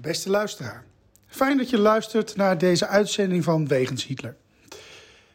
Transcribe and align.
Beste 0.00 0.30
luisteraar, 0.30 0.84
fijn 1.26 1.56
dat 1.56 1.70
je 1.70 1.78
luistert 1.78 2.36
naar 2.36 2.58
deze 2.58 2.86
uitzending 2.86 3.44
van 3.44 3.68
Wegens 3.68 4.06
Hitler. 4.06 4.36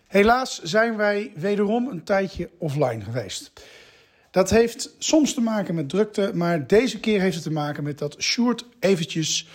Helaas 0.07 0.61
zijn 0.61 0.97
wij 0.97 1.31
wederom 1.35 1.87
een 1.87 2.03
tijdje 2.03 2.49
offline 2.57 3.03
geweest. 3.03 3.51
Dat 4.31 4.49
heeft 4.49 4.95
soms 4.97 5.33
te 5.33 5.41
maken 5.41 5.75
met 5.75 5.89
drukte, 5.89 6.31
maar 6.33 6.67
deze 6.67 6.99
keer 6.99 7.21
heeft 7.21 7.35
het 7.35 7.43
te 7.43 7.51
maken 7.51 7.83
met 7.83 7.97
dat 7.97 8.15
Sjoerd 8.19 8.65
eventjes 8.79 9.47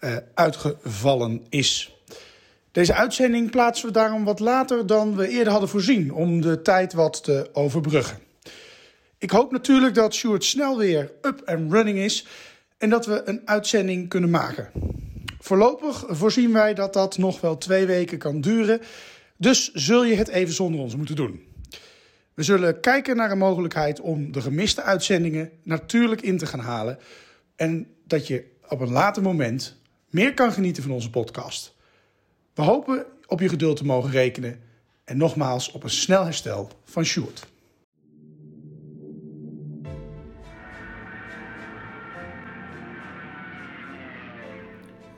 uh, 0.00 0.16
uitgevallen 0.34 1.46
is. 1.48 1.96
Deze 2.72 2.94
uitzending 2.94 3.50
plaatsen 3.50 3.86
we 3.86 3.92
daarom 3.92 4.24
wat 4.24 4.40
later 4.40 4.86
dan 4.86 5.16
we 5.16 5.28
eerder 5.28 5.50
hadden 5.52 5.68
voorzien, 5.68 6.12
om 6.12 6.40
de 6.40 6.62
tijd 6.62 6.92
wat 6.92 7.24
te 7.24 7.48
overbruggen. 7.52 8.18
Ik 9.18 9.30
hoop 9.30 9.52
natuurlijk 9.52 9.94
dat 9.94 10.14
Sjoerd 10.14 10.44
snel 10.44 10.78
weer 10.78 11.12
up 11.22 11.42
and 11.44 11.72
running 11.72 11.98
is 11.98 12.26
en 12.78 12.90
dat 12.90 13.06
we 13.06 13.22
een 13.24 13.42
uitzending 13.44 14.08
kunnen 14.08 14.30
maken. 14.30 14.70
Voorlopig 15.40 16.04
voorzien 16.08 16.52
wij 16.52 16.74
dat 16.74 16.92
dat 16.92 17.18
nog 17.18 17.40
wel 17.40 17.58
twee 17.58 17.86
weken 17.86 18.18
kan 18.18 18.40
duren, 18.40 18.80
dus 19.36 19.72
zul 19.72 20.04
je 20.04 20.14
het 20.14 20.28
even 20.28 20.54
zonder 20.54 20.80
ons 20.80 20.96
moeten 20.96 21.16
doen. 21.16 21.46
We 22.34 22.42
zullen 22.42 22.80
kijken 22.80 23.16
naar 23.16 23.30
een 23.30 23.38
mogelijkheid 23.38 24.00
om 24.00 24.32
de 24.32 24.40
gemiste 24.40 24.82
uitzendingen 24.82 25.50
natuurlijk 25.62 26.20
in 26.20 26.38
te 26.38 26.46
gaan 26.46 26.60
halen 26.60 26.98
en 27.56 27.86
dat 28.06 28.26
je 28.26 28.44
op 28.68 28.80
een 28.80 28.90
later 28.90 29.22
moment 29.22 29.76
meer 30.10 30.34
kan 30.34 30.52
genieten 30.52 30.82
van 30.82 30.92
onze 30.92 31.10
podcast. 31.10 31.74
We 32.54 32.62
hopen 32.62 33.06
op 33.26 33.40
je 33.40 33.48
geduld 33.48 33.76
te 33.76 33.84
mogen 33.84 34.10
rekenen 34.10 34.60
en 35.04 35.16
nogmaals 35.16 35.70
op 35.70 35.82
een 35.82 35.90
snel 35.90 36.24
herstel 36.24 36.70
van 36.84 37.04
Sjoerd. 37.04 37.46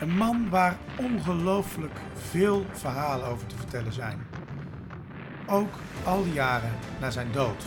Een 0.00 0.16
man 0.16 0.48
waar 0.50 0.76
ongelooflijk 0.96 1.98
veel 2.30 2.66
verhalen 2.72 3.26
over 3.26 3.46
te 3.46 3.56
vertellen 3.56 3.92
zijn. 3.92 4.26
Ook 5.46 5.74
al 6.04 6.24
die 6.24 6.32
jaren 6.32 6.72
na 7.00 7.10
zijn 7.10 7.32
dood. 7.32 7.62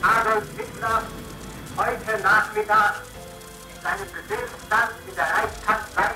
Adolf 0.00 0.44
Hitler 0.56 1.02
heute 1.76 2.22
Nachmittag 2.22 3.02
in 3.74 3.80
seinem 3.82 4.08
Befehlsstand 4.16 4.92
in 5.08 5.14
der 5.14 5.28
Reichskanzlei 5.34 6.10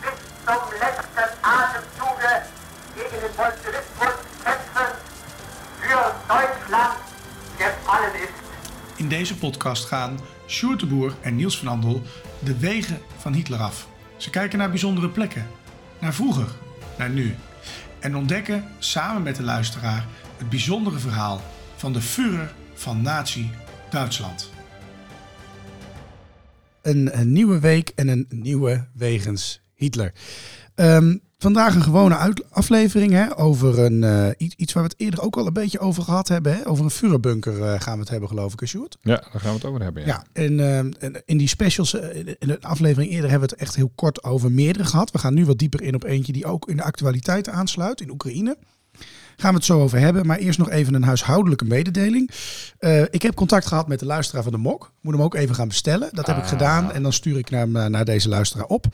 bis 0.00 0.18
zum 0.46 0.62
letzten 0.80 1.28
Atemzuge 1.42 2.32
gegen 2.94 3.20
den 3.24 3.34
Bolschewismus 3.36 4.16
kämpfen 4.44 4.90
für 5.80 6.04
Deutschland 6.28 6.98
gefallen 7.58 8.14
ist. 8.14 8.38
In 8.96 9.08
deze 9.08 9.36
podcast 9.36 9.84
gaan 9.84 10.20
Sjoerd 10.46 10.84
en 11.20 11.36
Niels 11.36 11.58
van 11.58 11.68
Andel 11.68 12.02
de 12.44 12.58
wegen 12.58 12.98
van 13.18 13.32
Hitler 13.32 13.60
af. 13.60 13.88
Ze 14.16 14.30
kijken 14.30 14.58
naar 14.58 14.68
bijzondere 14.68 15.08
plekken, 15.08 15.46
naar 16.00 16.14
vroeger, 16.14 16.48
naar 16.98 17.10
nu. 17.10 17.34
En 17.98 18.16
ontdekken 18.16 18.64
samen 18.78 19.22
met 19.22 19.36
de 19.36 19.42
luisteraar 19.42 20.06
het 20.36 20.48
bijzondere 20.48 20.98
verhaal 20.98 21.42
van 21.76 21.92
de 21.92 22.00
Führer 22.00 22.54
van 22.74 23.02
Nazi 23.02 23.50
Duitsland. 23.90 24.50
Een, 26.82 27.18
een 27.18 27.32
nieuwe 27.32 27.60
week 27.60 27.92
en 27.94 28.08
een 28.08 28.26
nieuwe 28.28 28.86
wegens 28.92 29.60
Hitler. 29.74 30.12
Ehm, 30.74 31.16
vandaag 31.38 31.74
een 31.74 31.82
gewone 31.82 32.34
aflevering 32.50 33.12
hè, 33.12 33.38
over 33.38 33.78
een, 33.78 34.04
eh, 34.04 34.28
iets, 34.36 34.54
iets 34.54 34.72
waar 34.72 34.82
we 34.82 34.88
het 34.88 35.00
eerder 35.00 35.20
ook 35.22 35.36
al 35.36 35.46
een 35.46 35.52
beetje 35.52 35.78
over 35.78 36.02
gehad 36.02 36.28
hebben. 36.28 36.54
Hè? 36.54 36.68
Over 36.68 36.84
een 36.84 36.90
Führerbunker 36.90 37.62
eh, 37.62 37.80
gaan 37.80 37.94
we 37.94 38.00
het 38.00 38.08
hebben, 38.08 38.28
geloof 38.28 38.52
ik, 38.52 38.60
hè, 38.60 38.66
Sjoerd? 38.66 38.98
Ja, 39.02 39.14
daar 39.32 39.40
gaan 39.40 39.50
we 39.50 39.56
het 39.56 39.64
over 39.64 39.82
hebben. 39.82 40.06
Ja. 40.06 40.08
Ja, 40.08 40.24
en, 40.42 40.60
en 40.98 41.22
in 41.24 41.38
die 41.38 41.48
specials, 41.48 41.94
eh, 41.94 42.16
in 42.16 42.36
de 42.38 42.58
aflevering 42.60 43.12
eerder 43.12 43.30
hebben 43.30 43.48
we 43.48 43.54
het 43.54 43.64
echt 43.64 43.76
heel 43.76 43.92
kort 43.94 44.24
over 44.24 44.52
meerdere 44.52 44.84
gehad. 44.84 45.10
We 45.10 45.18
gaan 45.18 45.34
nu 45.34 45.44
wat 45.44 45.58
dieper 45.58 45.82
in 45.82 45.94
op 45.94 46.04
eentje 46.04 46.32
die 46.32 46.46
ook 46.46 46.68
in 46.68 46.76
de 46.76 46.82
actualiteiten 46.82 47.52
aansluit, 47.52 48.00
in 48.00 48.10
Oekraïne. 48.10 48.56
Gaan 49.36 49.50
we 49.50 49.56
het 49.56 49.64
zo 49.66 49.80
over 49.80 49.98
hebben, 49.98 50.26
maar 50.26 50.38
eerst 50.38 50.58
nog 50.58 50.70
even 50.70 50.94
een 50.94 51.02
huishoudelijke 51.02 51.64
mededeling. 51.64 52.30
Eh, 52.78 53.02
ik 53.02 53.22
heb 53.22 53.34
contact 53.34 53.66
gehad 53.66 53.88
met 53.88 53.98
de 53.98 54.06
luisteraar 54.06 54.42
van 54.42 54.52
de 54.52 54.58
MOK. 54.58 54.92
Moet 55.00 55.14
hem 55.14 55.22
ook 55.22 55.34
even 55.34 55.54
gaan 55.54 55.68
bestellen. 55.68 56.08
Dat 56.12 56.26
heb 56.26 56.36
ik 56.36 56.42
Ah. 56.42 56.48
gedaan 56.48 56.92
en 56.92 57.02
dan 57.02 57.12
stuur 57.12 57.38
ik 57.38 57.50
naar, 57.50 57.90
naar 57.90 58.04
deze 58.04 58.28
luisteraar 58.28 58.66
op. 58.66 58.86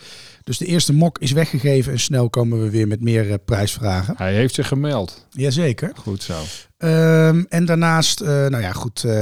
Dus 0.44 0.58
de 0.58 0.66
eerste 0.66 0.92
MOK 0.94 1.18
is 1.18 1.32
weggegeven 1.32 1.92
en 1.92 2.00
snel 2.00 2.30
komen 2.30 2.62
we 2.62 2.70
weer 2.70 2.86
met 2.88 3.00
meer 3.00 3.30
eh, 3.30 3.34
prijsvragen. 3.44 4.14
Hij 4.16 4.34
heeft 4.34 4.54
zich 4.54 4.68
gemeld. 4.68 5.26
Jazeker. 5.30 5.92
Goed 5.96 6.22
zo. 6.22 6.34
Ehm, 6.82 7.42
en 7.48 7.64
daarnaast, 7.64 8.20
eh, 8.20 8.28
nou 8.28 8.60
ja, 8.60 8.72
goed, 8.72 9.04
eh, 9.04 9.12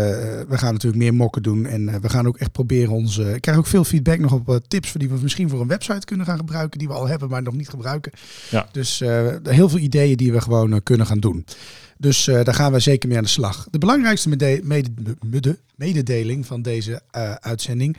we 0.48 0.58
gaan 0.58 0.72
natuurlijk 0.72 1.02
meer 1.02 1.14
mokken 1.14 1.42
doen. 1.42 1.66
En 1.66 1.88
eh, 1.88 1.94
we 2.00 2.08
gaan 2.08 2.26
ook 2.26 2.36
echt 2.36 2.52
proberen 2.52 2.90
onze. 2.92 3.34
Ik 3.34 3.40
krijg 3.40 3.58
ook 3.58 3.66
veel 3.66 3.84
feedback 3.84 4.18
nog 4.18 4.32
op 4.32 4.60
tips 4.68 4.92
die 4.92 5.08
we 5.08 5.18
misschien 5.22 5.48
voor 5.48 5.60
een 5.60 5.66
website 5.66 6.04
kunnen 6.06 6.26
gaan 6.26 6.38
gebruiken. 6.38 6.78
Die 6.78 6.88
we 6.88 6.94
al 6.94 7.08
hebben, 7.08 7.28
maar 7.28 7.42
nog 7.42 7.54
niet 7.54 7.68
gebruiken. 7.68 8.12
Ja. 8.50 8.68
Dus 8.72 8.98
heel 9.42 9.68
veel 9.68 9.78
ideeën 9.78 10.16
die 10.16 10.32
we 10.32 10.40
gewoon 10.40 10.82
kunnen 10.82 11.06
gaan 11.06 11.20
doen. 11.20 11.44
Dus 11.98 12.24
daar 12.24 12.54
gaan 12.54 12.72
we 12.72 12.78
zeker 12.78 13.08
mee 13.08 13.18
aan 13.18 13.24
de 13.24 13.28
slag. 13.30 13.66
De 13.70 13.78
belangrijkste 13.78 14.28
mede- 14.28 14.60
mede- 14.62 14.90
mede- 15.26 15.58
mededeling 15.76 16.46
van 16.46 16.62
deze 16.62 17.02
uitzending 17.40 17.96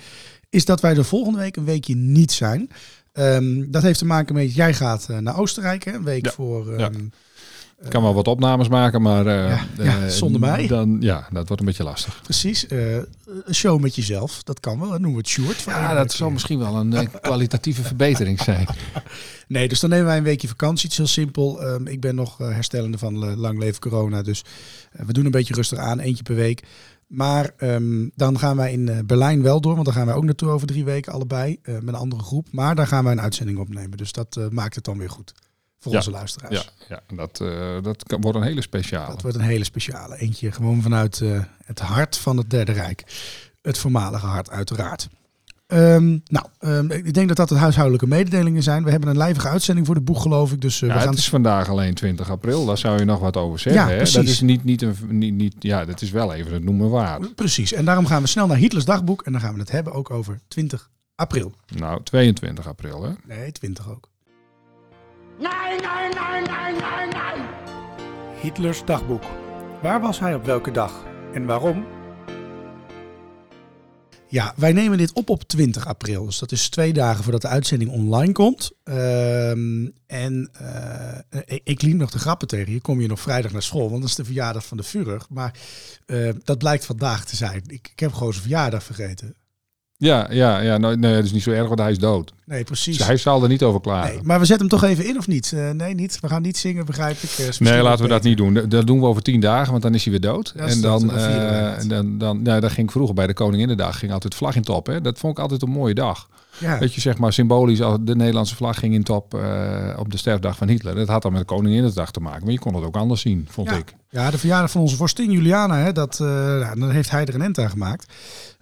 is 0.50 0.66
dat 0.66 0.82
wij 0.82 0.94
de 0.94 1.04
volgende 1.04 1.40
week 1.40 1.56
een 1.56 1.66
weekje 1.66 1.96
niet 1.96 2.32
zijn. 2.32 2.70
Ehm, 3.14 3.64
dat 3.72 3.84
heeft 3.84 4.00
te 4.00 4.06
maken 4.06 4.36
met, 4.36 4.54
jij 4.56 4.74
gaat 4.74 5.08
naar 5.20 5.38
Oostenrijk, 5.38 5.84
hè, 5.84 5.94
een 5.94 6.04
week 6.04 6.26
Ja. 6.26 6.32
voor... 6.32 6.80
Ja. 6.80 6.90
Ik 7.84 7.90
kan 7.90 8.04
wel 8.04 8.14
wat 8.14 8.28
opnames 8.28 8.68
maken, 8.68 9.02
maar 9.02 9.28
eh, 9.28 9.50
Ja, 9.50 9.66
ja, 9.84 10.04
eh, 10.04 10.08
zonder 10.08 10.40
mij. 10.40 10.68
Dan, 10.68 10.98
ja, 11.00 11.28
dat 11.32 11.48
wordt 11.48 11.62
een 11.62 11.68
beetje 11.68 11.84
lastig. 11.84 12.22
Precies, 12.24 12.68
eh, 12.68 12.96
een 12.96 13.56
show 13.56 13.80
met 13.80 13.96
jezelf, 13.96 14.44
dat 14.44 14.60
kan 14.60 14.80
wel. 14.80 14.90
Dat 14.90 15.00
noemen 15.00 15.12
we 15.12 15.18
het 15.18 15.28
short. 15.28 15.62
Ja, 15.62 15.94
dat 15.94 16.12
zal 16.12 16.30
misschien 16.30 16.60
wel 16.60 16.76
een 16.76 17.10
kwalitatieve 17.22 17.84
verbetering 17.84 18.42
zijn. 18.42 18.68
Nee, 19.48 19.68
dus 19.68 19.80
dan 19.80 19.90
nemen 19.90 20.06
wij 20.06 20.18
een 20.18 20.24
weekje 20.24 20.48
vakantie. 20.48 20.84
Het 20.84 20.92
is 20.92 20.98
heel 20.98 21.08
simpel. 21.08 21.62
Ehm, 21.62 21.88
ik 21.88 22.02
ben 22.02 22.16
nog 22.16 22.38
herstellende 22.38 22.98
van 22.98 23.36
lang 23.38 23.60
leven 23.60 23.82
corona, 23.82 24.22
dus 24.22 24.44
we 24.92 25.14
doen 25.14 25.26
een 25.26 25.32
beetje 25.32 25.54
rustig 25.54 25.78
aan, 25.78 26.00
eentje 26.00 26.24
per 26.24 26.36
week. 26.36 26.64
Maar 27.08 27.54
ehm, 27.58 28.08
dan 28.16 28.40
gaan 28.40 28.58
wij 28.58 28.72
in 28.72 29.04
Berlijn 29.06 29.42
wel 29.42 29.62
door, 29.62 29.74
want 29.74 29.86
daar 29.86 29.96
gaan 29.96 30.06
wij 30.06 30.16
ook 30.16 30.24
naartoe 30.24 30.50
over 30.50 30.68
drie 30.68 30.86
weken 30.86 31.14
allebei 31.14 31.60
met 31.64 31.88
een 31.88 31.96
andere 31.96 32.22
groep. 32.24 32.48
Maar 32.52 32.76
daar 32.76 32.88
gaan 32.88 33.04
wij 33.04 33.14
een 33.14 33.22
uitzending 33.22 33.58
opnemen, 33.58 33.98
dus 33.98 34.12
dat 34.12 34.40
maakt 34.50 34.76
het 34.76 34.84
dan 34.84 34.98
weer 34.98 35.10
goed 35.10 35.34
voor 35.82 35.92
Ja, 35.92 35.98
onze 35.98 36.12
luisteraars. 36.12 36.72
Ja, 36.88 37.00
ja 37.10 37.16
dat, 37.16 37.40
eh, 37.40 37.82
dat 37.82 38.04
kan, 38.04 38.22
wordt 38.22 38.38
een 38.38 38.44
hele 38.44 38.62
speciale. 38.62 39.12
Dat 39.12 39.22
wordt 39.22 39.38
een 39.38 39.44
hele 39.44 39.64
speciale. 39.64 40.18
Eentje 40.18 40.52
gewoon 40.52 40.82
vanuit 40.82 41.22
eh, 41.22 41.44
het 41.66 41.80
hart 41.80 42.18
van 42.18 42.38
het 42.38 42.50
Derde 42.50 42.72
Rijk. 42.72 43.04
Het 43.62 43.78
voormalige 43.78 44.26
hart, 44.26 44.50
uiteraard. 44.50 45.10
Ehm, 45.68 46.18
nou, 46.26 46.46
ehm, 46.60 46.92
ik 46.92 47.14
denk 47.14 47.28
dat 47.28 47.38
dat 47.38 47.50
de 47.50 47.56
huishoudelijke 47.56 48.08
mededelingen 48.08 48.64
zijn. 48.64 48.84
We 48.84 48.92
hebben 48.92 49.10
een 49.10 49.18
lijvige 49.18 49.48
uitzending 49.48 49.86
voor 49.86 49.96
de 49.96 50.02
boeg, 50.02 50.22
geloof 50.22 50.52
ik. 50.52 50.62
Dus 50.62 50.82
eh, 50.82 50.88
Ja, 50.88 50.94
we 50.94 51.00
gaan 51.00 51.10
het 51.10 51.18
is 51.18 51.30
vandaag 51.30 51.70
alleen 51.70 51.94
20 51.94 52.30
april, 52.30 52.66
daar 52.66 52.78
zou 52.78 53.00
je 53.00 53.06
nog 53.06 53.20
wat 53.20 53.38
over 53.38 53.60
zeggen. 53.60 53.82
Ja, 53.82 53.90
hè? 53.90 53.98
Dat 54.12 54.24
is 54.24 54.42
niet, 54.42 54.64
niet 54.64 54.82
een, 54.82 54.96
niet, 55.10 55.34
niet, 55.34 55.56
ja, 55.60 55.86
dat 55.86 56.02
is 56.02 56.12
wel 56.12 56.34
even 56.34 56.54
het 56.54 56.64
noemen 56.64 56.90
waard. 56.90 57.36
Precies. 57.36 57.74
En 57.74 57.86
daarom 57.86 58.06
gaan 58.06 58.22
we 58.22 58.28
snel 58.28 58.48
naar 58.48 58.58
Hitlers 58.58 58.86
dagboek. 58.86 59.22
En 59.22 59.32
dan 59.32 59.42
gaan 59.42 59.54
we 59.54 59.60
het 59.60 59.72
hebben 59.72 59.94
ook 59.94 60.12
over 60.12 60.40
20 60.48 60.90
april. 61.16 61.54
Nou, 61.76 62.04
22 62.04 62.68
april, 62.68 63.04
hè? 63.04 63.12
Nee, 63.26 63.52
20 63.52 63.90
ook. 63.90 64.10
Nein, 65.42 65.82
nein, 65.82 66.12
nein, 66.12 66.44
nein, 66.44 66.76
nein, 66.78 67.10
nein! 67.10 67.46
Hitlers 68.42 68.86
dagboek. 68.86 69.24
Waar 69.82 70.02
was 70.02 70.20
hij 70.20 70.36
op 70.36 70.46
welke 70.46 70.72
dag? 70.72 71.06
En 71.34 71.46
waarom? 71.46 71.86
Ja, 74.28 74.54
wij 74.58 74.74
nemen 74.74 74.98
dit 74.98 75.14
op 75.14 75.30
op 75.30 75.44
20 75.44 75.88
april. 75.88 76.26
Dus 76.26 76.40
dat 76.40 76.52
is 76.52 76.70
twee 76.70 76.94
dagen 76.94 77.24
voordat 77.24 77.42
de 77.42 77.48
uitzending 77.48 77.92
online 77.92 78.32
komt. 78.32 78.72
Ehm, 78.84 79.88
en 80.08 80.50
eh, 80.54 81.40
ik, 81.46 81.62
ik 81.64 81.82
liep 81.82 81.98
nog 81.98 82.12
de 82.12 82.20
grappen 82.20 82.48
tegen 82.48 82.74
je. 82.74 82.82
Kom 82.82 83.02
je 83.02 83.08
nog 83.08 83.20
vrijdag 83.20 83.52
naar 83.52 83.64
school, 83.64 83.90
want 83.90 84.02
dat 84.02 84.10
is 84.10 84.16
de 84.16 84.26
verjaardag 84.26 84.66
van 84.66 84.78
de 84.78 84.84
Führer. 84.84 85.26
Maar 85.30 85.60
eh, 86.06 86.30
dat 86.44 86.58
blijkt 86.58 86.86
vandaag 86.86 87.26
te 87.26 87.36
zijn. 87.36 87.62
Ik, 87.68 87.90
ik 87.92 88.00
heb 88.00 88.14
gewoon 88.14 88.32
zijn 88.32 88.46
verjaardag 88.46 88.84
vergeten. 88.84 89.36
Ja, 90.02 90.28
ja, 90.30 90.60
ja 90.60 90.78
nou, 90.78 90.98
nee, 90.98 91.16
dat 91.16 91.24
is 91.24 91.32
niet 91.32 91.44
zo 91.44 91.52
erg, 91.52 91.68
want 91.68 91.80
hij 91.80 91.92
is 91.92 92.00
dood. 92.00 92.34
Nee, 92.46 92.64
precies. 92.64 92.98
Dus 92.98 93.08
hij 93.08 93.18
zal 93.18 93.44
er 93.44 93.50
niet 93.50 93.64
over 93.64 93.82
klagen. 93.82 94.14
Nee, 94.14 94.24
maar 94.24 94.40
we 94.40 94.46
zetten 94.46 94.68
hem 94.68 94.80
toch 94.80 94.90
even 94.90 95.06
in 95.06 95.18
of 95.18 95.28
niet? 95.28 95.52
Eh, 95.56 95.70
nee, 95.70 95.94
niet. 95.94 96.20
We 96.20 96.28
gaan 96.28 96.42
niet 96.42 96.58
zingen, 96.58 96.86
begrijp 96.86 97.18
ik. 97.18 97.30
Eh, 97.38 97.60
Nee, 97.60 97.82
laten 97.82 98.04
we 98.04 98.10
dat 98.10 98.24
niet 98.24 98.38
doen. 98.38 98.54
Dat 98.70 98.88
doen 98.88 99.00
we 99.00 99.06
over 99.06 99.22
tien 99.22 99.40
dagen, 99.40 99.72
want 99.72 99.84
dan 99.84 99.94
is 99.94 100.04
hij 100.04 100.12
weer 100.12 100.22
dood. 100.22 100.54
Ja, 100.56 100.66
en 100.66 100.82
dan, 100.82 101.12
eh, 101.12 101.72
dan, 101.88 102.18
dan, 102.18 102.40
ja, 102.44 102.60
dan 102.60 102.70
ging 102.70 102.88
ik 102.88 102.92
vroeger 102.92 103.16
bij 103.16 103.28
de 103.28 103.34
Koninginnedag 103.34 104.00
ging 104.00 104.12
altijd 104.12 104.36
vlag 104.36 104.56
in 104.56 104.62
top. 104.62 104.88
Hè. 104.88 105.02
Dat 105.02 105.20
vond 105.20 105.34
ik 105.38 105.40
altijd 105.44 105.62
een 105.62 105.70
mooie 105.70 105.94
dag. 105.94 106.30
Ja. 106.58 106.78
Dat 106.78 106.94
je 106.94 107.02
zeg 107.02 107.18
maar 107.18 107.34
symbolisch, 107.34 107.82
als 107.82 107.98
de 108.02 108.16
Nederlandse 108.16 108.56
vlag 108.56 108.80
ging 108.80 108.94
in 108.94 109.04
top 109.04 109.34
op 109.98 110.12
de 110.12 110.18
sterfdag 110.18 110.58
van 110.58 110.68
Hitler. 110.68 110.96
Dat 110.96 111.08
had 111.08 111.22
dan 111.22 111.32
met 111.32 111.42
de 111.42 111.48
Koninginnedag 111.48 112.12
te 112.12 112.20
maken. 112.20 112.44
Maar 112.44 112.54
je 112.54 112.60
kon 112.60 112.76
het 112.76 112.84
ook 112.84 112.98
anders 112.98 113.22
zien, 113.22 113.48
vond 113.50 113.70
ja. 113.70 113.76
ik. 113.76 113.96
Ja, 114.10 114.32
de 114.32 114.38
verjaardag 114.38 114.72
van 114.72 114.82
onze 114.82 114.96
vorstin 114.96 115.32
Juliana, 115.32 115.78
hè, 115.78 115.92
dat, 115.92 116.20
nou, 116.20 116.80
dan 116.80 116.90
heeft 116.92 117.10
hij 117.10 117.26
er 117.26 117.36
een 117.36 117.42
end 117.42 117.60
aan 117.60 117.70
gemaakt. 117.70 118.14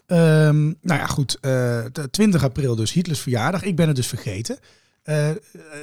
Ehm, 0.10 0.64
nou 0.64 1.00
ja, 1.00 1.06
goed. 1.06 1.38
eh, 1.42 1.52
de 1.92 2.10
20 2.12 2.44
april 2.44 2.76
dus 2.76 2.94
Hitlers 2.94 3.20
verjaardag. 3.20 3.64
Ik 3.64 3.76
ben 3.76 3.88
het 3.88 3.96
dus 3.96 4.08
vergeten. 4.08 4.60
Eh, 5.04 5.30
eh, 5.30 5.38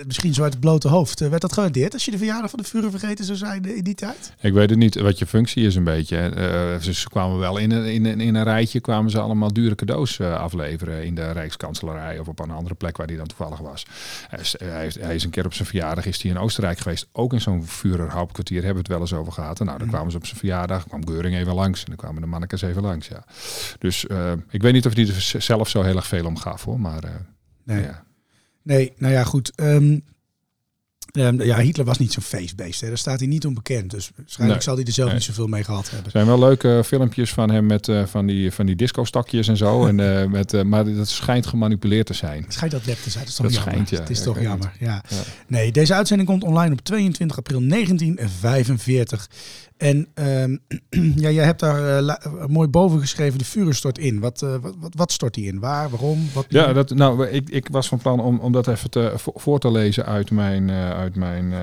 misschien 0.07 0.35
zo 0.35 0.43
uit 0.43 0.53
het 0.53 0.61
blote 0.61 0.89
hoofd. 0.89 1.21
Eh, 1.21 1.29
werd 1.29 1.41
dat 1.41 1.53
gewaardeerd 1.53 1.93
als 1.93 2.05
je 2.05 2.11
de 2.11 2.17
verjaardag 2.19 2.51
van 2.51 2.59
de 2.59 2.65
Führer 2.65 2.91
vergeten 2.91 3.25
zou 3.25 3.39
zijn 3.39 3.77
in 3.77 3.85
die 3.85 3.95
tijd? 3.95 4.33
Ik 4.41 4.53
weet 4.53 4.71
het 4.71 4.79
niet 4.79 4.95
wat 4.95 5.19
je 5.19 5.27
functie 5.27 5.67
is 5.67 5.75
een 5.75 5.85
beetje. 5.85 6.79
ze 6.81 7.09
kwamen 7.09 7.39
wel 7.39 7.57
in 7.57 7.71
een, 7.71 7.85
in, 7.85 8.05
een, 8.05 8.21
in 8.21 8.35
een 8.35 8.43
rijtje, 8.43 8.81
kwamen 8.81 9.11
ze 9.11 9.21
allemaal 9.21 9.53
dure 9.53 9.75
cadeaus 9.75 10.21
afleveren 10.21 11.05
in 11.05 11.15
de 11.15 11.31
Rijkskanselarij 11.31 12.19
of 12.19 12.29
op 12.29 12.39
een 12.39 12.51
andere 12.51 12.75
plek 12.75 12.97
waar 12.97 13.07
hij 13.07 13.17
dan 13.17 13.27
toevallig 13.27 13.59
was. 13.59 13.87
Hij 14.29 14.41
is, 14.41 14.55
hij 14.59 14.87
is, 14.87 14.99
hij 15.01 15.15
is 15.15 15.25
een 15.25 15.31
keer 15.31 15.45
op 15.45 15.55
zijn 15.55 15.69
verjaardag 15.69 16.07
is 16.07 16.23
hij 16.23 16.31
in 16.31 16.39
Oostenrijk 16.39 16.79
geweest, 16.79 17.07
ook 17.13 17.33
in 17.33 17.41
zo'n 17.41 17.67
Führerhauptkwartier 17.67 18.65
hebben 18.65 18.83
we 18.83 18.89
het 18.89 18.89
wel 18.89 19.01
eens 19.01 19.13
over 19.13 19.33
gehad. 19.33 19.61
En 19.61 19.67
nou, 19.67 19.79
dan 19.79 19.89
kwamen 19.89 20.11
ze 20.11 20.17
op 20.17 20.27
zijn 20.27 20.39
verjaardag, 20.39 20.87
kwam 20.87 21.07
Geuring 21.07 21.37
even 21.37 21.55
langs 21.55 21.81
en 21.81 21.87
dan 21.87 21.97
kwamen 21.97 22.21
de 22.21 22.29
mannekes 22.29 22.63
even 22.63 22.83
langs. 22.83 23.09
Ja. 23.09 23.25
Dus 23.79 24.05
ik 24.51 24.63
weet 24.63 24.73
niet 24.73 24.87
of 24.87 24.95
hij 24.95 25.07
er 25.07 25.43
zelf 25.43 25.69
zo 25.69 25.83
heel 25.83 25.97
erg 25.97 26.07
veel 26.07 26.27
om 26.27 26.39
gaf 26.39 26.65
hoor, 26.65 26.81
maar 26.81 27.03
Nee. 27.65 27.83
ja. 27.83 28.06
Nee, 28.67 28.93
nou 28.99 29.13
ja, 29.13 29.25
goed. 29.25 29.53
Ehm, 29.55 29.99
ehm, 31.13 31.43
ja, 31.43 31.59
Hitler 31.59 31.87
was 31.87 31.99
niet 31.99 32.13
zo'n 32.13 32.23
feestbeest. 32.23 32.81
Hè. 32.81 32.89
Daar 32.89 32.99
staat 32.99 33.19
hij 33.19 33.29
niet 33.29 33.47
onbekend. 33.47 33.91
Dus 33.91 34.11
waarschijnlijk 34.17 34.59
Nee. 34.59 34.69
zal 34.69 34.77
hij 34.77 34.85
er 34.85 34.93
zelf 34.93 35.07
Nee. 35.09 35.17
niet 35.19 35.27
zoveel 35.27 35.47
mee 35.47 35.65
gehad 35.65 35.85
hebben. 35.85 36.05
Er 36.05 36.11
zijn 36.11 36.27
wel 36.27 36.39
leuke 36.39 36.83
filmpjes 36.85 37.31
van 37.33 37.51
hem 37.51 37.67
met 37.67 37.89
eh, 37.89 38.07
van 38.07 38.27
die, 38.27 38.51
van 38.53 38.67
die 38.67 38.77
disco-stakjes 38.77 39.49
en 39.49 39.57
zo. 39.57 39.85
en, 39.87 40.21
eh, 40.21 40.27
met, 40.29 40.53
eh, 40.55 40.63
maar 40.63 40.95
dat 40.95 41.09
schijnt 41.09 41.47
gemanipuleerd 41.47 42.07
te 42.07 42.15
zijn. 42.15 42.43
Het 42.43 42.53
schijnt 42.53 42.73
dat 42.73 42.87
lep 42.87 42.97
te 42.99 43.11
zijn. 43.11 43.25
Dat 43.25 43.33
is 43.33 43.37
toch 43.39 43.47
Dat 43.47 43.55
jammer. 43.55 43.73
schijnt, 43.73 43.91
ja. 43.91 44.01
Het 44.01 44.11
is 44.11 44.19
Ja, 44.19 44.25
toch 44.25 44.41
jammer, 44.41 44.73
ja. 44.81 45.05
Ja. 45.09 45.17
Nee, 45.47 45.73
deze 45.73 45.95
uitzending 45.95 46.29
komt 46.29 46.43
online 46.45 46.73
op 46.73 46.81
22 46.81 47.37
april 47.37 47.61
1945. 47.61 49.29
En 49.77 50.09
ehm, 50.15 50.57
ja, 51.25 51.31
jij 51.31 51.45
hebt 51.45 51.61
daar 51.61 51.99
eh, 51.99 52.09
eh, 52.09 52.47
mooi 52.47 52.69
boven 52.69 53.01
geschreven, 53.01 53.39
de 53.39 53.45
Führer 53.45 53.75
stort 53.75 53.99
in. 53.99 54.21
Wat, 54.21 54.43
eh, 54.43 54.55
wat, 54.61 54.75
wat, 54.79 54.95
wat 54.95 55.13
stort 55.13 55.35
die 55.35 55.47
in? 55.47 55.61
Waar, 55.61 55.91
waarom? 55.91 56.29
Wat 56.35 56.47
Ja, 56.49 56.73
dat, 56.73 56.91
nou, 56.91 57.27
ik, 57.27 57.49
ik 57.51 57.69
was 57.71 57.89
van 57.89 57.99
plan 57.99 58.21
om, 58.21 58.39
om 58.39 58.53
dat 58.53 58.67
even 58.69 58.91
te, 58.91 59.13
vo- 59.17 59.33
voor 59.35 59.59
te 59.59 59.71
lezen 59.71 60.07
uit 60.07 60.31
mijn, 60.31 60.71
uit 60.71 61.17
mijn 61.17 61.55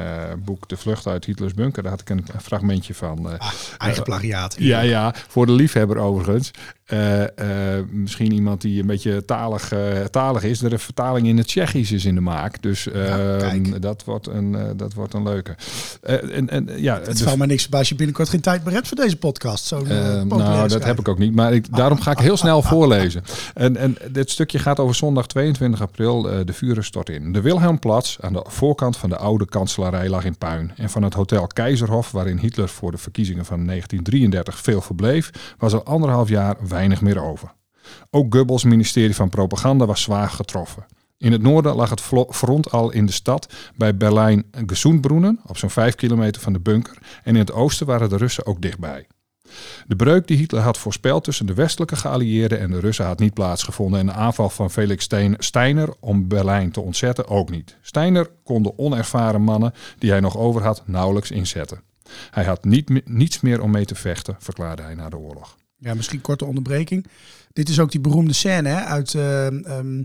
boek 0.45 0.69
De 0.69 0.77
Vlucht 0.77 1.07
uit 1.07 1.25
Hitlers 1.25 1.53
Bunker. 1.53 1.83
Daar 1.83 1.91
had 1.91 2.01
ik 2.01 2.09
een, 2.09 2.25
fragmentje 2.41 2.93
van. 2.93 3.39
Ah, 3.39 3.51
eigen 3.77 4.03
plagiaat. 4.03 4.55
ja, 4.59 4.79
ja, 4.81 5.13
voor 5.27 5.45
de 5.45 5.51
liefhebber 5.51 5.97
overigens. 5.97 6.51
Eh, 6.93 7.77
eh, 7.77 7.85
misschien 7.91 8.31
iemand 8.31 8.61
die 8.61 8.81
een 8.81 8.87
beetje 8.87 9.25
talig, 9.25 9.71
eh, 9.71 10.03
talig 10.11 10.43
is. 10.43 10.61
Er 10.61 10.73
een 10.73 10.79
vertaling 10.79 11.27
in 11.27 11.37
het 11.37 11.47
Tsjechisch 11.47 11.91
is 11.91 12.05
in 12.05 12.15
de 12.15 12.21
maak. 12.21 12.61
Dus 12.61 12.87
eh, 12.87 13.37
kijk. 13.37 13.81
dat, 13.81 14.03
wordt 14.03 14.27
een, 14.27 14.57
dat 14.75 14.93
wordt 14.93 15.13
een 15.13 15.23
leuke. 15.23 15.55
En, 16.01 16.49
en, 16.49 16.69
ja, 16.75 16.95
Het 16.95 17.05
dus- 17.05 17.21
valt 17.21 17.37
mij 17.37 17.47
niks 17.47 17.71
als 17.71 17.89
je 17.89 17.95
binnenkort 17.95 18.29
geen 18.29 18.41
tijd 18.41 18.63
meer 18.63 18.73
hebt 18.73 18.87
voor 18.87 18.97
deze 18.97 19.17
podcast. 19.17 19.65
Zo'n 19.65 19.87
eh, 19.87 19.97
Eh, 19.97 20.19
populaire 20.21 20.55
nou, 20.55 20.67
dat 20.67 20.83
heb 20.83 20.99
ik 20.99 21.07
ook 21.07 21.17
niet. 21.17 21.35
Maar 21.35 21.53
ik, 21.53 21.75
daarom 21.75 22.01
ga 22.01 22.11
ik 22.11 22.17
heel 22.17 22.37
snel 22.37 22.61
voorlezen. 22.71 23.23
En, 23.53 23.77
en 23.77 23.97
dit 24.11 24.29
stukje 24.29 24.59
gaat 24.59 24.79
over 24.79 24.95
zondag 24.95 25.27
22 25.27 25.81
april. 25.81 26.21
de 26.21 26.53
vuren 26.53 26.83
stort 26.83 27.09
in. 27.09 27.31
De 27.31 27.41
Wilhelmplatz 27.41 28.17
aan 28.19 28.33
de 28.33 28.45
voorkant 28.47 28.97
van 28.97 29.09
de 29.09 29.17
oude 29.17 29.45
kanselarij 29.45 30.09
lag 30.09 30.25
in 30.25 30.37
puin. 30.37 30.71
En 30.75 30.89
van 30.89 31.03
het 31.03 31.13
hotel 31.13 31.47
Keizerhof, 31.47 32.11
waarin 32.11 32.37
Hitler 32.37 32.69
voor 32.69 32.91
de 32.91 32.97
verkiezingen 32.97 33.45
van 33.45 33.65
1933 33.65 34.59
veel 34.59 34.81
verbleef, 34.81 35.29
was 35.57 35.73
er 35.73 35.83
anderhalf 35.83 36.29
jaar 36.29 36.55
weinig 36.67 36.81
meer 37.01 37.21
over. 37.21 37.53
Ook 38.09 38.35
Goebbels 38.35 38.63
ministerie 38.63 39.15
van 39.15 39.29
Propaganda 39.29 39.85
was 39.85 40.01
zwaar 40.01 40.29
getroffen. 40.29 40.85
In 41.17 41.31
het 41.31 41.41
noorden 41.41 41.75
lag 41.75 41.89
het 41.89 42.01
front 42.29 42.71
al 42.71 42.91
in 42.91 43.05
de 43.05 43.11
stad 43.11 43.53
bij 43.75 43.97
Berlijn 43.97 44.45
Gezoenbroenen, 44.65 45.39
op 45.45 45.57
zo'n 45.57 45.69
vijf 45.69 45.95
kilometer 45.95 46.41
van 46.41 46.53
de 46.53 46.59
bunker. 46.59 46.97
En 47.23 47.33
in 47.33 47.39
het 47.39 47.51
oosten 47.51 47.85
waren 47.85 48.09
de 48.09 48.17
Russen 48.17 48.45
ook 48.45 48.61
dichtbij. 48.61 49.07
De 49.87 49.95
breuk 49.95 50.27
die 50.27 50.37
Hitler 50.37 50.61
had 50.61 50.77
voorspeld 50.77 51.23
tussen 51.23 51.45
de 51.45 51.53
westelijke 51.53 51.95
geallieerden 51.95 52.59
en 52.59 52.71
de 52.71 52.79
Russen 52.79 53.05
had 53.05 53.19
niet 53.19 53.33
plaatsgevonden 53.33 53.99
en 53.99 54.05
de 54.05 54.11
aanval 54.11 54.49
van 54.49 54.71
Felix 54.71 55.07
Steiner 55.37 55.93
om 55.99 56.27
Berlijn 56.27 56.71
te 56.71 56.81
ontzetten 56.81 57.27
ook 57.27 57.49
niet. 57.49 57.77
Steiner 57.81 58.29
kon 58.43 58.63
de 58.63 58.77
onervaren 58.77 59.41
mannen 59.41 59.73
die 59.97 60.09
hij 60.09 60.19
nog 60.19 60.37
over 60.37 60.63
had 60.63 60.83
nauwelijks 60.85 61.31
inzetten. 61.31 61.81
Hij 62.31 62.43
had 62.43 62.63
niet, 62.63 63.07
niets 63.07 63.41
meer 63.41 63.61
om 63.61 63.71
mee 63.71 63.85
te 63.85 63.95
vechten, 63.95 64.35
verklaarde 64.39 64.81
hij 64.81 64.95
na 64.95 65.09
de 65.09 65.17
oorlog. 65.17 65.55
Ja, 65.83 65.93
misschien 65.93 66.21
korte 66.21 66.45
onderbreking. 66.45 67.05
Dit 67.53 67.69
is 67.69 67.79
ook 67.79 67.91
die 67.91 67.99
beroemde 68.01 68.33
scène 68.33 68.69
hè, 68.69 68.75
uit, 68.83 69.13
eh, 69.15 69.47
ehm, 69.47 70.03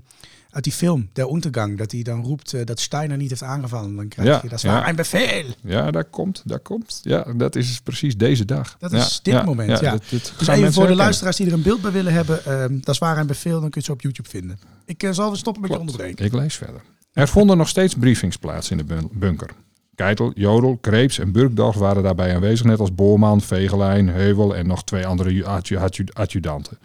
uit 0.50 0.64
die 0.64 0.72
film, 0.72 1.08
Der 1.12 1.28
Untergang. 1.32 1.78
Dat 1.78 1.92
hij 1.92 2.02
dan 2.02 2.22
roept 2.24 2.52
eh, 2.52 2.64
dat 2.64 2.80
Steiner 2.80 3.16
niet 3.16 3.28
heeft 3.30 3.42
aangevallen. 3.42 3.96
Dan 3.96 4.08
krijg 4.08 4.28
Ja, 4.28 4.38
je, 4.42 4.48
dat 4.48 4.58
is 4.58 4.62
ja. 4.64 4.88
een 4.88 4.96
bevel. 4.96 5.44
Ja, 5.62 5.90
daar 5.90 6.04
komt, 6.04 6.42
daar 6.44 6.58
komt. 6.60 7.00
Ja, 7.02 7.32
dat 7.36 7.56
is 7.56 7.80
precies 7.80 8.16
deze 8.16 8.44
dag. 8.44 8.76
Dat 8.78 8.90
Ja, 8.90 8.98
is 8.98 9.20
dit 9.22 9.44
moment, 9.44 9.80
ja. 9.80 9.96
Dus 10.38 10.46
even 10.48 10.72
voor 10.72 10.86
de 10.86 10.94
luisteraars 10.94 11.36
die 11.36 11.46
er 11.46 11.52
een 11.52 11.62
beeld 11.62 11.80
bij 11.80 11.92
willen 11.92 12.12
hebben. 12.12 12.44
ehm, 12.44 12.74
dat 12.80 12.88
is 12.94 12.98
waar 12.98 13.18
een 13.18 13.26
bevel, 13.26 13.60
dan 13.60 13.70
kun 13.70 13.80
je 13.80 13.86
zo 13.86 13.92
op 13.92 14.00
YouTube 14.02 14.28
vinden. 14.28 14.58
Ik 14.84 15.02
eh, 15.02 15.10
zal 15.12 15.28
weer 15.28 15.38
stoppen 15.38 15.62
met 15.62 15.70
je 15.72 15.78
onderbreken. 15.78 16.24
Ik 16.24 16.32
lees 16.32 16.54
verder. 16.54 16.80
Er 17.12 17.28
vonden 17.28 17.56
nog 17.56 17.68
steeds 17.68 17.94
briefings 17.94 18.36
plaats 18.36 18.70
in 18.70 18.76
de 18.76 18.84
bun- 18.84 19.08
bunker. 19.12 19.50
Keitel, 19.98 20.32
Jodel, 20.34 20.78
Kreeps 20.80 21.18
en 21.18 21.32
Burgdorf 21.32 21.76
waren 21.76 22.02
daarbij 22.02 22.34
aanwezig, 22.34 22.66
net 22.66 22.80
als 22.80 22.94
Boorman, 22.94 23.40
Vegelijn, 23.40 24.08
Heuvel 24.08 24.56
en 24.56 24.66
nog 24.66 24.84
twee 24.84 25.06
andere 25.06 25.34
ju- 25.34 25.44
adju- 25.44 25.76
adju- 25.76 26.12
adjudanten. 26.12 26.78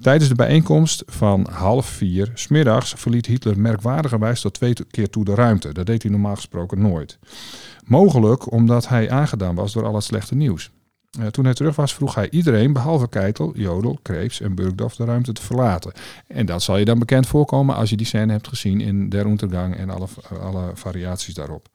Tijdens 0.00 0.28
de 0.28 0.34
bijeenkomst 0.34 1.02
van 1.06 1.46
half 1.50 1.86
vier 1.86 2.30
smiddags 2.34 2.94
verliet 2.96 3.26
Hitler 3.26 3.60
merkwaardigerwijs 3.60 4.40
tot 4.40 4.54
twee 4.54 4.74
keer 4.90 5.10
toe 5.10 5.24
de 5.24 5.34
ruimte. 5.34 5.72
Dat 5.72 5.86
deed 5.86 6.02
hij 6.02 6.10
normaal 6.10 6.34
gesproken 6.34 6.80
nooit. 6.80 7.18
Mogelijk 7.84 8.52
omdat 8.52 8.88
hij 8.88 9.10
aangedaan 9.10 9.54
was 9.54 9.72
door 9.72 9.84
al 9.84 9.94
het 9.94 10.04
slechte 10.04 10.34
nieuws. 10.34 10.70
Eh, 11.20 11.26
toen 11.26 11.44
hij 11.44 11.54
terug 11.54 11.76
was, 11.76 11.94
vroeg 11.94 12.14
hij 12.14 12.30
iedereen, 12.30 12.72
behalve 12.72 13.08
Keitel, 13.08 13.52
Jodel, 13.56 13.98
Kreeps 14.02 14.40
en 14.40 14.54
Burgdorf, 14.54 14.96
de 14.96 15.04
ruimte 15.04 15.32
te 15.32 15.42
verlaten. 15.42 15.92
En 16.26 16.46
dat 16.46 16.62
zal 16.62 16.76
je 16.76 16.84
dan 16.84 16.98
bekend 16.98 17.26
voorkomen 17.26 17.74
als 17.74 17.90
je 17.90 17.96
die 17.96 18.06
scène 18.06 18.32
hebt 18.32 18.48
gezien 18.48 18.80
in 18.80 19.08
Der 19.08 19.26
Untergang 19.26 19.76
en 19.76 19.90
alle, 19.90 20.06
alle 20.40 20.70
variaties 20.74 21.34
daarop. 21.34 21.68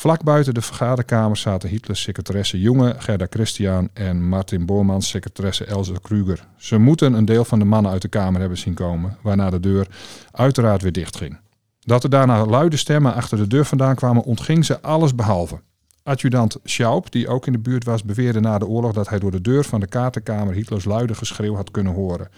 Vlak 0.00 0.22
buiten 0.22 0.54
de 0.54 0.62
vergaderkamer 0.62 1.36
zaten 1.36 1.68
Hitlers 1.68 2.02
secretaresse 2.02 2.60
Jonge, 2.60 2.94
Gerda 2.98 3.26
Christian 3.30 3.88
en 3.92 4.28
Martin 4.28 4.66
Bormans 4.66 5.08
secretaresse 5.08 5.64
Elze 5.64 5.92
Kruger. 6.02 6.46
Ze 6.56 6.78
moeten 6.78 7.12
een 7.12 7.24
deel 7.24 7.44
van 7.44 7.58
de 7.58 7.64
mannen 7.64 7.92
uit 7.92 8.02
de 8.02 8.08
kamer 8.08 8.40
hebben 8.40 8.58
zien 8.58 8.74
komen, 8.74 9.16
waarna 9.22 9.50
de 9.50 9.60
deur 9.60 9.86
uiteraard 10.32 10.82
weer 10.82 10.92
dichtging. 10.92 11.38
Dat 11.80 12.02
er 12.04 12.10
daarna 12.10 12.46
luide 12.46 12.76
stemmen 12.76 13.14
achter 13.14 13.38
de 13.38 13.46
deur 13.46 13.64
vandaan 13.64 13.94
kwamen, 13.94 14.22
ontging 14.22 14.64
ze 14.64 14.80
alles 14.82 15.14
behalve. 15.14 15.60
Adjudant 16.02 16.56
Schaub, 16.64 17.10
die 17.10 17.28
ook 17.28 17.46
in 17.46 17.52
de 17.52 17.58
buurt 17.58 17.84
was, 17.84 18.04
beweerde 18.04 18.40
na 18.40 18.58
de 18.58 18.66
oorlog 18.66 18.92
dat 18.92 19.08
hij 19.08 19.18
door 19.18 19.30
de 19.30 19.40
deur 19.40 19.64
van 19.64 19.80
de 19.80 19.86
kaartenkamer 19.86 20.54
Hitlers 20.54 20.84
luide 20.84 21.14
geschreeuw 21.14 21.54
had 21.54 21.70
kunnen 21.70 21.94
horen. 21.94 22.28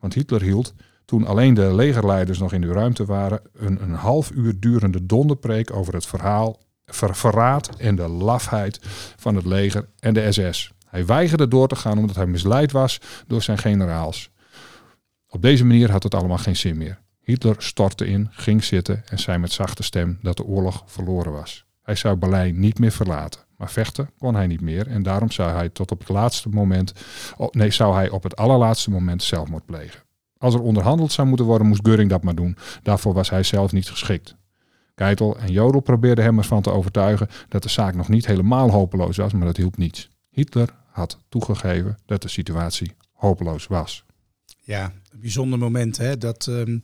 Want 0.00 0.14
Hitler 0.14 0.42
hield, 0.42 0.74
toen 1.04 1.26
alleen 1.26 1.54
de 1.54 1.74
legerleiders 1.74 2.38
nog 2.38 2.52
in 2.52 2.60
de 2.60 2.72
ruimte 2.72 3.04
waren, 3.04 3.40
een, 3.52 3.82
een 3.82 3.94
half 3.94 4.30
uur 4.30 4.60
durende 4.60 5.06
donderpreek 5.06 5.72
over 5.72 5.94
het 5.94 6.06
verhaal, 6.06 6.64
ver- 6.86 7.16
verraad 7.16 7.76
en 7.76 7.96
de 7.96 8.08
lafheid 8.08 8.80
van 9.16 9.34
het 9.34 9.44
leger 9.44 9.88
en 9.98 10.14
de 10.14 10.32
SS. 10.32 10.72
Hij 10.86 11.06
weigerde 11.06 11.48
door 11.48 11.68
te 11.68 11.76
gaan 11.76 11.98
omdat 11.98 12.16
hij 12.16 12.26
misleid 12.26 12.72
was 12.72 13.00
door 13.26 13.42
zijn 13.42 13.58
generaals. 13.58 14.30
Op 15.28 15.42
deze 15.42 15.64
manier 15.64 15.90
had 15.90 16.02
het 16.02 16.14
allemaal 16.14 16.38
geen 16.38 16.56
zin 16.56 16.76
meer. 16.76 16.98
Hitler 17.20 17.54
stortte 17.58 18.06
in, 18.06 18.28
ging 18.30 18.64
zitten 18.64 19.02
en 19.08 19.18
zei 19.18 19.38
met 19.38 19.52
zachte 19.52 19.82
stem 19.82 20.18
dat 20.22 20.36
de 20.36 20.44
oorlog 20.44 20.82
verloren 20.86 21.32
was. 21.32 21.64
Hij 21.82 21.94
zou 21.94 22.16
Berlijn 22.16 22.60
niet 22.60 22.78
meer 22.78 22.92
verlaten, 22.92 23.40
maar 23.56 23.70
vechten 23.70 24.10
kon 24.18 24.34
hij 24.34 24.46
niet 24.46 24.60
meer 24.60 24.86
en 24.86 25.02
daarom 25.02 25.30
zou 25.30 25.50
hij 25.50 25.68
tot 25.68 25.90
op 25.90 25.98
het 25.98 26.08
laatste 26.08 26.48
moment, 26.48 26.92
nee, 27.50 27.70
zou 27.70 27.94
hij 27.94 28.10
op 28.10 28.22
het 28.22 28.36
allerlaatste 28.36 28.90
moment 28.90 29.22
zelfmoord 29.22 29.64
plegen. 29.66 30.02
Als 30.38 30.54
er 30.54 30.60
onderhandeld 30.60 31.12
zou 31.12 31.28
moeten 31.28 31.46
worden, 31.46 31.66
moest 31.66 31.88
Göring 31.88 32.08
dat 32.08 32.22
maar 32.22 32.34
doen. 32.34 32.56
Daarvoor 32.82 33.14
was 33.14 33.30
hij 33.30 33.42
zelf 33.42 33.72
niet 33.72 33.88
geschikt. 33.88 34.36
Keitel 34.96 35.38
en 35.38 35.52
Jodel 35.52 35.80
probeerden 35.80 36.24
hem 36.24 36.38
ervan 36.38 36.62
te 36.62 36.70
overtuigen 36.70 37.28
dat 37.48 37.62
de 37.62 37.68
zaak 37.68 37.94
nog 37.94 38.08
niet 38.08 38.26
helemaal 38.26 38.70
hopeloos 38.70 39.16
was, 39.16 39.32
maar 39.32 39.46
dat 39.46 39.56
hielp 39.56 39.76
niets. 39.76 40.08
Hitler 40.30 40.74
had 40.90 41.18
toegegeven 41.28 41.98
dat 42.06 42.22
de 42.22 42.28
situatie 42.28 42.92
hopeloos 43.12 43.66
was. 43.66 44.04
Ja, 44.60 44.92
een 45.12 45.20
bijzonder 45.20 45.58
moment 45.58 45.96
hè, 45.96 46.18
dat 46.18 46.46
ehm, 46.46 46.78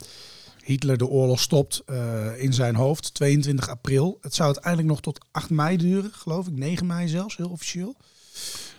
Hitler 0.63 0.97
de 0.97 1.07
oorlog 1.07 1.39
stopt 1.39 1.81
eh, 1.85 2.41
in 2.43 2.53
zijn 2.53 2.75
hoofd. 2.75 3.13
22 3.13 3.69
april. 3.69 4.17
Het 4.21 4.33
zou 4.33 4.47
uiteindelijk 4.47 4.91
nog 4.91 5.01
tot 5.01 5.25
8 5.31 5.49
mei 5.49 5.77
duren, 5.77 6.11
geloof 6.13 6.47
ik. 6.47 6.57
9 6.57 6.85
mei 6.85 7.07
zelfs, 7.07 7.37
heel 7.37 7.49
officieel. 7.49 7.95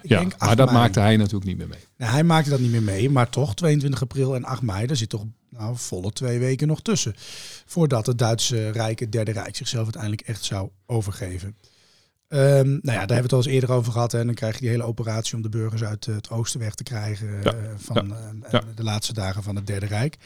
Ik 0.04 0.10
Ja, 0.10 0.18
denk 0.18 0.32
8 0.32 0.40
maar 0.40 0.56
dat 0.56 0.66
mei. 0.66 0.78
maakte 0.78 1.00
hij 1.00 1.16
natuurlijk 1.16 1.44
niet 1.44 1.56
meer 1.56 1.68
mee. 1.68 1.78
Nou, 1.96 2.12
hij 2.12 2.24
maakte 2.24 2.50
dat 2.50 2.60
niet 2.60 2.70
meer 2.70 2.82
mee, 2.82 3.10
maar 3.10 3.30
toch 3.30 3.54
22 3.54 4.02
april 4.02 4.34
en 4.34 4.44
8 4.44 4.62
mei, 4.62 4.86
daar 4.86 4.96
zit 4.96 5.08
toch 5.08 5.24
nou, 5.48 5.76
volle 5.76 6.12
twee 6.12 6.38
weken 6.38 6.66
nog 6.66 6.82
tussen. 6.82 7.14
Voordat 7.66 8.06
het 8.06 8.18
Duitse 8.18 8.70
Rijk, 8.70 8.98
het 8.98 9.12
Derde 9.12 9.32
Rijk, 9.32 9.56
zichzelf 9.56 9.82
uiteindelijk 9.82 10.22
echt 10.22 10.44
zou 10.44 10.68
overgeven. 10.86 11.56
Ehm, 12.28 12.68
nou 12.68 12.80
ja, 12.82 12.82
daar 12.82 12.96
hebben 12.96 13.16
we 13.16 13.22
het 13.22 13.32
al 13.32 13.38
eens 13.38 13.46
eerder 13.46 13.72
over 13.72 13.92
gehad. 13.92 14.12
Hè. 14.12 14.18
En 14.18 14.26
dan 14.26 14.34
krijg 14.34 14.54
je 14.54 14.60
die 14.60 14.68
hele 14.68 14.82
operatie 14.82 15.34
om 15.36 15.42
de 15.42 15.48
burgers 15.48 15.84
uit 15.84 16.04
het 16.06 16.30
oosten 16.30 16.60
weg 16.60 16.74
te 16.74 16.82
krijgen. 16.82 17.28
Ja, 17.42 17.52
eh, 17.52 17.58
van 17.76 18.08
ja, 18.08 18.46
eh, 18.46 18.52
ja. 18.52 18.62
de 18.74 18.82
laatste 18.82 19.12
dagen 19.12 19.42
van 19.42 19.56
het 19.56 19.66
Derde 19.66 19.86
Rijk. 19.86 20.16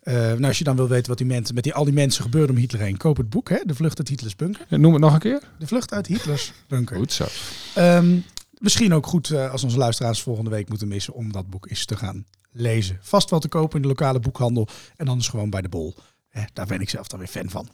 Eh, 0.00 0.14
nou, 0.14 0.44
als 0.44 0.58
je 0.58 0.64
dan 0.64 0.76
wil 0.76 0.88
weten 0.88 1.08
wat 1.08 1.18
die 1.18 1.26
mensen, 1.26 1.54
met 1.54 1.64
die, 1.64 1.74
al 1.74 1.84
die 1.84 1.94
mensen 1.94 2.22
gebeurde 2.22 2.52
om 2.52 2.58
Hitler 2.58 2.82
heen, 2.82 2.96
koop 2.96 3.16
het 3.16 3.30
boek, 3.30 3.48
hè? 3.48 3.58
De 3.64 3.74
Vlucht 3.74 3.98
uit 3.98 4.08
Hitlers 4.08 4.36
Bunker. 4.36 4.66
Noem 4.68 4.92
het 4.92 5.02
nog 5.02 5.12
een 5.12 5.18
keer. 5.20 5.42
De 5.58 5.66
Vlucht 5.66 5.92
uit 5.92 6.06
Hitlers 6.06 6.52
Bunker. 6.68 6.96
Goed 6.96 7.12
zo. 7.12 7.26
Ehm, 7.74 8.16
misschien 8.62 8.94
ook 8.94 9.06
goed 9.06 9.30
eh, 9.30 9.50
als 9.50 9.64
onze 9.64 9.78
luisteraars 9.78 10.22
volgende 10.22 10.50
week 10.50 10.68
moeten 10.68 10.88
missen 10.88 11.14
om 11.14 11.32
dat 11.32 11.50
boek 11.50 11.70
eens 11.70 11.84
te 11.84 11.96
gaan 11.96 12.26
lezen. 12.50 12.98
Vast 13.00 13.30
wel 13.30 13.40
te 13.40 13.48
kopen 13.48 13.76
in 13.76 13.82
de 13.82 13.88
lokale 13.88 14.20
boekhandel 14.20 14.68
en 14.96 15.08
anders 15.08 15.28
gewoon 15.28 15.50
bij 15.50 15.62
de 15.62 15.68
bol. 15.68 15.94
Daar 16.52 16.66
ben 16.66 16.80
ik 16.80 16.90
zelf 16.90 17.06
dan 17.06 17.18
weer 17.18 17.28
fan 17.28 17.50
van. 17.50 17.68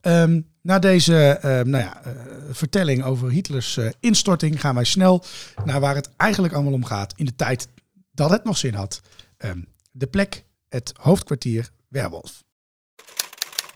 Ehm, 0.00 0.40
na 0.62 0.78
deze 0.78 1.16
ehm, 1.28 1.68
nou 1.70 1.84
ja, 1.84 2.02
eh, 2.02 2.12
vertelling 2.50 3.04
over 3.04 3.30
Hitlers 3.30 3.76
eh, 3.76 3.88
instorting 4.00 4.60
gaan 4.60 4.74
wij 4.74 4.84
snel 4.84 5.24
naar 5.64 5.80
waar 5.80 5.94
het 5.94 6.10
eigenlijk 6.16 6.54
allemaal 6.54 6.72
om 6.72 6.84
gaat 6.84 7.12
in 7.16 7.24
de 7.24 7.36
tijd 7.36 7.68
dat 8.12 8.30
het 8.30 8.44
nog 8.44 8.56
zin 8.56 8.74
had. 8.74 9.00
Ehm, 9.36 9.60
de 9.90 10.06
plek, 10.06 10.44
het 10.68 10.92
hoofdkwartier 11.00 11.70
Werwolf. 11.88 12.44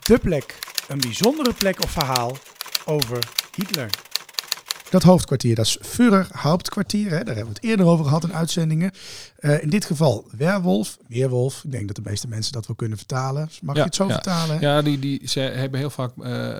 De 0.03 0.19
plek, 0.19 0.59
een 0.89 0.99
bijzondere 0.99 1.53
plek 1.53 1.83
of 1.83 1.91
verhaal 1.91 2.37
over 2.85 3.19
Hitler. 3.55 4.08
Dat 4.91 5.03
hoofdkwartier, 5.03 5.55
dat 5.55 5.67
is 5.67 5.79
Führer 5.83 6.29
Hauptkwartier. 6.33 7.11
Hè, 7.11 7.25
daar 7.25 7.35
hebben 7.37 7.55
we 7.55 7.61
het 7.61 7.63
eerder 7.63 7.87
over 7.87 8.05
gehad 8.05 8.25
in 8.25 8.33
uitzendingen. 8.35 8.91
Eh, 9.39 9.63
in 9.63 9.71
dit 9.71 9.85
geval 9.85 10.27
Werwolf, 10.37 10.99
Weerwolf. 11.09 11.65
Ik 11.65 11.71
denk 11.71 11.87
dat 11.87 11.97
de 11.97 12.11
meeste 12.11 12.29
mensen 12.29 12.53
dat 12.53 12.67
wel 12.67 12.77
kunnen 12.77 12.99
vertalen. 12.99 13.51
Mag 13.63 13.75
Ja, 13.75 13.81
je 13.81 13.87
het 13.87 13.95
zo 13.97 14.07
ja. 14.07 14.13
vertalen? 14.13 14.59
hè? 14.59 14.67
Ja, 14.67 14.83
die, 14.83 14.99
die, 14.99 15.21
ze 15.29 15.41
hebben 15.41 15.81
heel 15.81 15.91
vaak 15.91 16.11
eh, 16.23 16.51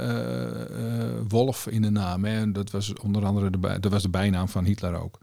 eh, 1.05 1.09
Wolf 1.29 1.67
in 1.67 1.83
de 1.83 1.91
naam. 1.91 2.25
Hè. 2.25 2.41
En 2.41 2.53
dat 2.53 2.71
was 2.71 2.93
onder 2.93 3.25
andere 3.25 3.51
de, 3.51 3.81
dat 3.81 3.93
was 3.93 4.03
de 4.03 4.09
bijnaam 4.11 4.49
van 4.49 4.65
Hitler 4.65 5.03
ook. 5.03 5.19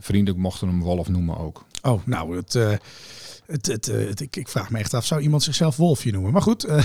Vrienden 0.00 0.38
mochten 0.38 0.68
hem 0.68 0.80
Wolf 0.82 1.08
noemen 1.08 1.38
ook. 1.38 1.64
Oh, 1.82 2.00
nou, 2.06 2.36
het, 2.36 2.52
het, 2.52 3.66
het, 3.66 3.86
het- 3.86 4.20
ik, 4.20 4.36
ik 4.36 4.48
vraag 4.48 4.70
me 4.70 4.78
echt 4.78 4.94
af, 4.94 5.04
zou 5.06 5.20
iemand 5.20 5.42
zichzelf 5.42 5.76
Wolfje 5.76 6.12
noemen? 6.12 6.32
Maar 6.32 6.42
goed, 6.42 6.64
eh, 6.64 6.82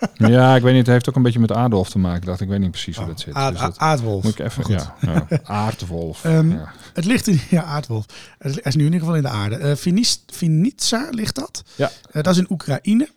ja, 0.14 0.56
ik 0.56 0.62
weet 0.62 0.72
niet. 0.72 0.82
Het 0.86 0.92
heeft 0.94 1.08
ook 1.08 1.16
een 1.16 1.22
beetje 1.22 1.38
met 1.40 1.52
Adolf 1.52 1.90
te 1.90 1.98
maken. 1.98 2.26
Dacht 2.26 2.40
ik 2.40 2.48
weet 2.48 2.58
niet 2.60 2.70
precies 2.70 2.96
hoe 2.96 3.06
dat 3.06 3.20
zit. 3.20 3.34
Aard- 3.34 3.52
Dus 3.52 3.60
dat 3.60 3.78
Aardwolf. 3.78 4.22
moet 4.22 4.38
ik 4.38 4.46
even. 4.46 4.64
Ja, 4.68 4.94
ja. 5.00 5.26
Aardwolf. 5.44 6.24
Ehm, 6.24 6.50
ja. 6.50 6.72
Het 6.94 7.04
ligt 7.04 7.26
in, 7.26 7.40
ja, 7.50 7.62
aardwolf. 7.62 8.04
Het 8.38 8.66
is 8.66 8.74
nu 8.74 8.80
in 8.86 8.92
ieder 8.92 9.00
geval 9.00 9.16
in 9.16 9.22
de 9.22 9.28
aarde. 9.28 9.76
Vinica 10.32 11.08
ligt 11.10 11.34
dat. 11.34 11.62
Ja. 11.76 11.90
Eh, 12.10 12.22
dat 12.22 12.32
is 12.34 12.38
in 12.38 12.46
Oekraïne. 12.50 13.08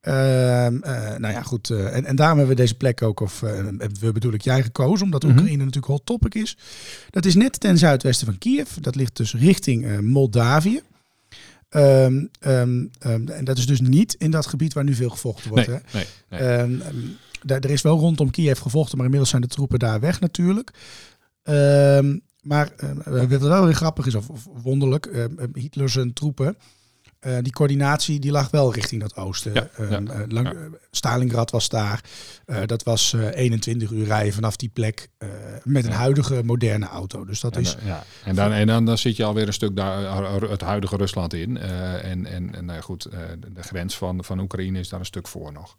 Ehm, 0.00 0.76
eh, 0.82 1.16
nou 1.18 1.32
ja, 1.34 1.42
goed. 1.42 1.70
en, 1.70 2.04
en 2.04 2.16
daarom 2.16 2.38
hebben 2.38 2.56
we 2.56 2.62
deze 2.62 2.74
plek 2.74 3.02
ook, 3.02 3.20
of 3.20 3.40
we 4.00 4.12
bedoel 4.12 4.32
ik 4.32 4.42
jij 4.42 4.62
gekozen, 4.62 5.04
omdat 5.04 5.22
Mhm. 5.22 5.32
Oekraïne 5.32 5.56
natuurlijk 5.64 5.86
hot 5.92 6.06
topic 6.06 6.34
is. 6.34 6.56
Dat 7.10 7.24
is 7.24 7.34
net 7.34 7.60
ten 7.60 7.78
zuidwesten 7.78 8.26
van 8.26 8.38
Kiev. 8.38 8.70
Dat 8.80 8.94
ligt 8.94 9.16
dus 9.16 9.34
richting 9.34 10.00
Moldavië. 10.00 10.80
Ehm, 11.72 12.24
ehm, 12.40 12.86
ehm, 12.98 13.28
en 13.28 13.44
dat 13.44 13.58
is 13.58 13.66
dus 13.66 13.80
niet 13.80 14.14
in 14.14 14.30
dat 14.30 14.46
gebied 14.46 14.72
waar 14.72 14.84
nu 14.84 14.94
veel 14.94 15.10
gevochten 15.10 15.50
wordt. 15.50 15.66
Nee, 15.66 15.78
hè? 15.84 15.98
nee, 16.28 16.66
nee. 16.66 17.16
Daar, 17.42 17.60
er 17.60 17.70
is 17.70 17.82
wel 17.82 17.98
rondom 17.98 18.30
Kiev 18.30 18.60
gevochten, 18.60 18.96
maar 18.96 19.04
inmiddels 19.04 19.30
zijn 19.30 19.42
de 19.42 19.48
troepen 19.48 19.78
daar 19.78 20.00
weg 20.00 20.20
natuurlijk. 20.20 20.70
Maar 22.42 22.72
wat 23.04 23.40
wel 23.40 23.64
weer 23.64 23.74
grappig 23.74 24.06
is, 24.06 24.14
of, 24.14 24.28
of 24.28 24.48
wonderlijk, 24.62 25.06
ehm, 25.06 25.34
Hitler 25.52 25.88
zijn 25.88 26.12
troepen, 26.12 26.56
eh, 27.22 27.36
die 27.42 27.52
coördinatie 27.52 28.20
die 28.20 28.30
lag 28.30 28.50
wel 28.50 28.72
richting 28.74 29.00
dat 29.00 29.16
oosten. 29.16 29.54
Ja, 29.54 29.68
Ehm, 29.76 29.90
ja, 30.06 30.12
eh, 30.12 30.20
lang, 30.28 30.48
ja. 30.52 30.54
Stalingrad 30.90 31.50
was 31.50 31.68
daar. 31.68 32.00
Eh, 32.46 32.60
dat 32.66 32.82
was 32.82 33.12
eh, 33.12 33.26
21 33.34 33.90
uur 33.90 34.04
rijden 34.06 34.32
vanaf 34.32 34.56
die 34.56 34.68
plek 34.68 35.08
met 35.64 35.84
een 35.84 35.92
huidige 35.92 36.42
moderne 36.44 36.86
auto. 36.86 37.24
Dus 37.24 37.40
dat 37.40 37.56
En, 37.56 37.60
is... 37.62 37.76
en, 38.24 38.34
dan, 38.34 38.52
en 38.52 38.66
dan, 38.66 38.84
dan 38.84 38.98
zit 38.98 39.16
je 39.16 39.24
alweer 39.24 39.46
een 39.46 39.52
stuk 39.52 39.76
daar, 39.76 40.32
het 40.50 40.60
huidige 40.60 40.96
Rusland 40.96 41.34
in. 41.34 41.56
En 41.58 42.26
en, 42.26 42.54
en 42.54 42.64
nou 42.64 42.80
goed, 42.80 43.02
de, 43.52 43.62
grens 43.62 43.96
van, 43.96 44.24
van 44.24 44.40
Oekraïne 44.40 44.78
is 44.78 44.88
daar 44.88 45.00
een 45.00 45.06
stuk 45.06 45.28
voor 45.28 45.52
nog. 45.52 45.76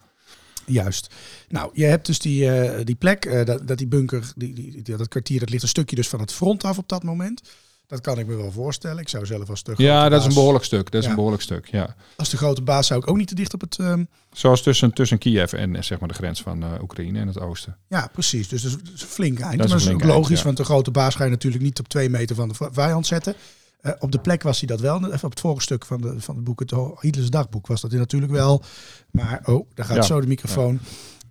Juist. 0.66 1.14
Nou, 1.50 1.70
je 1.74 1.86
hebt 1.86 2.06
dus 2.06 2.20
die, 2.20 2.50
die 2.84 2.96
plek, 2.96 3.46
dat, 3.46 3.68
dat 3.68 3.78
die 3.78 3.88
bunker, 3.88 4.32
die, 4.36 4.54
die- 4.54 4.98
dat 4.98 5.08
kwartier, 5.08 5.40
dat 5.40 5.50
ligt 5.50 5.64
een 5.64 5.70
stukje 5.70 5.96
dus 5.96 6.08
van 6.10 6.20
het 6.20 6.32
front 6.34 6.64
af 6.64 6.78
op 6.78 6.90
dat 6.90 7.04
moment. 7.04 7.42
Dat 7.88 8.02
kan 8.02 8.20
ik 8.20 8.28
me 8.28 8.36
wel 8.36 8.52
voorstellen. 8.52 8.98
Ik 8.98 9.10
zou 9.10 9.26
zelf 9.26 9.50
als 9.50 9.64
de 9.64 9.66
grote 9.74 9.84
Ja, 9.84 10.10
dat 10.10 10.20
is 10.22 10.28
een 10.28 10.34
behoorlijk 10.34 10.66
stuk. 10.66 10.84
Dat 10.92 10.94
is 10.94 11.04
Ja. 11.04 11.10
een 11.10 11.16
behoorlijk 11.16 11.44
stuk, 11.44 11.68
ja. 11.68 11.96
Als 12.18 12.30
de 12.30 12.38
grote 12.38 12.62
baas 12.62 12.88
zou 12.88 13.00
ik 13.00 13.10
ook 13.10 13.18
niet 13.18 13.28
te 13.28 13.36
dicht 13.36 13.54
op 13.54 13.62
het... 13.62 13.80
ehm, 13.80 14.04
Zoals 14.32 14.62
tussen, 14.64 14.94
tussen 14.94 15.18
Kiev 15.18 15.54
en 15.54 15.76
eh, 15.76 15.82
zeg 15.82 16.00
maar 16.00 16.08
de 16.08 16.14
grens 16.16 16.42
van 16.42 16.64
eh, 16.64 16.70
Oekraïne 16.82 17.20
en 17.20 17.28
het 17.28 17.40
oosten. 17.40 17.78
ja, 17.88 18.10
precies. 18.14 18.48
Dus 18.48 18.62
dat 18.62 18.80
is 18.96 19.04
flink 19.04 19.40
eind. 19.40 19.58
Dat 19.58 19.66
is 19.66 19.70
maar 19.70 19.70
een 19.70 19.70
dat 19.70 19.72
is 19.72 19.74
ook 19.74 19.80
flink 19.88 20.02
eind, 20.02 20.14
logisch, 20.14 20.38
ja. 20.40 20.44
want 20.46 20.58
de 20.58 20.64
grote 20.64 20.92
baas 20.92 21.16
ga 21.16 21.24
je 21.24 21.30
natuurlijk 21.30 21.64
niet 21.64 21.80
op 21.80 21.88
twee 21.88 22.10
meter 22.10 22.36
van 22.36 22.48
de 22.50 22.70
vijand 22.72 23.08
zetten. 23.08 23.36
Eh, 23.82 23.92
op 24.00 24.12
de 24.12 24.20
plek 24.20 24.44
was 24.44 24.58
hij 24.60 24.68
dat 24.68 24.80
wel. 24.80 25.06
Even 25.06 25.24
op 25.24 25.30
het 25.30 25.40
vorige 25.40 25.62
stuk 25.62 25.86
van, 25.86 26.02
de, 26.02 26.16
van 26.22 26.36
het 26.36 26.44
boek, 26.44 26.60
het 26.60 26.74
Hitlers 27.00 27.30
dagboek, 27.30 27.68
was 27.68 27.82
dat 27.82 27.92
hij 27.92 28.00
natuurlijk 28.00 28.32
wel. 28.32 28.64
Maar, 29.12 29.42
oh, 29.46 29.68
daar 29.74 29.86
gaat 29.86 29.96
Ja. 29.96 30.02
zo 30.02 30.22
de 30.22 30.28
microfoon. 30.28 30.80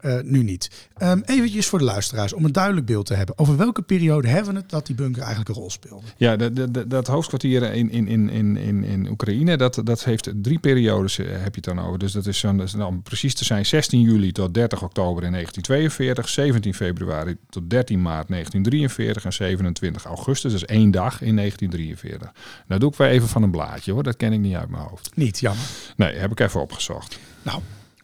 Eh, 0.03 0.19
nu 0.23 0.43
niet. 0.43 0.89
Ehm 0.97 1.21
eventjes 1.25 1.67
voor 1.67 1.79
de 1.79 1.85
luisteraars, 1.85 2.33
om 2.33 2.45
een 2.45 2.53
duidelijk 2.53 2.87
beeld 2.87 3.07
te 3.07 3.15
hebben. 3.15 3.39
Over 3.39 3.57
welke 3.57 3.83
periode 3.83 4.29
hebben 4.29 4.53
we 4.55 4.59
het 4.61 4.71
dat 4.71 4.87
die 4.87 4.95
bunker 4.95 5.21
eigenlijk 5.21 5.49
een 5.51 5.55
rol 5.55 5.71
speelde? 5.71 6.07
Ja, 6.17 6.37
de, 6.37 6.53
de, 6.53 6.71
de- 6.71 6.87
dat 6.87 7.07
hoofdkwartier 7.07 7.63
in, 7.63 7.91
in, 7.91 8.09
in, 8.09 8.31
in, 8.31 8.57
in, 8.57 8.85
in 8.85 9.09
Oekraïne, 9.11 9.57
dat, 9.57 9.81
dat 9.85 10.05
heeft 10.05 10.31
drie 10.35 10.59
periodes, 10.59 11.19
eh, 11.19 11.27
heb 11.31 11.55
je 11.55 11.61
het 11.61 11.65
dan 11.65 11.81
over. 11.81 11.99
Dus 11.99 12.13
dat 12.13 12.27
is 12.27 12.39
zo'n, 12.39 12.57
nou, 12.57 12.83
om 12.85 13.03
precies 13.03 13.35
te 13.35 13.45
zijn 13.45 13.67
16 13.67 14.01
juli 14.01 14.33
tot 14.33 14.55
30 14.55 14.83
oktober 14.83 15.25
in 15.25 15.31
1942, 15.33 16.29
17 16.29 16.75
februari 16.75 17.37
tot 17.51 17.71
13 17.71 18.03
maart 18.03 18.29
1943 18.29 19.25
en 19.25 19.33
27 19.33 20.05
augustus, 20.05 20.53
dus 20.53 20.65
één 20.65 20.91
dag 20.91 21.21
in 21.23 21.37
1943. 21.37 22.33
Nou 22.67 22.81
doe 22.81 22.91
ik 22.91 22.97
weer 22.97 23.09
even 23.09 23.29
van 23.29 23.43
een 23.43 23.51
blaadje 23.51 23.93
hoor, 23.93 24.03
dat 24.03 24.17
ken 24.17 24.33
ik 24.33 24.41
niet 24.41 24.55
uit 24.55 24.69
mijn 24.69 24.83
hoofd. 24.83 25.11
Niet, 25.15 25.39
jammer. 25.41 25.65
Nee, 25.97 26.15
heb 26.15 26.31
ik 26.31 26.41
even 26.41 26.61
opgezocht. 26.61 27.19
Nou, 27.43 27.61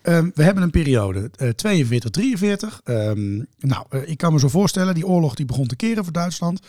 ehm, 0.08 0.30
we 0.34 0.42
hebben 0.42 0.62
een 0.62 0.70
periode, 0.70 1.30
eh 1.36 1.48
42, 1.48 2.10
43. 2.10 2.80
Ehm, 2.84 3.36
nou, 3.58 3.86
eh, 3.88 4.08
ik 4.08 4.18
kan 4.18 4.32
me 4.32 4.38
zo 4.38 4.48
voorstellen, 4.48 4.94
die 4.94 5.06
oorlog 5.06 5.34
die 5.34 5.46
begon 5.46 5.66
te 5.66 5.76
keren 5.76 6.04
voor 6.04 6.12
Duitsland. 6.12 6.60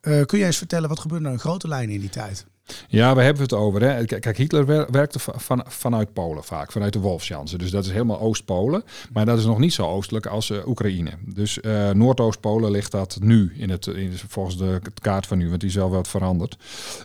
Eh, 0.00 0.24
kun 0.24 0.38
jij 0.38 0.46
eens 0.46 0.56
vertellen, 0.56 0.88
wat 0.88 0.98
gebeurde 0.98 1.24
nou 1.24 1.36
in 1.36 1.42
grote 1.42 1.68
lijnen 1.68 1.94
in 1.94 2.00
die 2.00 2.10
tijd? 2.10 2.46
Ja, 2.88 3.14
we 3.14 3.22
hebben 3.22 3.42
het 3.42 3.52
over. 3.52 3.82
Hè. 3.82 4.04
Kijk, 4.04 4.36
Hitler 4.36 4.66
wer- 4.66 4.86
werkte 4.90 5.18
va- 5.18 5.32
van, 5.36 5.64
vanuit 5.66 6.12
Polen 6.12 6.44
vaak, 6.44 6.72
vanuit 6.72 6.92
de 6.92 6.98
Wolfsjansen. 6.98 7.58
Dus 7.58 7.70
dat 7.70 7.84
is 7.84 7.90
helemaal 7.90 8.20
Oost-Polen. 8.20 8.84
Maar 9.12 9.24
dat 9.26 9.38
is 9.38 9.44
nog 9.44 9.58
niet 9.58 9.72
zo 9.72 9.86
oostelijk 9.86 10.26
als 10.26 10.50
eh, 10.50 10.66
Oekraïne. 10.66 11.10
Dus 11.34 11.60
eh, 11.60 11.90
Noordoost-Polen 11.90 12.70
ligt 12.70 12.90
dat 12.90 13.18
nu, 13.20 13.52
in 13.56 13.70
het, 13.70 13.86
in, 13.86 14.12
volgens 14.28 14.56
de 14.56 14.80
kaart 15.02 15.26
van 15.26 15.38
nu, 15.38 15.48
want 15.48 15.60
die 15.60 15.68
is 15.68 15.74
wel 15.74 15.90
wat 15.90 16.08
veranderd. 16.08 16.56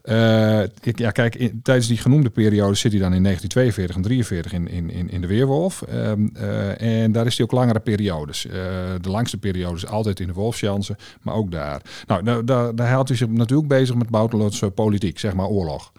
Eh, 0.04 0.64
ja, 0.82 1.12
kijk, 1.12 1.52
tijdens 1.64 1.88
die 1.88 1.98
genoemde 1.98 2.30
periode 2.30 2.76
zit 2.76 2.92
hij 2.92 3.02
dan 3.02 3.14
in 3.14 3.24
1942 3.24 3.96
en 3.96 4.02
43 4.02 4.54
in, 4.54 4.90
in, 4.90 5.10
in, 5.10 5.22
de 5.22 5.28
Weerwolf. 5.28 5.82
Ehm, 5.82 6.28
eh, 6.34 7.04
en 7.04 7.12
daar 7.12 7.26
is 7.26 7.38
hij 7.38 7.46
ook 7.46 7.52
langere 7.52 7.80
periodes. 7.80 8.42
De 9.02 9.10
langste 9.10 9.38
periode 9.38 9.76
is 9.76 9.88
altijd 9.88 10.20
in 10.20 10.28
de 10.28 10.34
Wolfsjansen, 10.34 10.96
maar 11.22 11.36
ook 11.36 11.52
daar. 11.52 11.82
Nou, 12.08 12.24
daar, 12.24 12.46
daar, 12.46 12.76
daar 12.76 12.90
houdt 12.90 13.08
hij 13.10 13.18
zich 13.18 13.28
natuurlijk 13.28 13.68
bezig 13.68 13.96
met 13.96 14.10
buitenlandse 14.10 14.70
politiek, 14.70 15.20
zeg 15.20 15.34
maar 15.34 15.48
oorlog. 15.54 15.92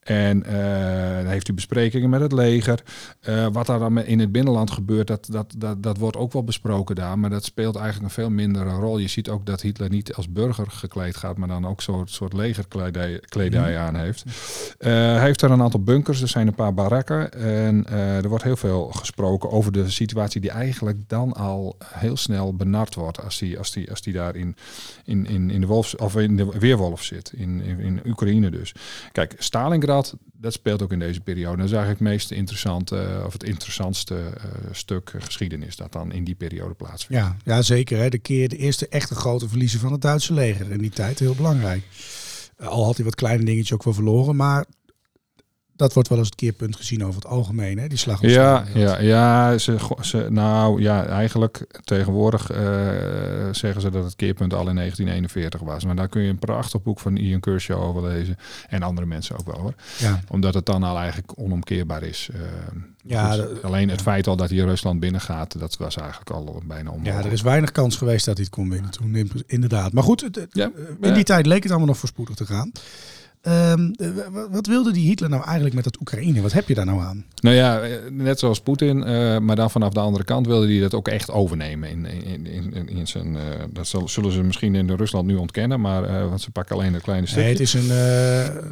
En 0.00 0.44
eh, 0.44 1.16
dan 1.16 1.26
heeft 1.26 1.46
hij 1.46 1.54
besprekingen 1.54 2.10
met 2.10 2.20
het 2.20 2.32
leger. 2.32 2.82
Eh, 3.20 3.46
wat 3.52 3.66
daar 3.66 3.78
dan 3.78 4.04
in 4.04 4.18
het 4.18 4.32
binnenland 4.32 4.70
gebeurt, 4.70 5.06
dat, 5.06 5.28
dat, 5.30 5.54
dat, 5.56 5.82
dat 5.82 5.98
wordt 5.98 6.16
ook 6.16 6.32
wel 6.32 6.44
besproken 6.44 6.94
daar. 6.94 7.18
Maar 7.18 7.30
dat 7.30 7.44
speelt 7.44 7.76
eigenlijk 7.76 8.04
een 8.04 8.22
veel 8.22 8.30
mindere 8.30 8.70
rol. 8.70 8.98
Je 8.98 9.08
ziet 9.08 9.28
ook 9.28 9.46
dat 9.46 9.60
Hitler 9.60 9.90
niet 9.90 10.14
als 10.14 10.32
burger 10.32 10.66
gekleed 10.70 11.16
gaat, 11.16 11.36
maar 11.36 11.48
dan 11.48 11.66
ook 11.66 11.82
zo'n 11.82 12.08
soort 12.08 12.32
legerkledij 12.32 13.20
kledij 13.28 13.78
aan 13.78 13.96
heeft. 13.96 14.24
Eh, 14.78 14.90
hij 14.92 15.20
heeft 15.20 15.40
daar 15.40 15.50
een 15.50 15.62
aantal 15.62 15.82
bunkers, 15.82 16.22
er 16.22 16.28
zijn 16.28 16.46
een 16.46 16.54
paar 16.54 16.74
barakken. 16.74 17.32
En 17.32 17.86
er 17.90 18.28
wordt 18.28 18.44
heel 18.44 18.56
veel 18.56 18.86
gesproken 18.86 19.50
over 19.50 19.72
de 19.72 19.90
situatie 19.90 20.40
die 20.40 20.50
eigenlijk 20.50 20.98
dan 21.06 21.32
al 21.32 21.76
heel 21.84 22.16
snel 22.16 22.54
benard 22.54 22.94
wordt 22.94 23.22
als 23.24 23.38
die, 23.38 23.58
als 23.58 23.72
die, 23.72 23.90
als 23.90 24.02
die 24.02 24.12
daar 24.12 24.36
in, 24.36 24.56
in, 25.04 25.26
in, 25.26 25.50
in 25.50 25.60
de 25.60 25.66
Wolfs, 25.66 25.96
of 25.96 26.16
in 26.16 26.36
de 26.36 26.48
Weerwolf 26.58 27.02
zit, 27.02 27.32
in, 27.36 27.62
in, 27.62 27.80
in 27.80 28.00
Oekraïne 28.06 28.50
dus. 28.50 28.74
Kijk, 29.12 29.34
Stalingrad, 29.38 29.89
dat 30.40 30.52
speelt 30.52 30.82
ook 30.82 30.92
in 30.92 30.98
deze 30.98 31.20
periode. 31.20 31.56
Dat 31.56 31.66
is 31.66 31.72
eigenlijk 31.72 32.00
het 32.00 32.08
meest 32.10 32.30
interessante, 32.30 32.98
eh, 32.98 33.24
of 33.26 33.32
het 33.32 33.42
interessantste 33.42 34.14
eh, 34.16 34.44
stuk 34.72 35.12
geschiedenis 35.18 35.76
dat 35.76 35.92
dan 35.92 36.12
in 36.12 36.24
die 36.24 36.34
periode 36.34 36.74
plaatsvindt. 36.74 37.22
Ja, 37.22 37.36
ja 37.44 37.62
zeker. 37.62 37.98
Hè. 37.98 38.08
De, 38.08 38.18
keer, 38.18 38.48
de 38.48 38.56
eerste 38.56 38.88
echte 38.88 39.14
grote 39.14 39.48
verliezen 39.48 39.80
van 39.80 39.92
het 39.92 40.00
Duitse 40.00 40.34
leger 40.34 40.70
in 40.70 40.78
die 40.78 40.90
tijd, 40.90 41.18
heel 41.18 41.34
belangrijk. 41.34 41.82
Eh, 42.56 42.66
Al 42.66 42.84
had 42.84 42.96
hij 42.96 43.04
wat 43.04 43.14
kleine 43.14 43.44
dingetjes 43.44 43.72
ook 43.72 43.84
wel 43.84 43.94
verloren, 43.94 44.36
maar 44.36 44.64
Dat 45.80 45.92
wordt 45.92 46.08
wel 46.08 46.18
eens 46.18 46.26
het 46.26 46.36
keerpunt 46.36 46.76
gezien 46.76 47.02
over 47.04 47.14
het 47.14 47.26
algemeen, 47.30 47.78
hè? 47.78 47.86
die 47.86 47.98
slag. 47.98 48.20
Ja, 48.20 48.64
ja, 48.74 49.00
ja 49.00 49.58
ze, 49.58 49.76
ze, 50.00 50.26
nou 50.30 50.82
ja, 50.82 51.06
eigenlijk 51.06 51.66
tegenwoordig 51.84 52.50
eh, 52.50 52.58
zeggen 53.52 53.80
ze 53.80 53.90
dat 53.90 54.04
het 54.04 54.16
keerpunt 54.16 54.54
al 54.54 54.68
in 54.68 54.74
1941 54.76 55.60
was. 55.60 55.84
Maar 55.84 55.96
daar 55.96 56.08
kun 56.08 56.22
je 56.22 56.28
een 56.30 56.38
prachtig 56.38 56.82
boek 56.82 57.00
van 57.00 57.16
Ian 57.16 57.40
Kershaw 57.40 57.82
over 57.82 58.02
lezen. 58.02 58.36
En 58.68 58.82
andere 58.82 59.06
mensen 59.06 59.38
ook 59.38 59.46
wel 59.46 59.60
hoor. 59.60 59.74
Ja. 59.98 60.20
Omdat 60.28 60.54
het 60.54 60.66
dan 60.66 60.82
al 60.82 60.98
eigenlijk 60.98 61.32
onomkeerbaar 61.36 62.02
is. 62.02 62.28
Eh, 62.32 62.40
Ja, 63.04 63.36
alleen 63.62 63.88
het 63.88 64.02
feit 64.02 64.26
al 64.26 64.36
dat 64.36 64.50
hij 64.50 64.58
Rusland 64.58 65.00
binnengaat, 65.00 65.58
dat 65.58 65.76
was 65.76 65.96
eigenlijk 65.96 66.30
al 66.30 66.62
bijna 66.66 66.90
onmogelijk. 66.90 67.20
ja, 67.22 67.26
er 67.26 67.32
is 67.32 67.42
weinig 67.42 67.72
kans 67.72 67.96
geweest 67.96 68.24
dat 68.24 68.34
hij 68.36 68.44
het 68.44 68.54
kon 68.54 68.70
winnen 68.70 68.90
toen, 68.90 69.14
in- 69.14 69.30
inderdaad. 69.46 69.92
Maar 69.92 70.02
goed, 70.02 70.20
het- 70.20 70.46
Ja, 70.50 70.70
in 71.00 71.14
die 71.14 71.24
tijd 71.24 71.46
leek 71.46 71.62
het 71.62 71.70
allemaal 71.70 71.88
nog 71.88 71.98
voorspoedig 71.98 72.34
te 72.36 72.46
gaan. 72.46 72.72
Ehm, 73.42 73.90
eh, 73.96 74.08
wa- 74.32 74.48
wat 74.50 74.66
wilde 74.66 74.92
die 74.92 75.06
Hitler 75.08 75.30
nou 75.30 75.42
eigenlijk 75.44 75.74
met 75.74 75.84
dat 75.84 76.00
Oekraïne? 76.00 76.40
Wat 76.40 76.52
heb 76.52 76.68
je 76.68 76.74
daar 76.74 76.84
nou 76.86 77.00
aan? 77.00 77.24
Nou 77.40 77.56
ja, 77.56 77.80
eh, 77.80 77.90
net 78.10 78.38
zoals 78.38 78.60
Poetin, 78.60 79.04
eh, 79.04 79.38
maar 79.38 79.56
dan 79.56 79.70
vanaf 79.70 79.92
de 79.92 80.00
andere 80.00 80.24
kant 80.24 80.46
wilde 80.46 80.66
hij 80.66 80.80
dat 80.80 80.94
ook 80.94 81.08
echt 81.08 81.30
overnemen. 81.30 81.90
In, 81.90 82.06
in, 82.06 82.46
in, 82.46 82.88
in, 82.88 83.06
zijn, 83.06 83.36
dat 83.72 83.86
zullen 84.04 84.32
ze 84.32 84.42
misschien 84.42 84.74
in 84.74 84.90
Rusland 84.90 85.26
nu 85.26 85.36
ontkennen, 85.36 85.80
maar 85.80 86.28
want 86.28 86.40
ze 86.40 86.50
pakken 86.50 86.76
alleen 86.76 86.94
een 86.94 87.00
kleine 87.00 87.26
stukje. 87.26 87.42
Nee, 87.42 87.52
het 87.52 87.60
is 87.62 87.72
een, 87.74 87.90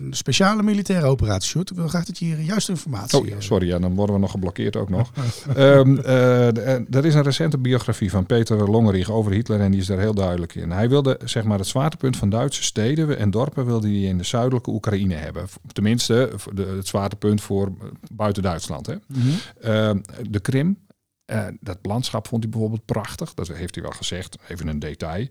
een 0.05 0.15
speciale 0.15 0.63
militaire 0.63 1.07
operatie, 1.07 1.49
Sjoerd. 1.51 1.71
Ik 1.71 1.77
wil 1.77 1.89
graag 1.89 2.05
dat 2.05 2.19
je 2.19 2.25
hier 2.25 2.41
juiste 2.41 2.71
informatie... 2.71 3.19
Oh 3.19 3.27
ja, 3.27 3.35
sorry, 3.39 3.67
ja, 3.69 3.79
dan 3.79 3.95
worden 3.95 4.15
we 4.15 4.21
nog 4.21 4.31
geblokkeerd 4.31 4.77
ook 4.77 4.89
nog. 4.89 5.11
Eh, 5.55 6.95
er 6.95 7.05
is 7.05 7.15
een 7.15 7.23
recente 7.23 7.59
biografie 7.59 8.11
van 8.11 8.27
Peter 8.27 8.71
Longerich 8.71 9.11
over 9.11 9.33
Hitler 9.33 9.61
en 9.61 9.71
die 9.71 9.81
is 9.81 9.87
daar 9.87 9.99
heel 9.99 10.15
duidelijk 10.15 10.55
in. 10.55 10.71
Hij 10.71 10.89
wilde 10.89 11.19
zeg 11.25 11.45
maar 11.45 11.59
het 11.59 11.67
zwaartepunt 11.67 12.17
van 12.17 12.31
Duitse 12.31 12.63
steden 12.63 13.19
en 13.19 13.31
dorpen 13.31 13.67
wilde 13.67 13.87
hij 13.89 13.97
in 13.97 14.19
de 14.19 14.25
zuidelijke 14.25 14.57
Oekraïne 14.67 15.15
hebben. 15.15 15.47
Tenminste, 15.73 16.31
de, 16.55 16.63
het 16.65 16.87
zwaartepunt 16.87 17.41
voor 17.41 17.67
eh, 17.67 17.87
buiten 18.13 18.43
Duitsland. 18.43 18.87
Hè. 18.87 18.95
mhm. 19.07 19.29
Ehm, 19.61 20.01
de 20.31 20.41
Krim, 20.41 20.79
eh, 21.29 21.45
dat 21.61 21.79
landschap 21.83 22.29
vond 22.29 22.43
hij 22.43 22.51
bijvoorbeeld 22.51 22.85
prachtig. 22.85 23.35
Dat 23.35 23.49
heeft 23.49 23.75
hij 23.75 23.85
wel 23.85 23.93
gezegd, 23.93 24.37
even 24.49 24.69
een 24.69 24.79
detail. 24.79 25.27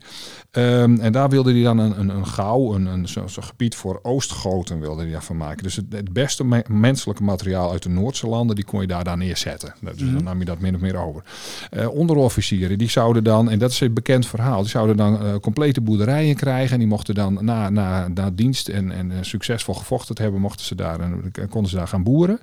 Ehm, 0.51 0.99
en 0.99 1.11
daar 1.11 1.29
wilde 1.29 1.53
hij 1.53 1.63
dan 1.63 1.77
een, 1.77 1.99
een, 1.99 2.09
een 2.09 2.27
gauw, 2.27 2.73
een, 2.73 2.85
een, 2.85 3.07
zo'n 3.07 3.29
zo'n 3.29 3.43
gebied 3.43 3.75
voor 3.75 3.99
Oostgoten 4.01 4.79
wilde 4.79 5.01
hij 5.01 5.11
daarvan 5.11 5.37
maken. 5.37 5.63
Dus 5.63 5.75
het, 5.75 5.85
het 5.89 6.13
beste 6.13 6.45
me- 6.45 6.65
menselijke 6.67 7.23
materiaal 7.23 7.71
uit 7.71 7.83
de 7.83 7.89
Noordse 7.89 8.27
landen, 8.27 8.55
die 8.55 8.65
kon 8.65 8.81
je 8.81 8.87
daar 8.87 9.03
dan 9.03 9.17
neerzetten. 9.17 9.73
Dus 9.81 9.97
dan 9.97 10.23
nam 10.23 10.39
je 10.39 10.45
dat 10.45 10.59
min 10.59 10.75
of 10.75 10.81
meer 10.81 10.97
over. 10.97 11.23
Eh, 11.69 11.89
onderofficieren, 11.89 12.77
die 12.77 12.89
zouden 12.89 13.23
dan, 13.23 13.49
en 13.49 13.59
dat 13.59 13.71
is 13.71 13.79
een 13.79 13.93
bekend 13.93 14.27
verhaal, 14.27 14.61
die 14.61 14.69
zouden 14.69 14.97
dan 14.97 15.21
eh, 15.21 15.35
complete 15.35 15.81
boerderijen 15.81 16.35
krijgen. 16.35 16.73
En 16.73 16.79
die 16.79 16.87
mochten 16.87 17.15
dan 17.15 17.37
na, 17.41 17.69
na, 17.69 18.07
na 18.07 18.29
dienst 18.29 18.67
en, 18.67 18.91
en 18.91 19.25
succesvol 19.25 19.73
gevochten 19.73 20.15
te 20.15 20.21
hebben, 20.21 20.41
mochten 20.41 20.65
ze 20.65 20.75
daar, 20.75 20.99
en 20.99 21.31
konden 21.49 21.69
ze 21.69 21.77
daar 21.77 21.87
gaan 21.87 22.03
boeren. 22.03 22.39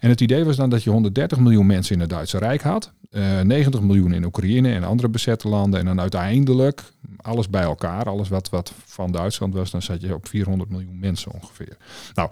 En 0.00 0.08
het 0.08 0.20
idee 0.20 0.44
was 0.44 0.56
dan 0.56 0.70
dat 0.70 0.82
je 0.82 0.90
130 0.90 1.38
miljoen 1.38 1.66
mensen 1.66 1.94
in 1.94 2.00
het 2.00 2.10
Duitse 2.10 2.38
Rijk 2.38 2.62
had. 2.62 2.94
Eh, 3.10 3.40
90 3.40 3.80
miljoen 3.80 4.12
in 4.12 4.24
Oekraïne 4.24 4.72
en 4.72 4.84
andere 4.84 5.08
bezette 5.08 5.48
landen. 5.48 5.80
En 5.80 5.86
dan 5.86 6.00
uiteindelijk, 6.00 6.82
alles 7.16 7.50
bij 7.50 7.62
elkaar, 7.62 8.04
alles 8.04 8.28
wat, 8.28 8.48
wat 8.48 8.72
van 8.84 9.12
Duitsland 9.12 9.54
was, 9.54 9.70
dan 9.70 9.82
zat 9.82 10.00
je 10.00 10.14
op 10.14 10.28
400 10.28 10.70
miljoen 10.70 10.98
mensen 10.98 11.32
ongeveer. 11.32 11.76
Nou, 12.14 12.30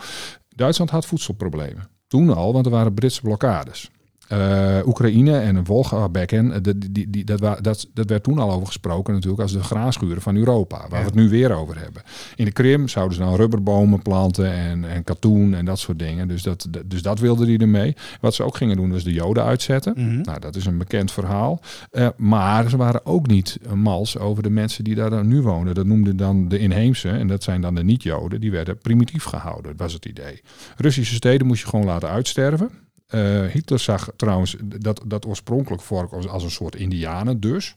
Duitsland 0.48 0.90
had 0.90 1.06
voedselproblemen. 1.06 1.88
Toen 2.06 2.34
al, 2.34 2.52
want 2.52 2.66
er 2.66 2.72
waren 2.72 2.94
Britse 2.94 3.20
blokkades. 3.20 3.90
Eh, 4.28 4.86
Oekraïne 4.86 5.38
en 5.38 5.56
een 5.56 5.64
Volga-bekken, 5.64 6.52
eh, 6.52 6.58
dat, 6.62 6.74
die, 6.90 7.10
die, 7.10 7.24
dat, 7.24 7.58
dat, 7.62 7.88
werd 7.92 8.22
toen 8.22 8.38
al 8.38 8.52
over 8.52 8.66
gesproken 8.66 9.14
natuurlijk 9.14 9.42
als 9.42 9.52
de 9.52 9.62
graanschuren 9.62 10.22
van 10.22 10.36
Europa, 10.36 10.86
waar 10.88 11.00
we 11.00 11.06
het 11.06 11.14
nu 11.14 11.28
weer 11.28 11.52
over 11.52 11.78
hebben. 11.78 12.02
In 12.36 12.44
de 12.44 12.52
Krim 12.52 12.88
zouden 12.88 13.16
ze 13.16 13.22
dan 13.22 13.36
rubberbomen 13.36 14.02
planten 14.02 14.52
en, 14.52 14.84
en 14.90 15.04
katoen 15.04 15.54
en 15.54 15.64
dat 15.64 15.78
soort 15.78 15.98
dingen. 15.98 16.28
Dus 16.28 16.42
dat, 16.42 16.68
dus 16.86 17.02
dat 17.02 17.18
wilden 17.18 17.46
die 17.46 17.58
ermee. 17.58 17.96
Wat 18.20 18.34
ze 18.34 18.42
ook 18.42 18.56
gingen 18.56 18.76
doen 18.76 18.90
was 18.90 19.04
de 19.04 19.12
Joden 19.12 19.44
uitzetten. 19.44 19.92
Mhm. 19.96 20.20
Nou, 20.20 20.40
dat 20.40 20.56
is 20.56 20.66
een 20.66 20.78
bekend 20.78 21.12
verhaal. 21.12 21.60
Eh, 21.90 22.08
maar 22.16 22.70
ze 22.70 22.76
waren 22.76 23.06
ook 23.06 23.26
niet 23.26 23.58
mals 23.74 24.18
over 24.18 24.42
de 24.42 24.50
mensen 24.50 24.84
die 24.84 24.94
daar 24.94 25.10
dan 25.10 25.28
nu 25.28 25.42
wonen. 25.42 25.74
Dat 25.74 25.86
noemden 25.86 26.16
dan 26.16 26.48
de 26.48 26.58
inheemse, 26.58 27.08
en 27.08 27.26
dat 27.26 27.42
zijn 27.42 27.60
dan 27.60 27.74
de 27.74 27.84
niet-Joden. 27.84 28.40
Die 28.40 28.50
werden 28.50 28.78
primitief 28.78 29.24
gehouden, 29.24 29.76
was 29.76 29.92
het 29.92 30.06
idee. 30.06 30.40
Russische 30.76 31.14
steden 31.14 31.46
moest 31.46 31.62
je 31.62 31.68
gewoon 31.68 31.86
laten 31.86 32.08
uitsterven. 32.08 32.70
Eh, 33.06 33.44
Hitler 33.46 33.78
zag 33.78 34.10
trouwens 34.16 34.56
dat, 34.64 35.02
dat 35.06 35.26
oorspronkelijk 35.26 35.82
voor 35.82 36.08
als, 36.10 36.28
als 36.28 36.42
een 36.42 36.50
soort 36.50 36.76
indianen 36.76 37.40
dus. 37.40 37.76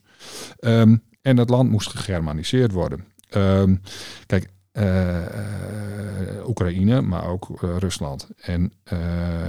Ehm, 0.59 0.97
en 1.21 1.35
dat 1.35 1.49
land 1.49 1.69
moest 1.69 1.89
gegermaniseerd 1.89 2.71
worden. 2.71 3.05
Ehm, 3.29 3.75
kijk, 4.25 4.49
eh, 4.77 5.25
eh, 5.25 6.47
Oekraïne, 6.47 7.01
maar 7.01 7.27
ook 7.27 7.63
eh, 7.63 7.69
Rusland. 7.79 8.27
En 8.41 8.71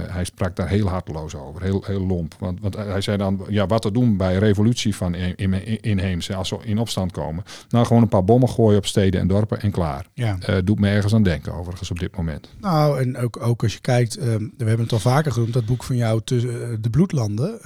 hij 0.07 0.23
sprak 0.23 0.55
daar 0.55 0.67
heel 0.67 0.87
harteloos 0.87 1.35
over, 1.35 1.61
heel, 1.61 1.83
heel 1.85 2.05
lomp. 2.05 2.35
Want, 2.39 2.59
want 2.61 2.75
hij 2.75 3.01
zei 3.01 3.17
dan, 3.17 3.45
ja, 3.49 3.67
wat 3.67 3.81
te 3.81 3.91
doen 3.91 4.17
bij 4.17 4.37
revolutie 4.37 4.95
van 4.95 5.15
in, 5.15 5.35
in, 5.35 5.81
inheemse, 5.81 6.35
als 6.35 6.47
ze 6.47 6.57
in 6.63 6.77
opstand 6.77 7.11
komen. 7.11 7.43
Nou, 7.69 7.85
gewoon 7.85 8.01
een 8.01 8.07
paar 8.07 8.23
bommen 8.23 8.49
gooien 8.49 8.77
op 8.77 8.85
steden 8.85 9.21
en 9.21 9.27
dorpen 9.27 9.61
en 9.61 9.71
klaar. 9.71 10.05
Ja. 10.13 10.37
Doet 10.63 10.79
me 10.79 10.89
ergens 10.89 11.13
aan 11.13 11.23
denken, 11.23 11.53
overigens, 11.53 11.91
op 11.91 11.99
dit 11.99 12.17
moment. 12.17 12.49
Nou, 12.59 12.99
en 12.99 13.17
ook, 13.17 13.41
ook 13.41 13.63
als 13.63 13.73
je 13.73 13.81
kijkt, 13.81 14.15
we 14.15 14.51
hebben 14.57 14.79
het 14.79 14.93
al 14.93 14.99
vaker 14.99 15.31
genoemd, 15.31 15.53
dat 15.53 15.65
boek 15.65 15.83
van 15.83 15.95
jou, 15.95 16.21
tussen, 16.23 16.81
De 16.81 16.89
Bloedlanden, 16.89 17.59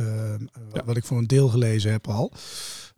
Ja. 0.73 0.82
wat 0.86 0.97
ik 0.97 1.04
voor 1.06 1.17
een 1.17 1.28
deel 1.28 1.47
gelezen 1.47 1.91
heb 1.91 2.08
al. 2.08 2.32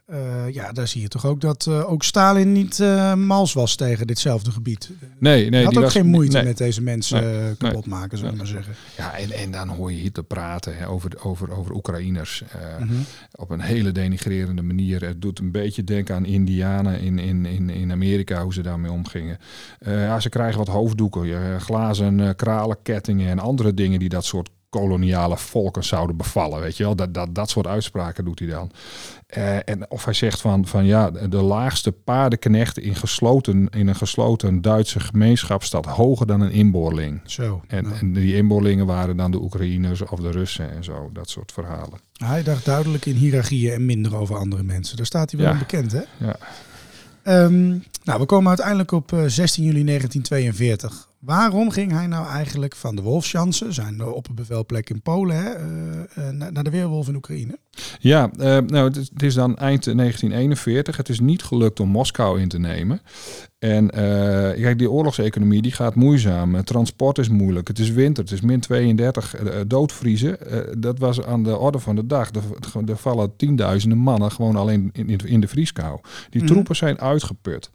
Eh, 0.05 0.49
ja, 0.49 0.71
daar 0.71 0.87
zie 0.87 1.01
je 1.01 1.07
toch 1.07 1.25
ook 1.25 1.41
dat 1.41 1.65
eh, 1.67 1.91
ook 1.91 2.03
Stalin 2.03 2.51
niet 2.51 2.79
eh, 2.79 3.13
mals 3.13 3.53
was 3.53 3.75
tegen 3.75 4.07
ditzelfde 4.07 4.51
gebied. 4.51 4.91
Nee, 5.19 5.41
nee, 5.41 5.49
Hij 5.49 5.61
had 5.61 5.69
die 5.69 5.77
ook 5.77 5.83
was- 5.83 5.93
geen 5.93 6.05
moeite 6.07 6.37
nee. 6.37 6.45
met 6.45 6.57
deze 6.57 6.81
mensen 6.81 7.23
Nee. 7.23 7.55
kapot 7.55 7.85
Nee. 7.85 7.99
maken, 7.99 8.17
zullen 8.17 8.33
we 8.37 8.43
Nee. 8.43 8.53
maar 8.53 8.63
zeggen. 8.63 8.83
Ja, 8.97 9.17
en, 9.17 9.31
en 9.31 9.51
dan 9.51 9.67
hoor 9.67 9.91
je 9.91 9.97
Hitler 10.01 10.25
praten 10.25 10.77
hè, 10.77 10.87
over, 10.87 11.11
over, 11.23 11.51
over 11.51 11.75
Oekraïners 11.75 12.43
eh, 12.51 12.79
Mhm. 12.85 12.93
op 13.31 13.49
een 13.49 13.61
hele 13.61 13.91
denigrerende 13.91 14.61
manier. 14.61 15.05
Het 15.05 15.21
doet 15.21 15.39
een 15.39 15.51
beetje 15.51 15.83
denken 15.83 16.15
aan 16.15 16.25
Indianen 16.25 16.99
in, 16.99 17.19
in, 17.19 17.45
in, 17.45 17.69
in 17.69 17.91
Amerika, 17.91 18.43
hoe 18.43 18.53
ze 18.53 18.61
daarmee 18.61 18.91
omgingen. 18.91 19.37
Eh, 19.79 20.03
ja, 20.03 20.19
ze 20.19 20.29
krijgen 20.29 20.57
wat 20.57 20.67
hoofddoeken, 20.67 21.61
glazen, 21.61 22.19
eh, 22.19 22.29
kralenkettingen 22.35 23.29
en 23.29 23.39
andere 23.39 23.73
dingen 23.73 23.99
die 23.99 24.09
dat 24.09 24.25
soort 24.25 24.49
koloniale 24.79 25.37
volken 25.37 25.83
zouden 25.83 26.17
bevallen. 26.17 26.59
Weet 26.61 26.77
je 26.77 26.83
wel, 26.83 26.95
dat, 26.95 27.13
dat, 27.13 27.35
dat 27.35 27.49
soort 27.49 27.67
uitspraken 27.67 28.25
doet 28.25 28.39
hij 28.39 28.47
dan. 28.47 28.71
Eh, 29.27 29.55
en 29.69 29.91
of 29.91 30.05
hij 30.05 30.13
zegt 30.13 30.41
van, 30.41 30.65
van 30.67 30.85
ja, 30.85 31.11
de 31.11 31.41
laagste 31.41 31.91
paardenknecht 31.91 32.79
in, 32.79 32.95
gesloten, 32.95 33.69
in 33.69 33.87
een 33.87 33.95
gesloten 33.95 34.61
Duitse 34.61 34.99
gemeenschap 34.99 35.63
staat 35.63 35.85
hoger 35.85 36.27
dan 36.27 36.41
een 36.41 36.51
inboorling. 36.51 37.21
Zo. 37.25 37.61
En, 37.67 37.85
en 37.99 38.13
die 38.13 38.35
inboorlingen 38.35 38.85
waren 38.85 39.17
dan 39.17 39.31
de 39.31 39.41
Oekraïners 39.41 40.01
of 40.01 40.19
de 40.19 40.31
Russen 40.31 40.71
en 40.71 40.83
zo, 40.83 41.09
dat 41.13 41.29
soort 41.29 41.51
verhalen. 41.51 41.99
Hij 42.13 42.43
dacht 42.43 42.65
duidelijk 42.65 43.05
in 43.05 43.15
hiërarchieën 43.15 43.73
en 43.73 43.85
minder 43.85 44.15
over 44.15 44.37
andere 44.37 44.63
mensen. 44.63 44.97
Daar 44.97 45.05
staat 45.05 45.31
hij 45.31 45.39
wel 45.39 45.51
Ja. 45.53 45.57
bekend, 45.59 45.91
hè? 45.91 46.01
Ja. 46.17 46.35
Ehm, 47.23 47.67
nou, 48.03 48.19
we 48.19 48.25
komen 48.25 48.47
uiteindelijk 48.47 48.91
op 48.91 49.13
eh, 49.13 49.23
16 49.27 49.63
juli 49.63 49.83
1942. 49.83 51.07
Waarom 51.25 51.69
ging 51.71 51.91
hij 51.91 52.07
nou 52.07 52.27
eigenlijk 52.27 52.75
van 52.75 52.95
de 52.95 53.01
Wolfschansen, 53.01 53.73
zijn 53.73 54.03
opperbevelplek 54.03 54.89
in 54.89 55.01
Polen, 55.01 55.35
hè, 55.35 55.49
eh, 55.51 56.27
eh, 56.27 56.51
naar 56.51 56.63
de 56.63 56.69
Weerwolf 56.69 57.07
in 57.07 57.15
Oekraïne? 57.15 57.59
Ja, 57.99 58.31
eh, 58.31 58.57
nou, 58.57 58.91
het 59.11 59.23
is 59.23 59.33
dan 59.33 59.57
eind 59.57 59.83
1941. 59.95 60.97
Het 60.97 61.09
is 61.09 61.19
niet 61.19 61.43
gelukt 61.43 61.79
om 61.79 61.89
Moskou 61.89 62.41
in 62.41 62.47
te 62.47 62.59
nemen. 62.59 63.01
En 63.59 63.91
eh, 63.91 64.61
kijk, 64.63 64.77
die 64.77 64.91
oorlogseconomie 64.91 65.61
die 65.61 65.71
gaat 65.71 65.95
moeizaam. 65.95 66.63
Transport 66.63 67.17
is 67.17 67.29
moeilijk. 67.29 67.67
Het 67.67 67.79
is 67.79 67.89
winter. 67.91 68.23
Het 68.23 68.33
is 68.33 68.41
min 68.41 68.59
32. 68.59 69.35
eh, 69.35 69.59
doodvriezen, 69.67 70.47
eh, 70.49 70.59
dat 70.77 70.99
was 70.99 71.23
aan 71.23 71.43
de 71.43 71.57
orde 71.57 71.79
van 71.79 71.95
de 71.95 72.05
dag. 72.05 72.29
Er, 72.31 72.41
er 72.89 72.97
vallen 72.97 73.35
tienduizenden 73.35 73.97
mannen 73.97 74.31
gewoon 74.31 74.55
alleen 74.55 74.89
in, 74.93 75.17
in, 75.25 75.39
de 75.39 75.47
vrieskou. 75.47 75.99
Die 76.29 76.41
Mhm. 76.43 76.51
troepen 76.51 76.75
zijn 76.75 76.99
uitgeput. 76.99 77.71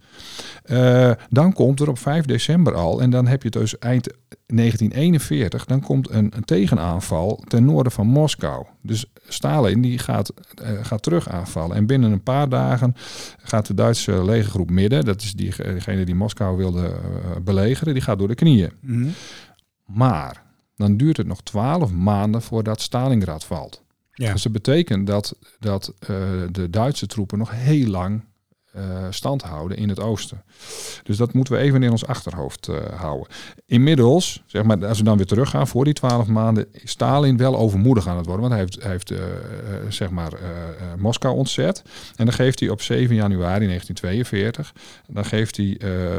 Dan 1.29 1.53
komt 1.53 1.79
er 1.79 1.89
op 1.89 1.99
5 1.99 2.25
december 2.25 2.73
al, 2.75 3.01
en 3.01 3.09
dan 3.09 3.27
heb 3.27 3.41
je 3.43 3.49
het 3.49 3.57
dus 3.57 3.77
eind 3.79 4.07
1941, 4.55 5.65
dan 5.65 5.81
komt 5.81 6.09
een, 6.09 6.31
een 6.35 6.43
tegenaanval 6.43 7.43
ten 7.47 7.65
noorden 7.65 7.91
van 7.91 8.07
Moskou. 8.07 8.65
Dus 8.81 9.05
Stalin 9.27 9.81
die 9.81 9.97
gaat, 9.97 10.33
eh, 10.55 10.69
gaat 10.81 11.03
terug 11.03 11.29
aanvallen. 11.29 11.75
En 11.75 11.85
binnen 11.85 12.11
een 12.11 12.23
paar 12.23 12.49
dagen 12.49 12.95
gaat 13.37 13.65
de 13.65 13.73
Duitse 13.73 14.23
legergroep 14.25 14.69
Midden, 14.69 15.05
dat 15.05 15.21
is 15.21 15.33
die, 15.33 15.53
degene 15.55 16.05
die 16.05 16.15
Moskou 16.15 16.57
wilde 16.57 16.85
eh, 16.85 17.41
belegeren, 17.43 17.93
die 17.93 18.03
gaat 18.03 18.19
door 18.19 18.27
de 18.27 18.35
knieën. 18.35 18.71
Mhm. 18.81 19.09
Maar 19.85 20.43
dan 20.75 20.97
duurt 20.97 21.17
het 21.17 21.27
nog 21.27 21.41
twaalf 21.41 21.91
maanden 21.91 22.41
voordat 22.41 22.81
Stalingrad 22.81 23.43
valt. 23.45 23.83
Ja. 24.13 24.31
Dus 24.31 24.43
dat 24.43 24.51
betekent 24.51 25.07
dat, 25.07 25.37
dat 25.59 25.93
eh, 25.99 26.07
de 26.51 26.69
Duitse 26.69 27.07
troepen 27.07 27.37
nog 27.37 27.51
heel 27.51 27.87
lang 27.87 28.23
eh, 28.71 29.05
stand 29.09 29.41
houden 29.41 29.77
in 29.77 29.89
het 29.89 29.99
oosten. 29.99 30.43
Dus 31.03 31.17
dat 31.17 31.33
moeten 31.33 31.53
we 31.53 31.59
even 31.59 31.83
in 31.83 31.91
ons 31.91 32.05
achterhoofd 32.05 32.67
eh, 32.67 32.99
houden. 32.99 33.27
Inmiddels, 33.65 34.43
zeg 34.45 34.63
maar, 34.63 34.85
als 34.85 34.97
we 34.97 35.03
dan 35.03 35.17
weer 35.17 35.25
teruggaan 35.25 35.67
voor 35.67 35.85
die 35.85 35.93
twaalf 35.93 36.27
maanden, 36.27 36.67
is 36.71 36.91
Stalin 36.91 37.37
wel 37.37 37.57
overmoedig 37.57 38.07
aan 38.07 38.17
het 38.17 38.25
worden. 38.25 38.49
Want 38.49 38.53
hij 38.53 38.61
heeft, 38.61 38.81
hij 38.81 38.91
heeft 38.91 39.11
eh, 39.11 39.19
zeg 39.89 40.09
maar, 40.09 40.33
Moskou 40.97 41.35
ontzet. 41.35 41.83
En 42.15 42.25
dan 42.25 42.33
geeft 42.33 42.59
hij 42.59 42.69
op 42.69 42.81
7 42.81 43.15
januari 43.15 43.65
1942, 43.65 44.73
dan 45.07 45.25
geeft 45.25 45.57
hij 45.57 45.77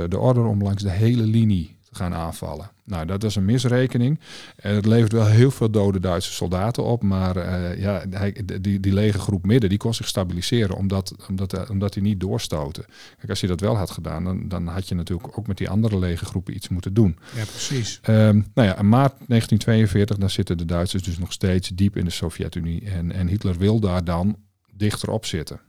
de 0.09 0.19
order 0.19 0.45
om 0.45 0.62
langs 0.62 0.83
de 0.83 0.91
hele 0.91 1.23
linie 1.23 1.77
te 1.93 1.99
gaan 1.99 2.15
aanvallen. 2.15 2.71
Nou, 2.85 3.07
dat 3.07 3.25
is 3.25 3.35
een 3.35 3.45
misrekening. 3.45 4.21
En 4.57 4.75
het 4.75 4.87
levert 4.87 5.13
wel 5.13 5.27
heel 5.27 5.51
veel 5.51 5.71
dode 5.71 6.01
Duitse 6.01 6.33
soldaten 6.33 6.85
op. 6.85 7.03
Maar 7.03 7.37
uh, 7.37 7.81
ja, 7.81 8.05
hij, 8.11 8.45
die, 8.61 8.81
die 8.81 8.93
lege 8.93 9.19
groep 9.19 9.47
midden 9.47 9.69
die 9.69 9.79
kon 9.79 9.95
zich 9.95 10.09
stabiliseren 10.09 10.77
omdat, 10.77 11.15
omdat, 11.29 11.55
uh, 11.55 11.71
omdat 11.71 11.95
hij 11.95 12.03
niet 12.03 12.21
doorstoten. 12.21 12.85
Kijk, 13.17 13.31
als 13.31 13.41
je 13.41 13.47
dat 13.47 13.61
wel 13.61 13.77
had 13.77 13.91
gedaan, 13.91 14.25
dan, 14.25 14.49
dan 14.49 14.67
had 14.67 14.89
je 14.89 14.95
natuurlijk 14.95 15.39
ook 15.39 15.47
met 15.47 15.57
die 15.57 15.71
andere 15.71 15.99
lege 15.99 16.25
groepen 16.25 16.55
iets 16.55 16.69
moeten 16.69 16.95
doen. 16.95 17.19
Ja, 17.37 17.45
precies. 17.45 18.01
Um, 18.09 18.47
nou 18.55 18.69
ja, 18.69 18.79
in 18.79 18.89
maart 18.89 19.13
1942, 19.27 20.17
dan 20.17 20.31
zitten 20.31 20.59
de 20.59 20.65
Duitsers 20.65 21.03
dus 21.03 21.19
nog 21.19 21.33
steeds 21.33 21.69
diep 21.69 21.97
in 21.97 22.05
de 22.05 22.11
Sovjet-Unie. 22.11 22.91
En, 22.91 23.13
en 23.13 23.29
Hitler 23.29 23.59
wil 23.59 23.81
daar 23.81 24.05
dan 24.05 24.37
dichterop 24.73 25.27
zitten. 25.27 25.61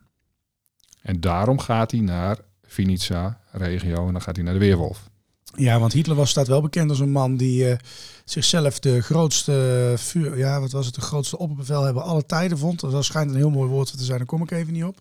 En 1.01 1.19
daarom 1.19 1.59
gaat 1.59 1.91
hij 1.91 1.99
naar 1.99 2.37
Vinica 2.63 3.41
regio 3.51 4.07
en 4.07 4.11
dan 4.11 4.21
gaat 4.21 4.35
hij 4.35 4.45
naar 4.45 4.53
de 4.53 4.59
Weerwolf. 4.59 5.11
Ja, 5.55 5.79
want 5.79 5.93
Hitler 5.93 6.15
was 6.15 6.29
staat 6.29 6.47
wel 6.47 6.61
bekend 6.61 6.89
als 6.89 6.99
een 6.99 7.11
man 7.11 7.37
die 7.37 7.69
uh, 7.69 7.75
zichzelf 8.25 8.79
de 8.79 9.01
grootste 9.01 9.93
vuur, 9.97 10.37
ja, 10.37 10.59
wat 10.59 10.71
was 10.71 10.85
het, 10.85 10.95
de 10.95 11.01
grootste 11.01 11.37
opperbevelhebber 11.37 12.03
alle 12.03 12.25
tijden 12.25 12.57
vond. 12.57 12.79
Dat 12.79 13.05
schijnt 13.05 13.29
een 13.29 13.35
heel 13.35 13.49
mooi 13.49 13.69
woord 13.69 13.97
te 13.97 14.03
zijn, 14.03 14.17
daar 14.17 14.27
kom 14.27 14.41
ik 14.41 14.51
even 14.51 14.73
niet 14.73 14.83
op. 14.83 14.97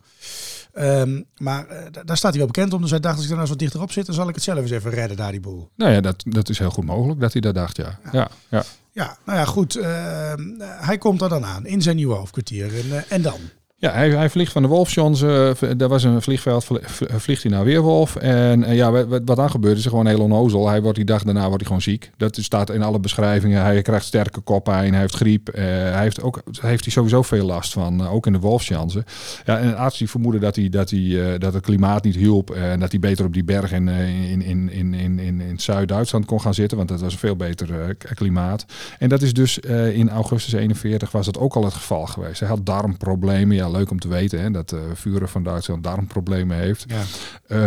Um, 0.75 1.25
maar 1.37 1.65
uh, 1.69 1.77
daar 2.05 2.17
staat 2.17 2.31
hij 2.31 2.39
wel 2.39 2.51
bekend 2.51 2.73
om. 2.73 2.81
Dus 2.81 2.89
hij 2.89 2.99
dacht, 2.99 3.15
als 3.15 3.23
ik 3.23 3.29
er 3.29 3.35
nou 3.35 3.47
zo 3.47 3.55
dichterop 3.55 3.91
zit, 3.91 4.05
dan 4.05 4.15
zal 4.15 4.27
ik 4.29 4.35
het 4.35 4.43
zelf 4.43 4.59
eens 4.59 4.71
even 4.71 4.91
redden 4.91 5.17
daar 5.17 5.31
die 5.31 5.39
boel. 5.39 5.69
Nou 5.75 5.91
ja, 5.91 6.01
dat, 6.01 6.23
dat 6.27 6.49
is 6.49 6.59
heel 6.59 6.69
goed 6.69 6.85
mogelijk 6.85 7.19
dat 7.19 7.31
hij 7.31 7.41
dat 7.41 7.55
dacht, 7.55 7.77
ja. 7.77 7.99
Ja, 8.03 8.11
ja. 8.11 8.29
ja. 8.49 8.63
ja 8.91 9.17
nou 9.25 9.37
ja, 9.37 9.45
goed. 9.45 9.77
Uh, 9.77 10.33
hij 10.61 10.97
komt 10.97 11.21
er 11.21 11.29
dan 11.29 11.45
aan 11.45 11.65
in 11.65 11.81
zijn 11.81 11.95
nieuwe 11.95 12.15
hoofdkwartier. 12.15 12.91
En, 12.91 13.09
en 13.09 13.21
dan? 13.21 13.39
Ja, 13.83 13.91
hij, 13.91 14.09
hij 14.09 14.29
vliegt 14.29 14.51
van 14.51 14.61
de 14.61 14.67
Wolfschanze. 14.67 15.55
Uh, 15.63 15.69
daar 15.77 15.89
was 15.89 16.03
een 16.03 16.21
vliegveld, 16.21 16.67
vliegt 16.97 17.43
hij 17.43 17.51
naar 17.51 17.63
Weerwolf. 17.63 18.15
En 18.15 18.61
uh, 18.61 18.75
ja, 18.75 18.91
wat, 18.91 19.21
wat 19.25 19.35
dan 19.35 19.49
gebeurt 19.49 19.77
is 19.77 19.85
gewoon 19.85 20.07
heel 20.07 20.19
onnozel. 20.19 20.67
Hij 20.67 20.81
wordt 20.81 20.97
die 20.97 21.05
dag 21.05 21.23
daarna 21.23 21.39
wordt 21.39 21.55
hij 21.55 21.65
gewoon 21.65 21.81
ziek. 21.81 22.11
Dat 22.17 22.37
staat 22.41 22.69
in 22.69 22.81
alle 22.81 22.99
beschrijvingen. 22.99 23.61
Hij 23.61 23.81
krijgt 23.81 24.05
sterke 24.05 24.39
koppijn, 24.39 24.91
hij 24.91 25.01
heeft 25.01 25.15
griep. 25.15 25.49
Uh, 25.49 25.63
hij 25.65 26.01
heeft 26.01 26.21
ook 26.21 26.41
heeft 26.61 26.83
hij 26.83 26.93
sowieso 26.93 27.21
veel 27.21 27.45
last 27.45 27.73
van, 27.73 28.07
ook 28.07 28.25
in 28.25 28.33
de 28.33 28.39
Wolfschanze. 28.39 29.03
Ja, 29.45 29.59
en 29.59 29.77
arts 29.77 29.97
die 29.97 30.09
vermoeden 30.09 30.41
dat, 30.41 30.55
hij, 30.55 30.69
dat, 30.69 30.89
hij, 30.89 31.37
dat 31.37 31.53
het 31.53 31.63
klimaat 31.63 32.03
niet 32.03 32.15
hielp. 32.15 32.49
En 32.49 32.79
dat 32.79 32.91
hij 32.91 32.99
beter 32.99 33.25
op 33.25 33.33
die 33.33 33.43
berg 33.43 33.71
in, 33.71 33.87
in, 33.87 34.41
in, 34.41 34.71
in, 34.71 34.93
in, 34.93 35.19
in, 35.19 35.41
in 35.41 35.59
Zuid-Duitsland 35.59 36.25
kon 36.25 36.41
gaan 36.41 36.53
zitten. 36.53 36.77
Want 36.77 36.89
dat 36.89 37.01
was 37.01 37.13
een 37.13 37.19
veel 37.19 37.35
beter 37.35 37.95
klimaat. 38.13 38.65
En 38.99 39.09
dat 39.09 39.21
is 39.21 39.33
dus 39.33 39.59
in 39.93 40.09
augustus 40.09 40.53
41 40.53 41.11
was 41.11 41.25
dat 41.25 41.37
ook 41.37 41.55
al 41.55 41.63
het 41.63 41.73
geval 41.73 42.05
geweest. 42.05 42.39
Hij 42.39 42.49
had 42.49 42.65
darmproblemen. 42.65 43.55
Ja, 43.55 43.71
leuk 43.73 43.91
om 43.91 43.99
te 43.99 44.07
weten 44.07 44.41
hè, 44.41 44.51
dat 44.51 44.71
uh, 44.71 44.79
Vuren 44.93 45.29
van 45.29 45.43
Duitsland 45.43 45.83
darmproblemen 45.83 46.57
heeft. 46.57 46.85
Ja. 46.87 47.03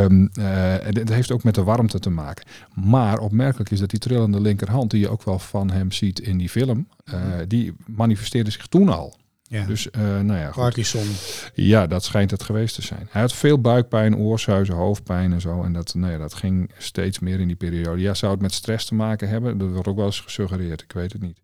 Um, 0.03 0.31
uh, 0.38 0.47
het 0.81 1.09
heeft 1.09 1.33
ook 1.33 1.45
met 1.45 1.55
de 1.55 1.62
warmte 1.62 1.99
te 1.99 2.11
maken. 2.11 2.47
Maar 2.75 3.19
opmerkelijk 3.19 3.71
is 3.71 3.81
dat 3.81 3.90
die 3.90 3.99
trillende 3.99 4.40
linkerhand, 4.40 4.90
die 4.90 5.01
je 5.01 5.09
ook 5.09 5.23
wel 5.23 5.38
van 5.38 5.71
hem 5.71 5.92
ziet 5.92 6.21
in 6.21 6.38
die 6.38 6.49
film, 6.49 6.88
uh, 7.05 7.14
die 7.49 7.75
manifesteerde 7.87 8.51
zich 8.51 8.66
toen 8.66 8.88
al. 8.88 9.16
Ja. 9.49 9.64
Dus, 9.66 9.87
uh, 9.87 10.03
nou 10.03 10.38
ja, 10.38 10.47
goed. 10.47 10.62
Parkinson. 10.62 11.07
Ja, 11.55 11.87
dat 11.87 12.05
schijnt 12.05 12.31
het 12.31 12.42
geweest 12.42 12.75
te 12.75 12.83
zijn. 12.83 13.09
Hij 13.11 13.21
had 13.21 13.33
veel 13.33 13.61
buikpijn, 13.61 14.16
oorzuizen, 14.16 14.75
hoofdpijn 14.75 15.33
en 15.33 15.40
zo. 15.40 15.62
En 15.62 15.73
dat, 15.73 15.95
nou 15.95 16.12
ja, 16.12 16.19
dat 16.19 16.35
ging 16.35 16.71
steeds 16.79 17.19
meer 17.19 17.40
in 17.40 17.47
die 17.47 17.57
periode. 17.57 18.01
Ja, 18.01 18.14
zou 18.14 18.33
het 18.33 18.40
met 18.40 18.53
stress 18.53 18.87
te 18.87 18.95
maken 18.95 19.29
hebben? 19.29 19.59
Dat 19.59 19.71
wordt 19.71 19.88
ook 19.88 19.97
wel 19.97 20.07
eens 20.07 20.21
gesuggereerd. 20.21 20.83
Ik 20.83 20.92
weet 20.92 21.12
het 21.12 21.23
niet. 21.23 21.40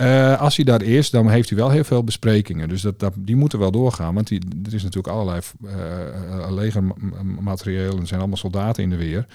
Uh, 0.00 0.40
als 0.40 0.56
hij 0.56 0.64
daar 0.64 0.82
is, 0.82 1.10
dan 1.10 1.28
heeft 1.28 1.48
hij 1.48 1.58
wel 1.58 1.70
heel 1.70 1.84
veel 1.84 2.04
besprekingen. 2.04 2.68
Dus 2.68 2.82
dat, 2.82 3.12
die 3.18 3.36
moeten 3.36 3.58
wel 3.58 3.70
doorgaan. 3.70 4.14
Want 4.14 4.28
die, 4.28 4.40
er 4.64 4.74
is 4.74 4.82
natuurlijk 4.82 5.14
allerlei 5.14 5.40
uh, 5.64 6.50
legermaterieel 6.50 7.98
er 7.98 8.06
zijn 8.06 8.20
allemaal 8.20 8.38
soldaten 8.38 8.82
in 8.82 8.90
de 8.90 8.96
weer. 8.96 9.26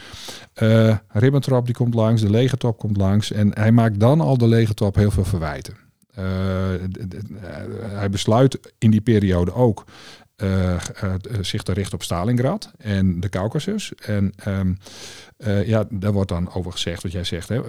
Ribbentrop 1.07 1.65
die 1.65 1.75
komt 1.75 1.93
langs, 1.93 2.21
de 2.21 2.29
legertop 2.29 2.77
komt 2.77 2.97
langs. 2.97 3.31
En 3.31 3.51
hij 3.53 3.71
maakt 3.71 3.99
dan 3.99 4.21
al 4.21 4.37
de 4.37 4.47
legertop 4.47 4.95
heel 4.95 5.11
veel 5.11 5.25
verwijten. 5.25 5.75
Hij 7.81 8.09
besluit 8.09 8.73
in 8.77 8.91
die 8.91 9.01
periode 9.01 9.53
ook 9.53 9.85
uh, 10.43 10.73
uh, 11.03 11.13
zich 11.41 11.63
te 11.63 11.73
richten 11.73 11.93
op 11.93 12.03
Stalingrad 12.03 12.71
en 12.77 13.19
de 13.19 13.29
Caucasus. 13.29 13.93
En 13.95 14.33
um, 14.47 14.77
uh, 15.37 15.67
ja, 15.67 15.85
daar 15.89 16.13
wordt 16.13 16.29
dan 16.29 16.53
over 16.53 16.71
gezegd, 16.71 17.03
wat 17.03 17.11
jij 17.11 17.23
zegt, 17.23 17.49
hè, 17.49 17.61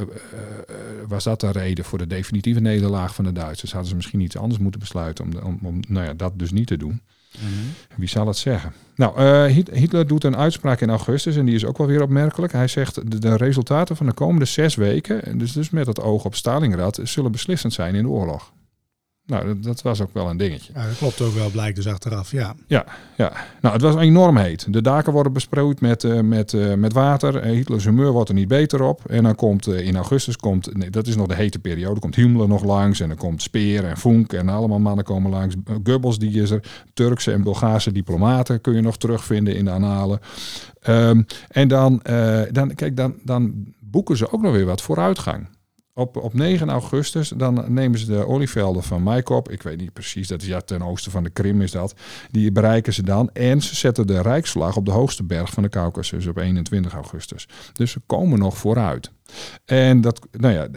was 1.06 1.24
dat 1.24 1.40
de 1.40 1.50
reden 1.50 1.84
voor 1.84 1.98
de 1.98 2.06
definitieve 2.06 2.60
nederlaag 2.60 3.14
van 3.14 3.24
de 3.24 3.32
Duitsers? 3.32 3.72
Hadden 3.72 3.90
ze 3.90 3.96
misschien 3.96 4.20
iets 4.20 4.36
anders 4.36 4.60
moeten 4.60 4.80
besluiten 4.80 5.24
om, 5.24 5.36
om, 5.42 5.58
om 5.62 5.80
nou 5.88 6.06
ja, 6.06 6.14
dat 6.14 6.38
dus 6.38 6.50
niet 6.50 6.66
te 6.66 6.76
doen? 6.76 7.00
Mm-hmm. 7.38 7.70
Wie 7.96 8.08
zal 8.08 8.26
het 8.26 8.36
zeggen? 8.36 8.72
Nou, 8.94 9.20
Hitler 9.72 10.06
doet 10.06 10.24
een 10.24 10.36
uitspraak 10.36 10.80
in 10.80 10.90
augustus 10.90 11.36
en 11.36 11.44
die 11.44 11.54
is 11.54 11.64
ook 11.64 11.78
wel 11.78 11.86
weer 11.86 12.02
opmerkelijk. 12.02 12.52
Hij 12.52 12.68
zegt 12.68 13.10
de, 13.10 13.18
de 13.18 13.36
resultaten 13.36 13.96
van 13.96 14.06
de 14.06 14.12
komende 14.12 14.44
zes 14.44 14.74
weken, 14.74 15.38
dus, 15.38 15.52
dus 15.52 15.70
met 15.70 15.86
het 15.86 16.00
oog 16.00 16.24
op 16.24 16.34
Stalingrad, 16.34 17.00
zullen 17.02 17.32
beslissend 17.32 17.72
zijn 17.72 17.94
in 17.94 18.02
de 18.02 18.08
oorlog. 18.08 18.52
Nou, 19.28 19.46
dat, 19.46 19.62
dat, 19.62 19.82
was 19.82 20.00
ook 20.00 20.12
wel 20.12 20.30
een 20.30 20.36
dingetje. 20.36 20.72
Ja, 20.74 20.86
dat 20.86 20.96
klopt 20.96 21.20
ook 21.20 21.34
wel, 21.34 21.50
blijkt 21.50 21.76
dus 21.76 21.86
achteraf, 21.86 22.30
ja. 22.30 22.54
Ja, 22.66 22.84
ja. 23.16 23.32
Nou, 23.60 23.74
het 23.74 23.82
was 23.82 23.96
enorm 23.96 24.36
heet. 24.36 24.72
De 24.72 24.82
daken 24.82 25.12
worden 25.12 25.32
besproeid 25.32 25.80
met, 25.80 26.04
uh, 26.04 26.20
met, 26.20 26.52
uh, 26.52 26.74
met 26.74 26.92
water. 26.92 27.46
Uh, 27.46 27.52
Hitlers 27.52 27.84
humeur 27.84 28.12
wordt 28.12 28.28
er 28.28 28.34
niet 28.34 28.48
beter 28.48 28.82
op. 28.82 29.04
En 29.06 29.22
dan 29.22 29.34
komt 29.34 29.66
in 29.66 29.96
augustus, 29.96 30.36
komt, 30.36 30.76
nee, 30.76 30.90
dat 30.90 31.06
is 31.06 31.16
nog 31.16 31.26
de 31.26 31.34
hete 31.34 31.58
periode, 31.58 32.00
komt 32.00 32.14
Himmler 32.14 32.48
nog 32.48 32.64
langs. 32.64 33.00
En 33.00 33.08
dan 33.08 33.16
komt 33.16 33.42
Speer 33.42 33.84
en 33.84 33.96
Funk 33.96 34.32
en 34.32 34.48
allemaal 34.48 34.78
mannen 34.78 35.04
komen 35.04 35.30
langs. 35.30 35.54
Goebbels, 35.84 36.18
die 36.18 36.42
is 36.42 36.50
er. 36.50 36.62
Turkse 36.94 37.32
en 37.32 37.42
Bulgaarse 37.42 37.92
diplomaten 37.92 38.60
kun 38.60 38.74
je 38.74 38.80
nog 38.80 38.96
terugvinden 38.96 39.56
in 39.56 39.64
de 39.64 39.70
annalen. 39.70 40.20
Um, 40.88 41.26
en 41.48 41.68
dan, 41.68 42.02
dan, 42.50 42.74
kijk, 42.74 42.96
dan, 42.96 43.14
dan 43.22 43.72
boeken 43.78 44.16
ze 44.16 44.32
ook 44.32 44.42
nog 44.42 44.52
weer 44.52 44.66
wat 44.66 44.82
vooruitgang. 44.82 45.46
Op, 45.98 46.16
op 46.16 46.34
9 46.34 46.68
augustus 46.68 47.28
dan 47.28 47.64
nemen 47.68 47.98
ze 47.98 48.06
de 48.06 48.26
olievelden 48.26 48.82
van 48.82 49.02
Maikop. 49.02 49.50
Ik 49.50 49.62
weet 49.62 49.78
niet 49.78 49.92
precies, 49.92 50.28
dat 50.28 50.42
is 50.42 50.48
ja 50.48 50.60
ten 50.60 50.82
oosten 50.82 51.12
van 51.12 51.22
de 51.22 51.30
Krim 51.30 51.62
is 51.62 51.70
dat. 51.70 51.94
Die 52.30 52.52
bereiken 52.52 52.92
ze 52.92 53.02
dan. 53.02 53.30
En 53.32 53.62
ze 53.62 53.74
zetten 53.74 54.06
de 54.06 54.22
Rijksvlag 54.22 54.76
op 54.76 54.84
de 54.84 54.90
hoogste 54.90 55.24
berg 55.24 55.50
van 55.50 55.62
de 55.62 55.68
Caucasus 55.68 56.26
op 56.26 56.36
21 56.36 56.92
augustus. 56.92 57.48
Dus 57.72 57.90
ze 57.90 58.00
komen 58.06 58.38
nog 58.38 58.58
vooruit. 58.58 59.10
En 59.64 60.00
dat, 60.00 60.26
nou 60.30 60.54
ja, 60.54 60.68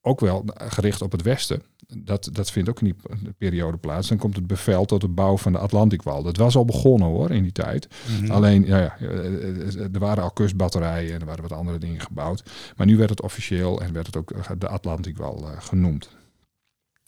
ook 0.00 0.20
wel 0.20 0.44
gericht 0.54 1.02
op 1.02 1.12
het 1.12 1.22
westen. 1.22 1.62
Dat, 1.86 2.28
dat 2.32 2.50
vindt 2.50 2.68
ook 2.68 2.80
in 2.80 2.96
die 3.22 3.32
periode 3.38 3.76
plaats. 3.76 4.08
Dan 4.08 4.18
komt 4.18 4.36
het 4.36 4.46
bevel 4.46 4.84
tot 4.84 5.00
de 5.00 5.08
bouw 5.08 5.36
van 5.36 5.52
de 5.52 5.58
Atlantikwal. 5.58 6.22
Dat 6.22 6.36
was 6.36 6.56
al 6.56 6.64
begonnen 6.64 7.08
hoor, 7.08 7.30
in 7.30 7.42
die 7.42 7.52
tijd. 7.52 7.88
Mm-hmm. 8.08 8.30
Alleen, 8.30 8.66
ja, 8.66 8.78
ja, 8.78 8.96
er 9.92 9.98
waren 9.98 10.22
al 10.22 10.30
kustbatterijen 10.30 11.14
en 11.14 11.20
er 11.20 11.26
waren 11.26 11.42
wat 11.42 11.52
andere 11.52 11.78
dingen 11.78 12.00
gebouwd. 12.00 12.42
Maar 12.76 12.86
nu 12.86 12.96
werd 12.96 13.10
het 13.10 13.22
officieel 13.22 13.80
en 13.80 13.92
werd 13.92 14.06
het 14.06 14.16
ook 14.16 14.60
de 14.60 14.68
Atlantikwal 14.68 15.42
uh, 15.42 15.48
genoemd. 15.58 16.08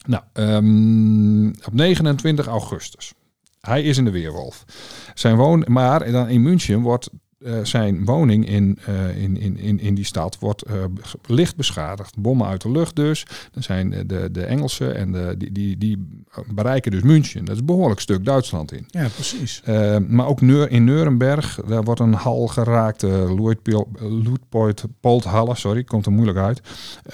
Nou, 0.05 0.23
um, 0.33 1.47
op 1.47 1.73
29 1.73 2.47
augustus. 2.47 3.13
Hij 3.61 3.83
is 3.83 3.97
in 3.97 4.05
de 4.05 4.11
Weerwolf. 4.11 4.65
Zijn 5.13 5.35
woon, 5.35 5.65
maar 5.67 6.11
dan 6.11 6.29
in 6.29 6.41
München 6.41 6.81
wordt 6.81 7.09
uh, 7.39 7.59
zijn 7.63 8.05
woning 8.05 8.49
in, 8.49 8.77
uh, 8.89 9.17
in, 9.17 9.37
in, 9.37 9.57
in, 9.57 9.79
in 9.79 9.95
die 9.95 10.05
stad 10.05 10.39
wordt 10.39 10.69
uh, 10.69 10.83
licht 11.25 11.55
beschadigd. 11.55 12.17
Bommen 12.17 12.47
uit 12.47 12.61
de 12.61 12.71
lucht 12.71 12.95
dus. 12.95 13.25
Dan 13.51 13.63
zijn 13.63 14.03
de, 14.07 14.31
de 14.31 14.43
Engelsen 14.43 14.95
en 14.95 15.11
de, 15.11 15.35
die, 15.37 15.51
die, 15.51 15.77
die 15.77 16.23
bereiken 16.53 16.91
dus 16.91 17.01
München. 17.01 17.45
Dat 17.45 17.53
is 17.53 17.59
een 17.59 17.65
behoorlijk 17.65 17.99
stuk 17.99 18.25
Duitsland 18.25 18.71
in. 18.71 18.85
Ja, 18.87 19.07
precies. 19.07 19.61
maar 20.07 20.27
ook 20.27 20.41
Neur, 20.41 20.71
in 20.71 20.83
Nuremberg, 20.83 21.59
daar 21.67 21.83
wordt 21.83 21.99
een 21.99 22.13
hal 22.13 22.47
geraakt. 22.47 23.01
Luitpoldhalle, 23.01 25.55
sorry, 25.55 25.83
komt 25.83 26.05
er 26.05 26.11
moeilijk 26.11 26.37
uit. 26.37 26.61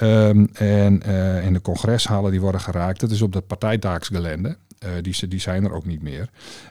Um, 0.02 0.50
en 0.54 1.02
in 1.44 1.54
de 1.54 1.62
congreshallen 1.62 2.32
die 2.32 2.42
worden 2.42 2.62
geraakt. 2.62 3.00
Dat 3.00 3.12
is 3.12 3.22
op 3.22 3.34
dat 3.34 3.48
partijtaaksgelende. 3.48 4.58
Uh, 4.86 4.90
die, 5.02 5.28
die 5.28 5.40
zijn 5.40 5.64
er 5.64 5.74
ook 5.74 5.86
niet 5.86 6.02
meer. 6.02 6.30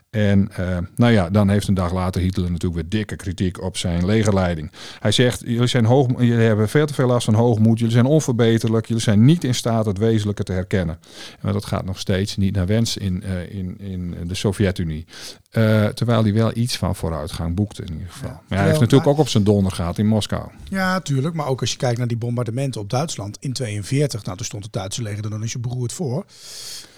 En 0.09 0.49
uh, 0.59 0.77
nou 0.95 1.11
ja, 1.11 1.29
dan 1.29 1.49
heeft 1.49 1.67
een 1.67 1.73
dag 1.73 1.93
later 1.93 2.21
Hitler 2.21 2.51
natuurlijk 2.51 2.81
weer 2.81 2.99
dikke 2.99 3.15
kritiek 3.15 3.61
op 3.61 3.77
zijn 3.77 4.05
legerleiding. 4.05 4.71
Hij 4.99 5.11
zegt, 5.11 5.41
jullie, 5.45 5.67
zijn 5.67 5.85
hoog, 5.85 6.07
jullie 6.07 6.45
hebben 6.45 6.69
veel 6.69 6.85
te 6.85 6.93
veel 6.93 7.07
last 7.07 7.25
van 7.25 7.33
hoogmoed, 7.33 7.79
jullie 7.79 7.93
zijn 7.93 8.05
onverbeterlijk, 8.05 8.85
jullie 8.85 9.01
zijn 9.01 9.25
niet 9.25 9.43
in 9.43 9.55
staat 9.55 9.85
het 9.85 9.97
wezenlijke 9.97 10.43
te 10.43 10.51
herkennen. 10.51 10.99
Maar 11.41 11.53
dat 11.53 11.65
gaat 11.65 11.85
nog 11.85 11.99
steeds 11.99 12.37
niet 12.37 12.55
naar 12.55 12.65
wens 12.65 12.97
in, 12.97 13.23
uh, 13.25 13.55
in, 13.55 13.79
in 13.79 14.15
de 14.27 14.35
Sovjet-Unie. 14.35 15.05
Uh, 15.51 15.85
terwijl 15.85 16.23
hij 16.23 16.33
wel 16.33 16.51
iets 16.57 16.77
van 16.77 16.95
vooruitgang 16.95 17.55
boekte 17.55 17.81
in 17.81 17.91
ieder 17.93 18.09
geval. 18.09 18.29
Ja, 18.29 18.41
maar 18.47 18.57
hij 18.57 18.67
heeft 18.67 18.79
natuurlijk 18.79 19.09
ook 19.09 19.17
op 19.17 19.29
zijn 19.29 19.43
donder 19.43 19.71
gehad 19.71 19.97
in 19.97 20.07
Moskou. 20.07 20.49
Ja, 20.69 20.99
tuurlijk. 20.99 21.35
Maar 21.35 21.47
ook 21.47 21.61
als 21.61 21.71
je 21.71 21.77
kijkt 21.77 21.97
naar 21.97 22.07
die 22.07 22.17
bombardementen 22.17 22.81
op 22.81 22.89
Duitsland 22.89 23.37
in 23.39 23.53
42. 23.53 24.23
Nou, 24.23 24.37
toen 24.37 24.45
stond 24.45 24.63
het 24.63 24.73
Duitse 24.73 25.01
leger 25.01 25.23
er 25.23 25.29
dan 25.29 25.41
eens 25.41 25.51
je 25.51 25.59
beroerd 25.59 25.93
voor. 25.93 26.25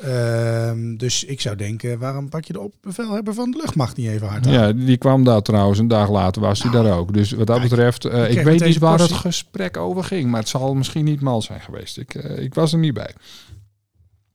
Ehm, 0.02 0.96
dus 0.96 1.05
ik 1.06 1.42
zou 1.42 1.56
denken, 1.56 2.00
waarom 2.00 2.30
pak 2.30 2.46
je 2.46 2.54
de 2.54 2.60
opbevelhebber 2.60 3.34
van 3.34 3.52
de 3.52 3.58
luchtmacht 3.58 3.98
niet 3.98 4.08
even 4.08 4.28
hard 4.28 4.48
aan? 4.48 4.54
Ja, 4.54 4.72
die 4.72 4.98
kwam 4.98 5.24
daar 5.24 5.42
trouwens. 5.42 5.80
Een 5.80 5.88
dag 5.88 6.10
later 6.10 6.42
was 6.42 6.64
hij 6.64 6.72
daar 6.72 6.98
ook. 6.98 7.14
Dus 7.14 7.32
wat 7.32 7.48
dat 7.48 7.62
betreft, 7.62 8.06
uh, 8.06 8.30
ik 8.30 8.44
weet 8.44 8.66
niet 8.66 8.78
waar 8.78 8.98
portie. 8.98 9.16
het 9.16 9.26
gesprek 9.26 9.78
over 9.78 10.04
ging. 10.04 10.30
Maar 10.30 10.40
het 10.40 10.50
zal 10.50 10.74
misschien 10.74 11.06
niet 11.06 11.22
mal 11.22 11.42
zijn 11.42 11.62
geweest. 11.62 11.98
Ik, 11.98 12.14
uh, 12.14 12.38
ik 12.38 12.54
was 12.54 12.74
er 12.74 12.80
niet 12.80 12.94
bij. 12.94 13.14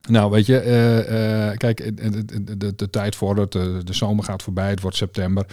Nou, 0.09 0.31
weet 0.31 0.45
je, 0.45 0.59
eh, 0.59 1.49
eh, 1.49 1.57
kijk, 1.57 1.97
de, 1.97 2.57
de, 2.57 2.75
de, 2.75 2.89
tijd 2.89 3.15
vordert, 3.15 3.51
de, 3.51 3.81
de 3.83 3.93
zomer 3.93 4.23
gaat 4.23 4.43
voorbij, 4.43 4.69
het 4.69 4.81
wordt 4.81 4.97
september. 4.97 5.45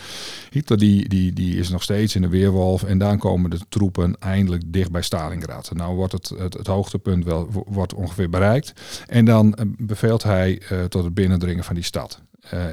Hitler 0.51 0.79
die, 0.79 1.09
die, 1.09 1.33
die 1.33 1.57
is 1.57 1.69
nog 1.69 1.83
steeds 1.83 2.15
in 2.15 2.23
de 2.23 2.29
weerwolf 2.29 2.83
en 2.83 2.99
dan 2.99 3.19
komen 3.19 3.51
de 3.51 3.59
troepen 3.69 4.17
eindelijk 4.21 4.63
dicht 4.67 4.91
bij 4.91 5.03
Stalingrad. 5.03 5.71
Nou 5.75 5.97
wordt 5.97 6.13
het, 6.13 6.33
het, 6.39 6.67
hoogtepunt 6.67 7.25
wel 7.25 7.49
wordt 7.67 7.95
ongeveer 7.95 8.31
bereikt 8.31 8.73
en 9.07 9.25
dan 9.25 9.55
eh, 9.55 9.65
beveelt 9.79 10.23
hij 10.23 10.63
tot 10.89 11.05
het 11.05 11.15
binnendringen 11.15 11.65
van 11.65 11.75
die 11.75 11.85
stad. 11.85 12.21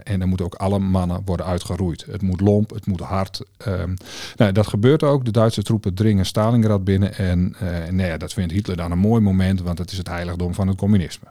en 0.04 0.20
dan 0.20 0.28
moeten 0.28 0.46
ook 0.46 0.56
alle 0.56 0.80
mannen 0.80 1.22
worden 1.26 1.46
uitgeroeid. 1.46 2.06
Het 2.10 2.22
moet 2.22 2.42
lomp, 2.42 2.70
het 2.70 2.86
moet 2.86 3.00
hard. 3.00 3.42
Um, 3.68 3.94
nou, 4.36 4.52
dat 4.52 4.68
gebeurt 4.68 5.04
ook. 5.04 5.26
De 5.26 5.32
Duitse 5.32 5.62
troepen 5.62 5.94
dringen 5.94 6.26
Stalingrad 6.26 6.84
binnen. 6.84 7.16
En 7.18 7.56
uh, 7.64 7.70
nou 7.70 8.10
ja, 8.10 8.18
dat 8.18 8.34
vindt 8.34 8.54
Hitler 8.54 8.78
dan 8.78 8.92
een 8.92 8.98
mooi 8.98 9.22
moment, 9.22 9.62
want 9.62 9.78
het 9.78 9.92
is 9.92 9.98
het 9.98 10.08
heiligdom 10.08 10.54
van 10.54 10.68
het 10.68 10.78
communisme. 10.78 11.28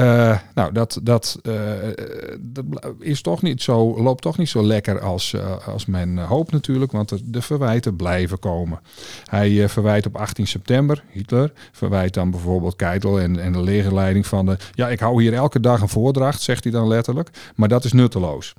Uh, 0.00 0.38
nou, 0.54 0.72
dat, 0.72 1.00
dat, 1.02 1.38
dat 1.42 2.94
is 2.98 3.22
toch 3.22 3.42
niet 3.42 3.62
zo, 3.62 4.02
loopt 4.02 4.22
toch 4.22 4.38
niet 4.38 4.48
zo 4.48 4.62
lekker 4.62 5.00
als, 5.00 5.32
uh, 5.32 5.68
als 5.68 5.86
men 5.86 6.18
hoopt 6.18 6.50
natuurlijk, 6.52 6.92
want 6.92 7.32
de, 7.32 7.42
verwijten 7.42 7.96
blijven 7.96 8.38
komen. 8.38 8.80
Hij 9.24 9.68
verwijt 9.68 10.06
op 10.06 10.16
18 10.16 10.46
september, 10.46 11.04
Hitler, 11.10 11.52
verwijt 11.72 12.14
dan 12.14 12.30
bijvoorbeeld 12.30 12.76
Keitel 12.76 13.20
en, 13.20 13.38
en 13.38 13.52
de 13.52 13.62
legerleiding 13.62 14.26
van 14.26 14.46
de... 14.46 14.56
Ja, 14.72 14.88
ik 14.88 15.00
hou 15.00 15.22
hier 15.22 15.34
elke 15.34 15.60
dag 15.60 15.80
een 15.80 15.88
voordracht, 15.88 16.42
zegt 16.42 16.64
hij 16.64 16.72
dan 16.72 16.88
letterlijk, 16.88 17.30
maar 17.54 17.68
dat 17.68 17.84
is 17.84 17.92
nutteloos. 17.92 18.52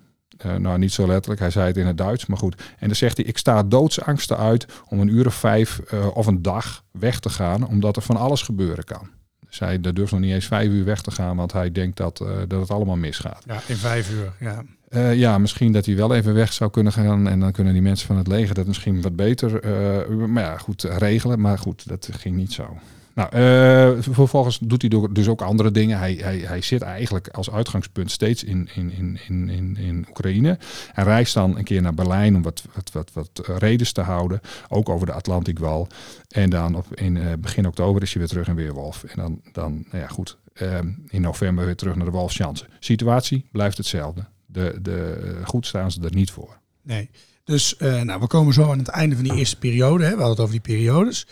Nou, 0.58 0.78
niet 0.78 0.94
zo 0.94 1.08
letterlijk, 1.08 1.42
hij 1.42 1.50
zei 1.50 1.68
het 1.68 1.78
in 1.78 1.88
het 1.88 1.98
Duits, 1.98 2.26
maar 2.26 2.38
goed. 2.38 2.62
En 2.80 2.88
dan 2.88 2.96
zegt 2.96 3.18
hij, 3.18 3.26
ik 3.26 3.38
sta 3.38 3.64
doodsangsten 3.64 4.38
uit 4.38 4.66
om 4.90 5.00
een 5.00 5.14
uur 5.14 5.26
of 5.28 5.36
vijf 5.36 5.80
of 6.14 6.28
een 6.28 6.42
dag 6.42 6.84
weg 6.92 7.20
te 7.20 7.30
gaan, 7.30 7.68
omdat 7.68 7.96
er 7.96 8.02
van 8.02 8.18
alles 8.18 8.42
gebeuren 8.42 8.84
kan. 8.84 9.10
Zij 9.56 9.68
hij 9.82 9.94
durft 9.94 10.12
nog 10.12 10.22
niet 10.22 10.34
eens 10.34 10.46
vijf 10.46 10.70
uur 10.70 10.86
weg 10.86 11.02
te 11.02 11.12
gaan, 11.12 11.38
want 11.38 11.52
hij 11.52 11.72
denkt 11.72 11.98
dat, 11.98 12.20
uh, 12.22 12.30
dat 12.48 12.60
het 12.60 12.72
allemaal 12.72 12.96
misgaat. 12.96 13.44
Ja, 13.48 13.60
in 13.68 13.76
vijf 13.76 14.12
uur, 14.12 14.32
ja. 14.40 14.64
Uh, 14.90 15.16
ja, 15.16 15.38
misschien 15.38 15.72
dat 15.72 15.86
hij 15.86 15.96
wel 15.96 16.16
even 16.16 16.34
weg 16.34 16.54
zou 16.54 16.72
kunnen 16.72 16.94
gaan. 16.94 17.28
En 17.28 17.40
dan 17.40 17.52
kunnen 17.52 17.74
die 17.74 17.82
mensen 17.82 18.08
van 18.08 18.18
het 18.18 18.28
leger 18.28 18.56
dat 18.56 18.68
misschien 18.68 19.02
wat 19.02 19.16
beter 19.16 19.66
uh, 19.66 20.26
maar 20.28 20.44
ja, 20.44 20.58
goed, 20.58 20.84
regelen. 20.84 21.40
Maar 21.40 21.58
goed, 21.58 21.88
dat 21.88 22.10
ging 22.12 22.36
niet 22.36 22.54
zo. 22.54 22.78
Nou, 23.16 23.36
uh, 23.36 24.02
vervolgens 24.02 24.60
doet 24.62 24.82
hij 24.82 25.10
dus 25.12 25.28
ook 25.28 25.42
andere 25.42 25.72
dingen. 25.72 25.98
Hij, 25.98 26.14
hij, 26.14 26.38
hij 26.38 26.62
zit 26.62 26.82
eigenlijk 26.82 27.28
als 27.28 27.52
uitgangspunt 27.52 28.12
steeds 28.12 28.44
in, 28.44 28.70
in, 28.74 28.92
in, 29.28 29.50
in, 29.50 29.78
in 29.78 30.06
Oekraïne. 30.10 30.58
Hij 30.92 31.04
reist 31.04 31.34
dan 31.34 31.58
een 31.58 31.64
keer 31.64 31.82
naar 31.82 31.94
Berlijn 31.94 32.36
om 32.36 32.42
wat, 32.42 32.64
wat, 32.74 32.92
wat, 32.92 33.12
wat 33.14 33.48
redens 33.58 33.92
te 33.92 34.02
houden. 34.02 34.42
Ook 34.70 34.90
over 34.90 35.06
de 35.06 35.14
Atlantikwal. 35.14 35.88
En 36.30 36.50
dan 36.50 36.76
op, 36.76 36.96
in 36.96 37.16
uh, 37.16 37.34
begin 37.40 37.68
oktober 37.68 38.02
is 38.02 38.10
hij 38.10 38.20
weer 38.20 38.30
terug 38.30 38.48
in 38.48 38.56
Weerwolf. 38.56 39.04
En 39.04 39.16
dan, 39.16 39.42
dan 39.52 39.86
nou 39.92 40.04
ja, 40.04 40.08
goed, 40.08 40.38
uh, 40.62 40.78
in 41.08 41.22
november 41.22 41.66
weer 41.66 41.76
terug 41.76 41.96
naar 41.96 42.06
de 42.06 42.12
Wolfschansen. 42.12 42.68
Situatie 42.80 43.46
blijft 43.52 43.78
hetzelfde. 43.78 44.26
De, 44.46 44.80
de, 44.82 45.40
goed 45.44 45.66
staan 45.66 45.92
ze 45.92 46.02
er 46.02 46.16
niet 46.16 46.32
voor. 46.32 46.58
Nee. 46.82 47.10
Dus 47.44 47.76
nou, 47.78 48.20
we 48.20 48.28
komen 48.28 48.54
zo 48.54 48.72
aan 48.72 48.78
het 48.78 48.88
einde 48.88 49.16
van 49.16 49.24
die 49.24 49.36
eerste 49.36 49.58
periode. 49.58 50.04
Hè. 50.04 50.10
We 50.10 50.16
hadden 50.16 50.30
het 50.30 50.40
over 50.40 50.52
die 50.52 50.76
periodes. 50.76 51.28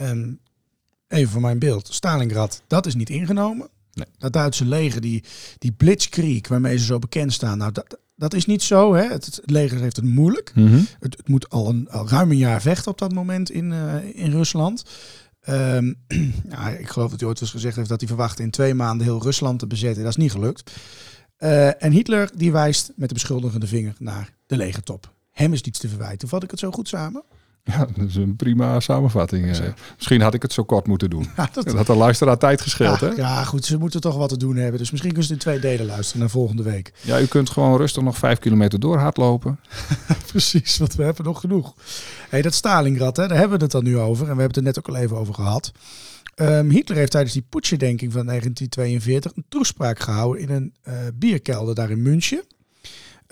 Um, 0.00 0.40
even 1.12 1.32
voor 1.32 1.40
mijn 1.40 1.58
beeld, 1.58 1.88
Stalingrad, 1.90 2.62
dat 2.66 2.86
is 2.86 2.94
niet 2.94 3.10
ingenomen. 3.10 3.68
Nee. 3.94 4.06
Dat 4.18 4.32
Duitse 4.32 4.64
leger, 4.64 5.00
die, 5.00 5.24
die 5.58 5.72
blitzkrieg 5.72 6.48
waarmee 6.48 6.78
ze 6.78 6.84
zo 6.84 6.98
bekend 6.98 7.32
staan, 7.32 7.58
nou, 7.58 7.72
dat, 7.72 7.98
dat 8.16 8.34
is 8.34 8.46
niet 8.46 8.62
zo. 8.62 8.94
Hè. 8.94 9.02
Het, 9.02 9.24
het 9.24 9.50
leger 9.50 9.80
heeft 9.80 9.96
het 9.96 10.04
moeilijk. 10.04 10.52
Mm 10.54 10.66
-hmm. 10.66 10.86
het, 11.00 11.16
het, 11.16 11.28
moet 11.28 11.48
al, 11.48 11.68
een, 11.68 11.90
al 11.90 12.08
ruim 12.08 12.30
een 12.30 12.36
jaar 12.36 12.60
vechten 12.60 12.90
op 12.90 12.98
dat 12.98 13.12
moment 13.12 13.50
in, 13.50 13.70
uh, 13.70 13.94
in 14.14 14.30
Rusland. 14.30 14.84
Um, 15.48 15.96
ja, 16.50 16.68
ik 16.68 16.88
geloof 16.88 17.10
dat 17.10 17.20
hij 17.20 17.28
ooit 17.28 17.40
eens 17.40 17.50
gezegd 17.50 17.76
heeft 17.76 17.88
dat 17.88 18.00
hij 18.00 18.08
verwachtte 18.08 18.42
in 18.42 18.50
twee 18.50 18.74
maanden 18.74 19.06
heel 19.06 19.22
Rusland 19.22 19.58
te 19.58 19.66
bezetten. 19.66 20.02
Dat 20.02 20.10
is 20.10 20.22
niet 20.22 20.30
gelukt. 20.30 20.72
Uh, 21.38 21.82
en 21.82 21.92
Hitler 21.92 22.30
die 22.36 22.52
wijst 22.52 22.92
met 22.96 23.08
de 23.08 23.14
beschuldigende 23.14 23.66
vinger 23.66 23.94
naar 23.98 24.34
de 24.46 24.56
legertop. 24.56 25.12
Hem 25.30 25.52
is 25.52 25.62
niets 25.62 25.78
te 25.78 25.88
verwijten. 25.88 26.28
Vat 26.28 26.42
ik 26.42 26.50
het 26.50 26.60
zo 26.60 26.70
goed 26.70 26.88
samen? 26.88 27.22
Ja, 27.64 27.86
dat 27.96 28.08
is 28.08 28.14
een 28.14 28.36
prima 28.36 28.80
samenvatting. 28.80 29.44
Uh, 29.44 29.66
misschien 29.96 30.20
had 30.20 30.34
ik 30.34 30.42
het 30.42 30.52
zo 30.52 30.64
kort 30.64 30.86
moeten 30.86 31.10
doen. 31.10 31.26
Ja, 31.36 31.48
dat... 31.52 31.72
had 31.72 31.86
de 31.86 31.94
luisteraar 31.94 32.38
tijd 32.38 32.60
gescheeld, 32.60 33.00
ja, 33.00 33.08
hè? 33.08 33.14
Ja, 33.14 33.44
goed, 33.44 33.64
ze 33.64 33.78
moeten 33.78 34.00
toch 34.00 34.16
wat 34.16 34.28
te 34.28 34.36
doen 34.36 34.56
hebben. 34.56 34.78
Dus 34.78 34.90
misschien 34.90 35.12
kunnen 35.12 35.28
ze 35.28 35.34
in 35.34 35.40
twee 35.40 35.58
delen 35.58 35.86
luisteren 35.86 36.20
naar 36.20 36.30
volgende 36.30 36.62
week. 36.62 36.92
Ja, 37.00 37.20
u 37.20 37.26
kunt 37.26 37.50
gewoon 37.50 37.76
rustig 37.76 38.02
nog 38.02 38.18
vijf 38.18 38.38
kilometer 38.38 38.80
door 38.80 38.98
hardlopen. 38.98 39.58
Precies, 40.32 40.78
want 40.78 40.94
we 40.94 41.02
hebben 41.02 41.24
nog 41.24 41.40
genoeg. 41.40 41.74
hey, 42.28 42.42
dat 42.42 42.54
Stalingrad, 42.54 43.16
hè, 43.16 43.28
daar 43.28 43.38
hebben 43.38 43.56
we 43.56 43.62
het 43.62 43.72
dan 43.72 43.84
nu 43.84 43.98
over. 43.98 44.28
En 44.28 44.36
we 44.36 44.40
hebben 44.40 44.46
het 44.46 44.56
er 44.56 44.62
net 44.62 44.78
ook 44.78 44.88
al 44.88 44.96
even 44.96 45.16
over 45.16 45.34
gehad. 45.34 45.72
Um, 46.36 46.70
Hitler 46.70 46.98
heeft 46.98 47.10
tijdens 47.10 47.32
die 47.32 47.44
poetsjedenking 47.48 48.12
van 48.12 48.26
1942 48.26 49.36
een 49.36 49.44
toespraak 49.48 50.00
gehouden 50.00 50.42
in 50.42 50.50
een 50.50 50.74
uh, 50.88 50.94
bierkelder 51.14 51.74
daar 51.74 51.90
in 51.90 52.02
München. 52.02 52.42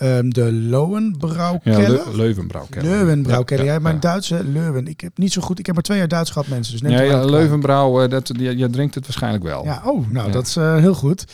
Um, 0.02 0.32
de 0.32 0.52
Lowenbrouwkeller. 0.52 1.80
Ja, 1.80 1.88
Le 1.88 2.16
Leuvenbrouwkeller. 2.16 2.90
Leuvenbrouwkeller. 2.90 3.64
Ja, 3.64 3.72
ja, 3.72 3.78
mijn. 3.78 4.00
Duitse 4.00 4.44
Leuven. 4.44 4.86
Ik 4.86 5.00
heb 5.00 5.18
niet 5.18 5.32
zo 5.32 5.42
goed. 5.42 5.58
Ik 5.58 5.66
heb 5.66 5.74
maar 5.74 5.84
twee 5.84 5.98
jaar 5.98 6.08
Duits 6.08 6.30
gehad, 6.30 6.48
mensen. 6.48 6.80
Dus 6.80 6.90
ja, 6.90 7.00
ja 7.00 7.24
Leuvenbrouw, 7.24 8.02
uh, 8.02 8.08
dat, 8.08 8.30
je, 8.38 8.56
je 8.56 8.70
drinkt 8.70 8.94
het 8.94 9.04
waarschijnlijk 9.04 9.44
wel. 9.44 9.64
Ja, 9.64 9.82
oh, 9.84 10.10
nou, 10.10 10.32
dat 10.32 10.46
is 10.46 10.56
uh, 10.56 10.76
heel 10.76 10.94
goed. 10.94 11.24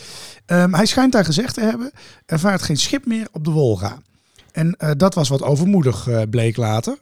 Um, 0.46 0.74
hij 0.74 0.86
schijnt 0.86 1.12
daar 1.12 1.24
gezegd 1.24 1.54
te 1.54 1.60
hebben: 1.60 1.90
er 2.26 2.38
vaart 2.38 2.62
geen 2.62 2.76
schip 2.76 3.06
meer 3.06 3.28
op 3.32 3.44
de 3.44 3.50
Wolga. 3.50 3.98
En 4.52 4.76
uh, 4.78 4.90
dat 4.96 5.14
was 5.14 5.28
wat 5.28 5.42
overmoedig 5.42 6.06
uh, 6.06 6.22
bleek 6.30 6.56
later. 6.56 6.98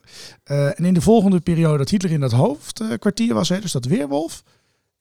Uh, 0.50 0.66
en 0.66 0.84
in 0.84 0.94
de 0.94 1.00
volgende 1.00 1.40
periode 1.40 1.78
dat 1.78 1.90
Hitler 1.90 2.12
in 2.12 2.20
dat 2.20 2.32
hoofdkwartier 2.32 3.34
was, 3.34 3.48
hè, 3.48 3.60
dus 3.60 3.72
dat 3.72 3.84
Weerwolf, 3.84 4.42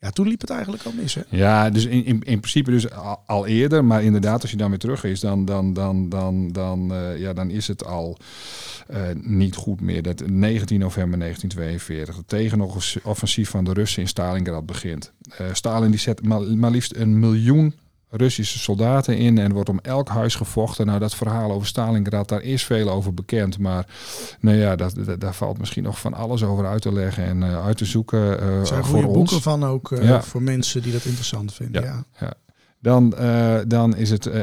ja, 0.03 0.09
toen 0.09 0.27
liep 0.27 0.41
het 0.41 0.49
eigenlijk 0.49 0.83
al 0.83 0.91
mis. 0.91 1.13
Hè? 1.13 1.21
Ja, 1.29 1.69
dus 1.69 1.85
in, 1.85 2.05
in, 2.05 2.21
in 2.23 2.39
principe 2.39 2.71
dus 2.71 2.91
al, 3.25 3.45
eerder. 3.45 3.85
Maar 3.85 4.03
inderdaad, 4.03 4.41
als 4.41 4.51
je 4.51 4.57
dan 4.57 4.69
weer 4.69 4.79
terug 4.79 5.03
is, 5.03 5.19
dan, 5.19 5.45
dan, 5.45 5.73
dan, 5.73 6.09
dan, 6.09 6.51
dan, 6.51 6.93
uh, 6.93 7.19
ja, 7.19 7.33
dan 7.33 7.49
is 7.49 7.67
het 7.67 7.85
al 7.85 8.17
uh, 8.91 8.97
niet 9.21 9.55
goed 9.55 9.81
meer. 9.81 10.01
Dat 10.01 10.27
19 10.27 10.79
november 10.79 11.19
1942, 11.19 12.15
het 12.15 12.27
tegenoffensief 12.27 13.49
van 13.49 13.63
de 13.63 13.73
Russen 13.73 14.01
in 14.01 14.07
Stalingrad 14.07 14.65
begint. 14.65 15.11
Uh, 15.41 15.47
Stalin 15.53 15.91
die 15.91 15.99
zet 15.99 16.25
maar, 16.25 16.41
maar 16.41 16.71
liefst 16.71 16.95
een 16.95 17.19
miljoen 17.19 17.73
Russische 18.15 18.59
soldaten 18.59 19.17
in 19.17 19.37
en 19.37 19.53
wordt 19.53 19.69
om 19.69 19.79
elk 19.81 20.07
huis 20.07 20.35
gevochten. 20.35 20.85
Nou, 20.85 20.99
dat 20.99 21.15
verhaal 21.15 21.51
over 21.51 21.67
Stalingrad, 21.67 22.29
daar 22.29 22.41
is 22.41 22.63
veel 22.63 22.89
over 22.89 23.13
bekend. 23.13 23.57
Maar 23.57 23.87
nou 24.39 24.57
ja, 24.57 24.75
dat, 24.75 24.95
dat, 25.05 25.19
daar 25.19 25.33
valt 25.33 25.59
misschien 25.59 25.83
nog 25.83 25.99
van 25.99 26.13
alles 26.13 26.43
over 26.43 26.65
uit 26.65 26.81
te 26.81 26.93
leggen 26.93 27.23
en 27.23 27.41
uh, 27.41 27.65
uit 27.65 27.77
te 27.77 27.85
zoeken. 27.85 28.19
Uh, 28.19 28.59
er 28.59 28.67
zijn 28.67 28.83
goede 28.83 29.07
boeken 29.07 29.41
van 29.41 29.65
ook 29.65 29.91
uh, 29.91 30.03
ja. 30.03 30.21
voor 30.21 30.41
mensen 30.41 30.81
die 30.81 30.91
dat 30.91 31.05
interessant 31.05 31.53
vinden. 31.53 31.83
Ja, 31.83 31.89
ja. 31.89 32.25
ja. 32.25 32.33
Dan, 32.83 33.13
uh, 33.19 33.55
dan 33.67 33.95
is 33.95 34.09
het 34.09 34.25
uh, 34.25 34.41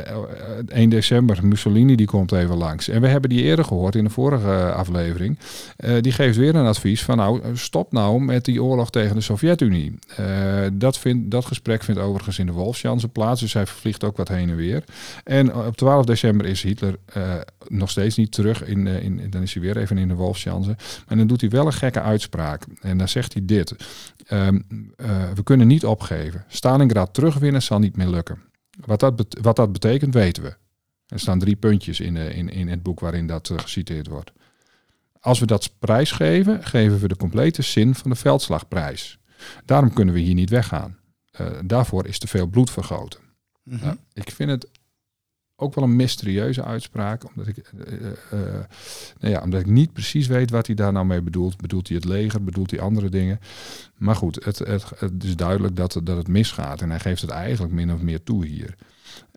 1 0.69 0.89
december. 0.89 1.47
Mussolini 1.47 1.97
die 1.97 2.07
komt 2.07 2.33
even 2.33 2.57
langs. 2.57 2.89
En 2.89 3.01
we 3.01 3.09
hebben 3.09 3.31
die 3.31 3.43
eerder 3.43 3.65
gehoord 3.65 3.95
in 3.95 4.05
de 4.05 4.11
vorige 4.11 4.73
aflevering. 4.73 5.39
Die 6.01 6.13
geeft 6.13 6.37
weer 6.37 6.55
een 6.55 6.67
advies 6.67 7.05
van 7.05 7.17
nou 7.17 7.41
stop 7.55 7.93
nou 7.93 8.21
met 8.21 8.45
die 8.45 8.63
oorlog 8.63 8.91
tegen 8.91 9.15
de 9.15 9.21
Sovjet-Unie. 9.21 9.99
dat, 10.73 11.03
dat 11.17 11.45
gesprek 11.45 11.83
vindt 11.83 12.01
overigens 12.01 12.39
in 12.39 12.47
de 12.47 12.53
Wolfsjanse 12.53 13.09
plaats. 13.09 13.41
Dus 13.41 13.53
hij 13.53 13.67
vliegt 13.67 14.05
ook 14.05 14.17
wat 14.17 14.29
heen 14.29 14.51
en 14.51 14.57
weer. 14.57 14.85
En 15.25 15.55
op 15.55 15.77
12 15.77 16.05
december 16.05 16.47
is 16.47 16.63
Hitler 16.63 16.95
nog 17.69 17.91
steeds 17.91 18.17
niet 18.17 18.33
terug. 18.33 18.65
In, 18.65 18.87
in, 18.87 19.31
dan 19.31 19.43
is 19.43 19.55
hij 19.55 19.63
weer 19.63 19.77
even 19.77 19.99
in 19.99 20.09
de 20.09 20.15
Wolfsjanse. 20.15 20.77
Maar 21.09 21.17
dan 21.17 21.27
doet 21.27 21.41
hij 21.41 21.51
wel 21.51 21.67
een 21.67 21.73
gekke 21.73 22.01
uitspraak. 22.01 22.65
En 22.81 22.99
dan 22.99 23.09
zegt 23.09 23.33
hij 23.33 23.43
dit. 23.45 23.75
Um, 24.33 24.65
we 25.35 25.43
kunnen 25.45 25.67
niet 25.67 25.85
opgeven. 25.85 26.45
Stalingrad 26.49 27.15
terugwinnen 27.15 27.63
zal 27.63 27.79
niet 27.79 27.97
meer 27.97 28.09
lukken. 28.09 28.30
Wat 28.87 29.01
dat, 29.01 29.27
wat 29.41 29.57
dat 29.57 29.73
betekent, 29.73 30.15
weten 30.15 30.43
we. 30.43 30.57
Er 31.07 31.21
staan 31.21 31.39
drie 31.39 31.57
puntjes 31.57 32.01
in, 32.01 32.17
in, 32.17 32.49
in 32.49 32.69
het 32.69 32.83
boek 32.83 33.01
waarin 33.01 33.27
dat 33.27 33.49
uh, 33.49 33.59
geciteerd 33.59 34.07
wordt. 34.07 34.33
Als 35.21 35.39
we 35.39 35.47
dat 35.47 35.71
prijsgeven, 35.79 36.65
geven 36.65 36.99
we 36.99 37.09
de 37.09 37.17
complete 37.17 37.63
zin 37.63 37.95
van 37.95 38.11
de 38.11 38.17
veldslagprijs. 38.17 39.19
Daarom 39.65 39.93
kunnen 39.93 40.15
we 40.15 40.21
hier 40.21 40.35
niet 40.35 40.51
weggaan. 40.51 40.99
Uh, 41.41 41.47
daarvoor 41.65 42.07
is 42.07 42.19
te 42.19 42.27
veel 42.27 42.47
bloed 42.47 42.71
vergoten. 42.71 43.21
Mm 43.63 43.77
-hmm. 43.77 43.87
nou, 43.87 43.97
ik 44.13 44.31
vind 44.31 44.51
het 44.51 44.69
ook 45.61 45.75
wel 45.75 45.85
een 45.85 45.97
mysterieuze 45.97 46.65
uitspraak, 46.65 47.29
omdat 47.29 47.47
ik, 47.47 47.57
uh, 47.57 47.93
uh, 48.33 48.41
nou 49.21 49.35
ja, 49.35 49.43
omdat 49.43 49.61
ik 49.61 49.67
niet 49.67 49.93
precies 49.93 50.27
weet 50.27 50.51
wat 50.51 50.67
hij 50.67 50.75
daar 50.77 50.93
nou 50.93 51.07
mee 51.07 51.23
bedoelt. 51.23 51.57
Bedoelt 51.57 51.89
hij 51.89 51.97
het 51.97 52.07
leger? 52.07 52.45
Bedoelt 52.45 52.71
hij 52.71 52.81
andere 52.81 53.09
dingen? 53.09 53.41
Maar 53.97 54.17
goed, 54.17 54.45
het, 54.45 54.59
het, 54.59 54.85
het 54.97 55.25
is 55.25 55.37
duidelijk 55.37 55.77
dat, 55.77 56.01
dat 56.03 56.17
het 56.17 56.29
misgaat 56.29 56.83
en 56.83 56.91
hij 56.91 57.01
geeft 57.01 57.21
het 57.21 57.31
eigenlijk 57.31 57.75
min 57.75 57.93
of 57.93 58.01
meer 58.01 58.23
toe 58.23 58.47
hier. 58.47 58.75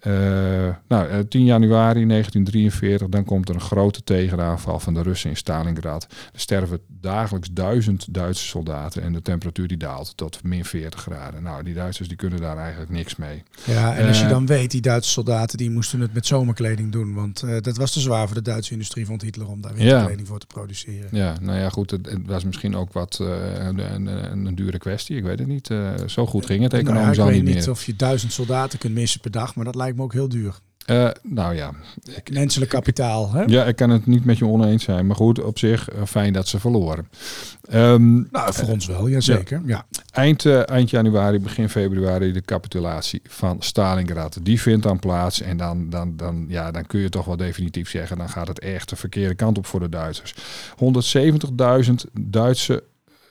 Uh, 0.08 0.70
nou, 0.88 1.10
uh, 1.10 1.20
10 1.30 1.46
januari 1.46 2.08
1943, 2.08 3.08
dan 3.10 3.24
komt 3.24 3.50
er 3.50 3.56
een 3.56 3.62
grote 3.62 4.04
tegenaanval 4.04 4.80
van 4.80 4.94
de 4.94 5.02
Russen 5.02 5.30
in 5.30 5.38
Stalingrad. 5.38 6.08
Er 6.34 6.40
sterven 6.40 6.80
dagelijks 6.88 7.50
duizend 7.52 8.14
Duitse 8.14 8.46
soldaten 8.46 9.04
en 9.04 9.14
de 9.14 9.22
temperatuur 9.22 9.68
die 9.68 9.78
daalt 9.78 10.18
tot 10.18 10.44
min 10.44 10.66
40 10.66 11.02
graden. 11.02 11.44
Nou, 11.44 11.64
die 11.64 11.74
Duitsers 11.74 12.08
die 12.08 12.18
kunnen 12.18 12.42
daar 12.42 12.58
eigenlijk 12.58 12.92
niks 12.92 13.16
mee. 13.16 13.44
Ja, 13.64 13.96
en 13.96 14.08
als 14.08 14.20
je 14.20 14.28
dan 14.28 14.46
weet, 14.46 14.72
die 14.72 14.82
Duitse 14.82 15.12
soldaten 15.12 15.58
die 15.58 15.70
moesten 15.70 16.00
het 16.00 16.14
met 16.14 16.26
zomerkleding 16.26 16.92
doen. 16.92 17.14
Want 17.14 17.44
dat 17.62 17.78
was 17.78 17.92
te 17.92 18.00
zwaar 18.00 18.26
voor 18.26 18.36
de 18.36 18.42
Duitse 18.42 18.72
industrie, 18.72 19.06
vond 19.06 19.22
Hitler, 19.22 19.48
om 19.48 19.62
daar 19.62 19.74
winterkleding 19.74 20.20
ja. 20.20 20.26
voor 20.26 20.40
te 20.40 20.48
produceren. 20.48 21.08
Ja, 21.12 21.36
nou 21.42 21.60
ja, 21.60 21.70
goed, 21.70 21.92
het, 21.92 22.10
het 22.10 22.26
was 22.26 22.44
misschien 22.44 22.76
ook 22.76 22.94
wat 22.94 23.18
een, 23.20 23.94
een, 23.94 24.08
een, 24.46 24.56
dure 24.56 24.78
kwestie. 24.78 25.18
Ik 25.18 25.24
weet 25.24 25.40
het 25.40 25.48
niet. 25.48 25.70
zo 26.06 26.26
goed 26.26 26.46
ging 26.46 26.64
het 26.64 26.74
economisch 26.74 27.18
nou, 27.18 27.30
al 27.30 27.34
niet 27.34 27.34
meer. 27.34 27.40
Ik 27.40 27.46
weet 27.46 27.56
niet 27.56 27.70
of 27.70 27.86
je 27.86 27.96
duizend 27.96 28.32
soldaten 28.32 28.80
kunt 28.80 28.94
missen 28.94 29.20
per 29.20 29.32
dag, 29.32 29.56
maar 29.56 29.66
dat 29.66 29.76
lijkt 29.76 29.93
me 29.96 30.02
ook 30.02 30.14
heel 30.14 30.30
duur. 30.30 30.60
Uh, 30.86 31.10
nou 31.22 31.56
ja. 31.56 31.72
Ik, 32.16 32.34
Menselijk 32.34 32.72
kapitaal, 32.72 33.32
hè? 33.32 33.44
Ja, 33.44 33.66
ik 33.66 33.76
kan 33.76 33.90
het 33.90 34.06
niet 34.06 34.26
met 34.26 34.38
je 34.38 34.46
oneens 34.46 34.84
zijn. 34.84 35.08
Maar 35.08 35.16
goed, 35.16 35.44
op 35.44 35.60
zich 35.60 35.94
uh, 35.94 36.02
fijn 36.06 36.34
dat 36.34 36.48
ze 36.48 36.60
verloren. 36.60 37.08
Um, 37.74 38.28
nou, 38.32 38.54
voor 38.54 38.64
uh, 38.64 38.70
ons 38.70 38.86
wel, 38.86 39.08
jazeker. 39.10 39.62
Ja. 39.66 39.86
ja. 39.90 40.02
Eind, 40.12 40.46
eind 40.46 40.90
januari, 40.90 41.40
begin 41.40 41.70
februari 41.70 42.32
de 42.32 42.42
capitulatie 42.42 43.22
van 43.24 43.58
Stalingrad. 43.60 44.38
Die 44.42 44.62
vindt 44.62 44.84
dan 44.84 45.00
plaats. 45.00 45.42
En 45.42 45.58
dan, 45.58 45.90
dan, 45.90 46.18
dan, 46.18 46.46
ja, 46.48 46.72
dan 46.72 46.86
kun 46.86 47.00
je 47.00 47.10
toch 47.10 47.26
wel 47.26 47.38
definitief 47.38 47.90
zeggen... 47.90 48.18
dan 48.18 48.30
gaat 48.30 48.48
het 48.48 48.60
echt 48.60 48.90
de 48.90 48.96
verkeerde 48.96 49.36
kant 49.36 49.58
op 49.58 49.66
voor 49.66 49.80
de 49.80 49.90
Duitsers. 49.90 50.36
170.000 51.86 51.94
Duitse 52.22 52.84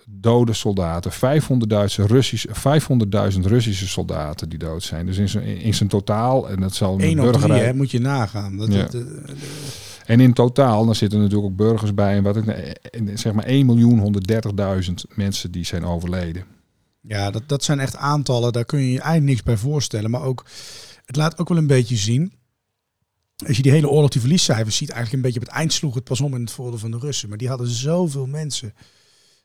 dode 0.06 0.52
soldaten, 0.52 1.12
500 1.12 1.70
Duitse 1.70 2.06
Russische, 2.06 2.48
500.000 2.48 3.40
Russische 3.40 3.88
soldaten 3.88 4.48
die 4.48 4.58
dood 4.58 4.82
zijn. 4.82 5.06
Dus 5.06 5.18
in 5.18 5.28
zijn, 5.28 5.44
in 5.44 5.74
zijn 5.74 5.88
totaal, 5.88 6.48
en 6.48 6.60
dat 6.60 6.74
zal 6.74 7.00
een 7.00 7.16
burger 7.16 7.48
drie, 7.48 7.62
hè, 7.62 7.74
moet 7.74 7.90
je 7.90 8.00
nagaan. 8.00 8.56
Dat, 8.56 8.72
ja. 8.72 8.82
dat, 8.82 8.92
dat, 8.92 9.04
en 10.06 10.20
in 10.20 10.32
totaal, 10.32 10.84
dan 10.84 10.94
zitten 10.94 11.20
natuurlijk 11.20 11.46
ook 11.46 11.56
burgers 11.56 11.94
bij. 11.94 12.16
En 12.16 12.22
wat 12.22 12.36
ik 12.36 12.44
zeg 13.14 13.32
maar 13.32 13.46
1.130.000 13.46 14.92
mensen 15.14 15.50
die 15.50 15.64
zijn 15.64 15.84
overleden. 15.84 16.44
Ja, 17.00 17.30
dat, 17.30 17.42
dat 17.46 17.64
zijn 17.64 17.80
echt 17.80 17.96
aantallen, 17.96 18.52
daar 18.52 18.64
kun 18.64 18.78
je 18.78 18.92
je 18.92 19.00
eigenlijk 19.00 19.26
niks 19.26 19.42
bij 19.42 19.56
voorstellen. 19.56 20.10
Maar 20.10 20.22
ook, 20.22 20.44
het 21.04 21.16
laat 21.16 21.38
ook 21.38 21.48
wel 21.48 21.58
een 21.58 21.66
beetje 21.66 21.96
zien. 21.96 22.32
Als 23.46 23.56
je 23.56 23.62
die 23.62 23.72
hele 23.72 23.88
oorlog, 23.88 24.10
die 24.10 24.20
verliescijfers 24.20 24.76
ziet, 24.76 24.90
eigenlijk 24.90 25.16
een 25.16 25.30
beetje 25.30 25.40
op 25.40 25.46
het 25.46 25.56
eind 25.56 25.72
sloeg 25.72 25.94
het 25.94 26.04
pas 26.04 26.20
om 26.20 26.34
in 26.34 26.40
het 26.40 26.50
voordeel 26.50 26.78
van 26.78 26.90
de 26.90 26.98
Russen. 26.98 27.28
Maar 27.28 27.38
die 27.38 27.48
hadden 27.48 27.68
zoveel 27.68 28.26
mensen. 28.26 28.74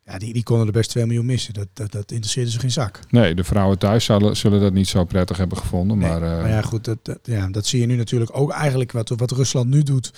Ja, 0.08 0.18
die, 0.18 0.34
die 0.34 0.44
konden 0.44 0.68
er 0.68 0.74
best 0.74 0.90
2 0.90 1.06
miljoen 1.06 1.26
missen. 1.26 1.54
Dat, 1.54 1.68
dat, 1.74 1.92
dat 1.92 2.12
interesseerde 2.12 2.52
ze 2.52 2.60
geen 2.60 2.72
zak. 2.72 3.00
Nee, 3.10 3.36
de 3.36 3.44
vrouwen 3.44 3.78
thuis 3.78 4.06
zullen, 4.06 4.38
zullen 4.38 4.62
dat 4.62 4.74
niet 4.74 4.88
zo 4.88 5.04
prettig 5.04 5.38
hebben 5.38 5.58
gevonden. 5.58 5.98
Nee, 5.98 6.10
maar, 6.10 6.22
uh... 6.22 6.42
maar 6.42 6.50
ja, 6.50 6.62
goed, 6.62 6.86
dat, 6.86 6.98
dat, 7.02 7.20
ja, 7.24 7.48
dat 7.48 7.66
zie 7.66 7.80
je 7.80 7.86
nu 7.86 7.96
natuurlijk 7.96 8.38
ook 8.38 8.52
eigenlijk 8.52 8.92
wat, 8.92 9.10
wat 9.10 9.32
Rusland 9.32 9.70
nu 9.70 9.84
doet. 9.84 10.14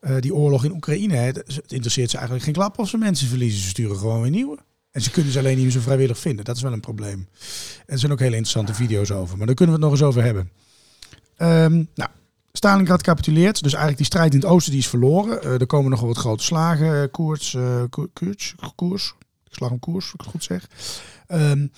Uh, 0.00 0.16
die 0.20 0.34
oorlog 0.34 0.64
in 0.64 0.72
Oekraïne, 0.72 1.14
hè, 1.14 1.26
het 1.26 1.72
interesseert 1.72 2.10
ze 2.10 2.16
eigenlijk 2.16 2.44
geen 2.44 2.54
klap 2.54 2.78
of 2.78 2.88
ze 2.88 2.96
mensen 2.96 3.28
verliezen. 3.28 3.60
Ze 3.60 3.68
sturen 3.68 3.96
gewoon 3.96 4.20
weer 4.20 4.30
nieuwe. 4.30 4.58
En 4.90 5.00
ze 5.00 5.10
kunnen 5.10 5.32
ze 5.32 5.38
alleen 5.38 5.54
niet 5.54 5.62
meer 5.62 5.72
zo 5.72 5.80
vrijwillig 5.80 6.18
vinden. 6.18 6.44
Dat 6.44 6.56
is 6.56 6.62
wel 6.62 6.72
een 6.72 6.80
probleem. 6.80 7.28
En 7.78 7.92
er 7.92 7.98
zijn 7.98 8.12
ook 8.12 8.18
hele 8.18 8.36
interessante 8.36 8.74
video's 8.74 9.10
over. 9.10 9.36
Maar 9.36 9.46
daar 9.46 9.54
kunnen 9.54 9.74
we 9.74 9.80
het 9.80 9.90
nog 9.90 10.00
eens 10.00 10.08
over 10.08 10.22
hebben. 10.22 10.50
Um, 11.38 11.88
nou, 11.94 12.10
Stalingrad 12.56 13.02
capituleert. 13.02 13.62
Dus 13.62 13.72
eigenlijk 13.72 13.96
die 13.96 14.06
strijd 14.06 14.34
in 14.34 14.40
het 14.40 14.48
oosten 14.48 14.72
die 14.72 14.80
is 14.80 14.88
verloren. 14.88 15.44
Uh, 15.44 15.60
er 15.60 15.66
komen 15.66 15.90
nogal 15.90 16.06
wat 16.06 16.16
grote 16.16 16.44
slagen. 16.44 17.10
Koers, 17.10 17.52
uh, 17.54 17.82
koers, 17.90 18.54
koers. 18.74 19.14
Slag 19.50 19.70
om 19.70 19.78
koers, 19.78 20.04
als 20.04 20.14
ik 20.14 20.20
het 20.20 20.30
goed 20.30 20.44
zeg. 20.44 20.68
Um, 21.28 21.72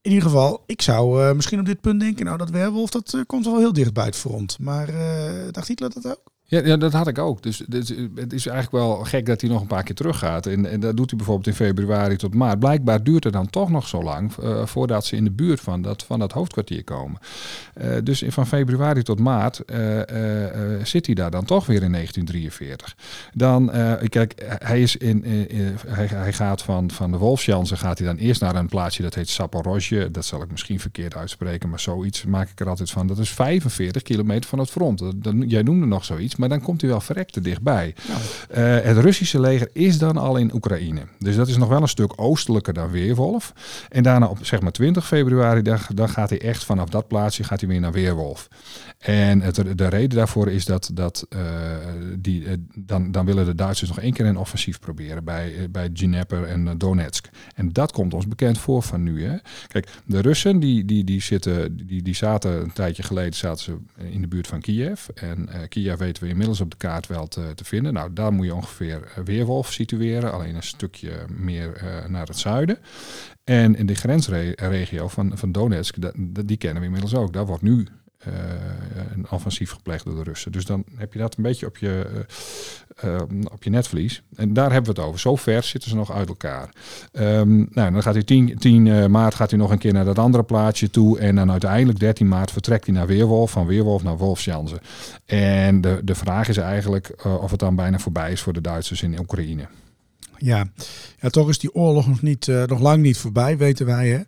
in 0.00 0.10
ieder 0.10 0.22
geval, 0.22 0.62
ik 0.66 0.82
zou 0.82 1.34
misschien 1.34 1.60
op 1.60 1.66
dit 1.66 1.80
punt 1.80 2.00
denken... 2.00 2.24
nou, 2.24 2.38
dat 2.38 2.50
werwolf, 2.50 2.90
dat 2.90 3.16
komt 3.26 3.44
wel 3.44 3.58
heel 3.58 3.72
dicht 3.72 3.92
bij 3.92 4.04
het 4.04 4.16
front. 4.16 4.58
Maar 4.58 4.86
dacht 5.50 5.68
Hitler 5.68 5.90
dat 5.94 6.06
ook? 6.06 6.22
Ja, 6.50 6.60
ja, 6.64 6.76
dat 6.76 6.92
had 6.92 7.08
ik 7.08 7.18
ook. 7.18 7.42
Dus, 7.42 7.62
dus 7.66 7.88
het 8.14 8.32
is 8.32 8.46
eigenlijk 8.46 8.84
wel 8.84 8.96
gek 8.96 9.26
dat 9.26 9.40
hij 9.40 9.50
nog 9.50 9.60
een 9.60 9.66
paar 9.66 9.82
keer 9.82 9.94
teruggaat. 9.94 10.46
En, 10.46 10.66
en 10.66 10.80
dat 10.80 10.96
doet 10.96 11.08
hij 11.08 11.16
bijvoorbeeld 11.16 11.46
in 11.46 11.66
februari 11.66 12.16
tot 12.16 12.34
maart. 12.34 12.58
Blijkbaar 12.58 13.02
duurt 13.02 13.24
het 13.24 13.32
dan 13.32 13.50
toch 13.50 13.70
nog 13.70 13.88
zo 13.88 14.02
lang 14.02 14.32
uh, 14.36 14.66
voordat 14.66 15.06
ze 15.06 15.16
in 15.16 15.24
de 15.24 15.30
buurt 15.30 15.60
van 15.60 15.82
dat, 15.82 16.02
van 16.02 16.18
dat 16.18 16.32
hoofdkwartier 16.32 16.84
komen. 16.84 17.20
Uh, 17.82 17.96
dus 18.02 18.22
van 18.26 18.46
februari 18.46 19.02
tot 19.02 19.18
maart 19.18 19.62
zit 20.82 21.06
hij 21.06 21.14
daar 21.14 21.30
dan 21.30 21.44
toch 21.44 21.66
weer 21.66 21.82
in 21.82 21.92
1943. 21.92 22.96
Dan, 23.32 23.70
kijk, 24.08 24.58
hij, 24.58 24.82
is 24.82 24.96
in, 24.96 25.24
hij, 25.86 26.06
hij 26.06 26.32
gaat 26.32 26.62
van, 26.62 26.90
van 26.90 27.10
de 27.10 27.18
Wolfsjansen 27.18 27.78
gaat 27.78 27.98
hij 27.98 28.06
dan 28.06 28.16
eerst 28.16 28.40
naar 28.40 28.54
een 28.54 28.68
plaatsje 28.68 29.02
dat 29.02 29.14
heet 29.14 29.28
Saporosje. 29.28 30.10
Dat 30.10 30.24
zal 30.24 30.42
ik 30.42 30.50
misschien 30.50 30.80
verkeerd 30.80 31.16
uitspreken, 31.16 31.68
maar 31.68 31.80
zoiets 31.80 32.24
maak 32.24 32.48
ik 32.48 32.60
er 32.60 32.68
altijd 32.68 32.90
van. 32.90 33.06
Dat 33.06 33.18
is 33.18 33.30
45 33.30 34.02
kilometer 34.02 34.48
van 34.48 34.58
het 34.58 34.70
front. 34.70 35.02
Jij 35.46 35.62
noemde 35.62 35.86
nog 35.86 36.04
zoiets 36.04 36.36
maar 36.38 36.48
dan 36.48 36.60
komt 36.60 36.80
hij 36.80 36.90
wel 36.90 37.00
verrekte 37.00 37.40
dichtbij. 37.40 37.94
Uh, 38.50 38.56
het 38.80 38.96
Russische 38.96 39.40
leger 39.40 39.68
is 39.72 39.98
dan 39.98 40.16
al 40.16 40.36
in 40.36 40.54
Oekraïne. 40.54 41.00
Dus 41.18 41.36
dat 41.36 41.48
is 41.48 41.56
nog 41.56 41.68
wel 41.68 41.82
een 41.82 41.88
stuk 41.88 42.12
oostelijker 42.16 42.72
dan 42.72 42.90
Weerwolf. 42.90 43.52
En 43.88 44.02
daarna 44.02 44.26
op 44.26 44.38
zeg 44.42 44.60
maar 44.60 44.72
20 44.72 45.06
februari, 45.06 45.62
dan, 45.62 45.78
dan 45.94 46.08
gaat 46.08 46.30
hij 46.30 46.40
echt 46.40 46.64
vanaf 46.64 46.88
dat 46.88 47.08
plaatsje 47.08 47.44
gaat 47.44 47.60
hij 47.60 47.68
weer 47.68 47.80
naar 47.80 47.92
Weerwolf. 47.92 48.48
En 48.98 49.40
het, 49.40 49.78
de 49.78 49.88
reden 49.88 50.16
daarvoor 50.18 50.48
is 50.48 50.64
dat, 50.64 50.90
dat 50.92 51.26
uh, 51.30 51.40
die, 52.18 52.42
uh, 52.42 52.52
dan, 52.74 53.10
dan 53.10 53.26
willen 53.26 53.46
de 53.46 53.54
Duitsers 53.54 53.90
nog 53.90 54.00
één 54.00 54.12
keer 54.12 54.26
een 54.26 54.36
offensief 54.36 54.78
proberen 54.78 55.24
bij, 55.24 55.68
bij 55.70 55.88
Dnieper 55.88 56.44
en 56.44 56.78
Donetsk. 56.78 57.28
En 57.54 57.72
dat 57.72 57.92
komt 57.92 58.14
ons 58.14 58.28
bekend 58.28 58.58
voor 58.58 58.82
van 58.82 59.02
nu. 59.02 59.24
Hè. 59.24 59.36
Kijk, 59.68 59.88
de 60.04 60.20
Russen 60.20 60.60
die, 60.60 60.84
die, 60.84 61.04
die, 61.04 61.22
zitten, 61.22 61.76
die, 61.86 62.02
die 62.02 62.14
zaten 62.14 62.62
een 62.62 62.72
tijdje 62.72 63.02
geleden 63.02 63.34
zaten 63.34 63.64
ze 63.64 63.76
in 64.10 64.20
de 64.20 64.28
buurt 64.28 64.46
van 64.46 64.60
Kiev. 64.60 65.08
En 65.14 65.48
Kiev 65.68 65.98
weten 65.98 66.22
we 66.22 66.27
inmiddels 66.28 66.60
op 66.60 66.70
de 66.70 66.76
kaart 66.76 67.06
wel 67.06 67.26
te, 67.26 67.52
te 67.54 67.64
vinden. 67.64 67.92
Nou, 67.92 68.12
daar 68.12 68.32
moet 68.32 68.46
je 68.46 68.54
ongeveer 68.54 69.12
Weerwolf 69.24 69.72
situeren, 69.72 70.32
alleen 70.32 70.54
een 70.54 70.62
stukje 70.62 71.12
meer 71.28 71.82
naar 72.08 72.26
het 72.26 72.38
zuiden. 72.38 72.78
En 73.44 73.76
in 73.76 73.86
de 73.86 73.94
grensregio 73.94 75.08
van, 75.08 75.38
van 75.38 75.52
Donetsk, 75.52 75.96
die 76.46 76.56
kennen 76.56 76.80
we 76.80 76.86
inmiddels 76.86 77.14
ook. 77.14 77.32
Daar 77.32 77.46
wordt 77.46 77.62
nu 77.62 77.86
uh, 78.26 78.34
een 79.14 79.30
offensief 79.30 79.70
gepleegd 79.70 80.04
door 80.04 80.14
de 80.14 80.22
Russen. 80.22 80.52
Dus 80.52 80.64
dan 80.64 80.84
heb 80.96 81.12
je 81.12 81.18
dat 81.18 81.36
een 81.36 81.42
beetje 81.42 81.66
op 81.66 81.76
je, 81.76 82.24
uh, 83.04 83.20
op 83.52 83.62
je 83.62 83.70
netvlies. 83.70 84.22
En 84.36 84.52
daar 84.52 84.72
hebben 84.72 84.94
we 84.94 85.00
het 85.00 85.08
over. 85.08 85.20
Zo 85.20 85.36
ver 85.36 85.62
zitten 85.62 85.90
ze 85.90 85.96
nog 85.96 86.12
uit 86.12 86.28
elkaar. 86.28 86.68
Um, 87.12 87.68
nou, 87.70 87.92
dan 87.92 88.02
gaat 88.02 88.14
hij 88.14 88.22
10, 88.22 88.58
10 88.58 89.10
maart 89.10 89.34
gaat 89.34 89.50
hij 89.50 89.58
nog 89.58 89.70
een 89.70 89.78
keer 89.78 89.92
naar 89.92 90.04
dat 90.04 90.18
andere 90.18 90.44
plaatsje 90.44 90.90
toe. 90.90 91.18
En 91.18 91.34
dan 91.34 91.50
uiteindelijk 91.50 91.98
13 91.98 92.28
maart 92.28 92.50
vertrekt 92.50 92.86
hij 92.86 92.94
naar 92.94 93.06
Weerwolf. 93.06 93.50
Van 93.50 93.66
Weerwolf 93.66 94.02
naar 94.02 94.16
Wolfsjansen. 94.16 94.80
En 95.26 95.80
de, 95.80 96.00
de 96.04 96.14
vraag 96.14 96.48
is 96.48 96.56
eigenlijk 96.56 97.24
of 97.24 97.50
het 97.50 97.60
dan 97.60 97.74
bijna 97.74 97.98
voorbij 97.98 98.32
is 98.32 98.40
voor 98.40 98.52
de 98.52 98.60
Duitsers 98.60 99.02
in 99.02 99.18
Oekraïne. 99.18 99.66
Ja. 100.38 100.66
ja, 101.20 101.28
toch 101.28 101.48
is 101.48 101.58
die 101.58 101.74
oorlog 101.74 102.06
nog, 102.06 102.22
niet, 102.22 102.46
nog 102.66 102.80
lang 102.80 103.02
niet 103.02 103.18
voorbij, 103.18 103.56
weten 103.56 103.86
wij. 103.86 104.08
Hè? 104.08 104.20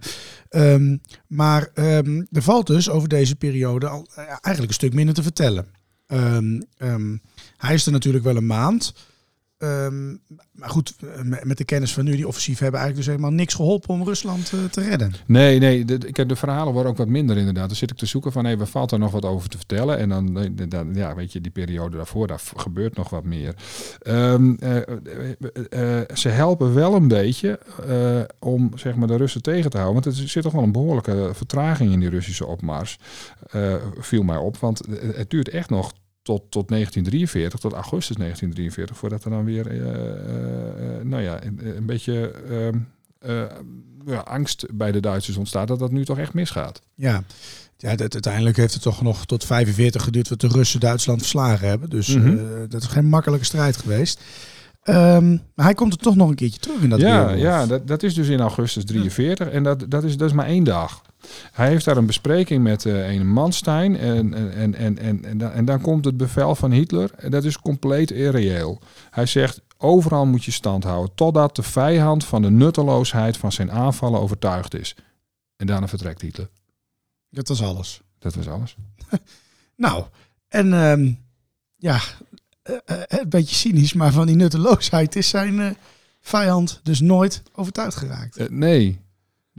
Um, 0.57 1.01
maar 1.27 1.71
um, 1.75 2.27
er 2.31 2.43
valt 2.43 2.67
dus 2.67 2.91
over 2.91 3.09
deze 3.09 3.37
periode 3.37 3.89
al 3.89 4.09
uh, 4.11 4.17
eigenlijk 4.27 4.67
een 4.67 4.73
stuk 4.73 4.95
minder 4.95 5.15
te 5.15 5.23
vertellen. 5.23 5.67
Um, 6.07 7.23
hij 7.57 7.75
is 7.75 7.87
er 7.87 7.93
natuurlijk 7.93 8.25
wel 8.25 8.37
een 8.37 8.47
maand. 8.47 8.95
Maar 10.53 10.69
goed, 10.69 10.95
met 11.43 11.59
de 11.59 11.65
kennis 11.65 11.93
van 11.93 12.05
nu, 12.05 12.17
die 12.17 12.29
offensief 12.29 12.59
hebben 12.59 12.81
eigenlijk 12.81 13.07
dus 13.07 13.17
helemaal 13.17 13.39
niks 13.39 13.55
geholpen 13.55 13.95
om 13.95 14.05
Rusland 14.05 14.53
uh, 14.55 14.65
te 14.65 14.81
redden. 14.81 15.13
Nee, 15.27 15.59
nee, 15.59 15.85
de, 15.85 15.99
de, 15.99 16.27
de 16.27 16.37
verhalen 16.37 16.73
worden 16.73 16.93
ook 16.93 16.99
wat 16.99 17.09
minder 17.09 17.37
inderdaad. 17.37 17.67
Dan 17.67 17.77
zit 17.77 17.91
ik 17.91 17.97
te 17.97 18.07
zoeken 18.07 18.33
van, 18.33 18.45
hé, 18.45 18.57
hey, 18.57 18.67
valt 18.67 18.93
er 18.93 18.99
nog 18.99 19.11
wat 19.11 19.25
over 19.25 19.49
te 19.49 19.57
vertellen? 19.57 19.99
En 19.99 20.09
dan, 20.69 20.95
ja, 20.95 21.15
weet 21.15 21.33
je, 21.33 21.41
die 21.41 21.51
periode 21.51 21.97
daarvoor, 21.97 22.27
daar 22.27 22.41
gebeurt 22.57 22.97
nog 22.97 23.11
wat 23.11 23.25
meer. 23.25 23.55
Uh, 24.03 24.35
uh, 24.35 26.01
ze 26.15 26.29
helpen 26.29 26.75
wel 26.75 26.95
een 26.95 27.09
beetje 27.09 27.61
om, 28.39 28.71
zeg 28.75 28.95
maar, 28.95 29.09
de 29.09 29.17
Russen 29.17 29.43
tegen 29.43 29.71
te 29.71 29.79
houden. 29.79 30.03
Want 30.03 30.19
er 30.19 30.29
zit 30.29 30.43
toch 30.43 30.53
wel 30.53 30.63
een 30.63 30.73
behoorlijke 30.73 31.31
vertraging 31.33 31.93
in 31.93 32.01
die 32.01 32.11
Russische 32.11 32.47
opmars. 32.47 32.99
viel 33.99 34.23
mij 34.23 34.37
op, 34.37 34.57
want 34.57 34.81
het 35.15 35.31
duurt 35.31 35.49
echt 35.49 35.71
nog 35.71 35.93
tot, 36.23 36.51
tot 36.51 36.69
1943, 36.69 37.61
tot 37.61 37.73
augustus 37.73 38.17
1943, 38.17 38.97
voordat 38.97 39.25
er 39.25 39.31
dan 39.31 39.45
weer, 39.45 39.73
uh, 39.73 39.87
uh, 39.87 41.05
nou 41.05 41.23
ja, 41.23 41.45
een, 41.45 41.77
een 41.77 41.87
beetje 41.87 42.33
uh, 43.27 43.45
ja, 44.07 44.19
angst 44.19 44.67
bij 44.73 44.93
de 44.93 45.01
Duitsers 45.01 45.37
ontstaat 45.37 45.69
dat 45.69 45.79
dat 45.79 45.91
nu 45.91 46.05
toch 46.05 46.19
echt 46.19 46.35
misgaat. 46.35 46.83
Ja, 46.95 47.23
ja 47.77 47.95
dat, 47.97 48.13
uiteindelijk 48.13 48.57
heeft 48.57 48.73
het 48.73 48.83
toch 48.83 49.03
nog 49.03 49.27
tot 49.27 49.45
45 49.45 50.03
geduurd 50.03 50.29
wat 50.29 50.41
de 50.41 50.49
Russen 50.49 50.81
Duitsland 50.81 51.21
verslagen 51.21 51.69
hebben. 51.69 51.91
Dus 51.91 52.09
mm 52.09 52.23
-hmm. 52.23 52.69
dat 52.69 52.83
is 52.83 52.89
geen 52.89 53.07
makkelijke 53.07 53.45
strijd 53.45 53.77
geweest. 53.77 54.21
Um, 54.85 55.43
maar 55.55 55.65
hij 55.65 55.75
komt 55.75 55.93
er 55.93 55.99
toch 55.99 56.17
nog 56.17 56.29
een 56.29 56.35
keertje 56.35 56.61
terug 56.61 56.83
in 56.83 56.89
dat 56.89 57.01
Ja, 57.01 57.31
ja 57.31 57.67
dat, 57.67 57.87
dat 57.87 58.03
is 58.03 58.15
dus 58.15 58.29
in 58.29 58.41
augustus 58.41 58.85
43 58.85 59.47
ja. 59.47 59.53
en 59.53 59.63
dat, 59.63 59.85
dat, 59.89 60.05
is, 60.05 60.17
dat 60.17 60.29
is 60.29 60.35
maar 60.35 60.47
één 60.47 60.65
dag. 60.65 61.03
Hij 61.53 61.69
heeft 61.69 61.85
daar 61.85 61.97
een 61.97 62.07
bespreking 62.07 62.63
met 62.63 62.85
uh, 62.85 63.13
een 63.13 63.29
Manstein 63.29 63.97
en, 63.97 64.35
en, 64.35 64.53
en, 64.53 64.75
en, 64.75 64.99
en, 64.99 65.25
en, 65.25 65.39
dan, 65.39 65.51
en 65.51 65.65
dan 65.65 65.81
komt 65.81 66.05
het 66.05 66.17
bevel 66.17 66.55
van 66.55 66.71
Hitler 66.71 67.11
en 67.17 67.31
dat 67.31 67.45
is 67.45 67.59
compleet 67.59 68.11
irreëel. 68.11 68.81
Hij 69.11 69.27
zegt 69.27 69.61
overal 69.77 70.27
moet 70.27 70.45
je 70.45 70.51
stand 70.51 70.85
houden 70.85 71.15
totdat 71.15 71.57
de 71.57 71.63
vijand 71.63 72.25
van 72.25 72.43
de 72.43 72.51
nutteloosheid 72.51 73.37
van 73.37 73.53
zijn 73.53 73.71
aanvallen 73.71 74.21
overtuigd 74.21 74.75
is. 74.75 74.97
En 75.57 75.67
daarna 75.67 75.89
vertrekt 75.89 76.21
Hitler. 76.21 76.49
Dat 77.29 77.49
was 77.49 77.63
alles. 77.63 78.01
Dat 78.19 78.35
was 78.35 78.49
alles. 78.49 78.77
nou, 79.77 80.05
en 80.49 80.73
ehm, 80.73 81.13
ja, 81.77 82.01
eh, 82.63 82.77
eh, 82.85 83.03
een 83.07 83.29
beetje 83.29 83.55
cynisch, 83.55 83.93
maar 83.93 84.13
van 84.13 84.27
die 84.27 84.37
nutteloosheid 84.37 85.17
is 85.17 85.29
zijn 85.29 85.61
eh, 85.61 85.71
vijand 86.21 86.81
dus 86.83 87.01
nooit 87.01 87.43
overtuigd 87.53 87.97
geraakt. 87.97 88.37
Eh, 88.37 88.49
nee. 88.49 89.01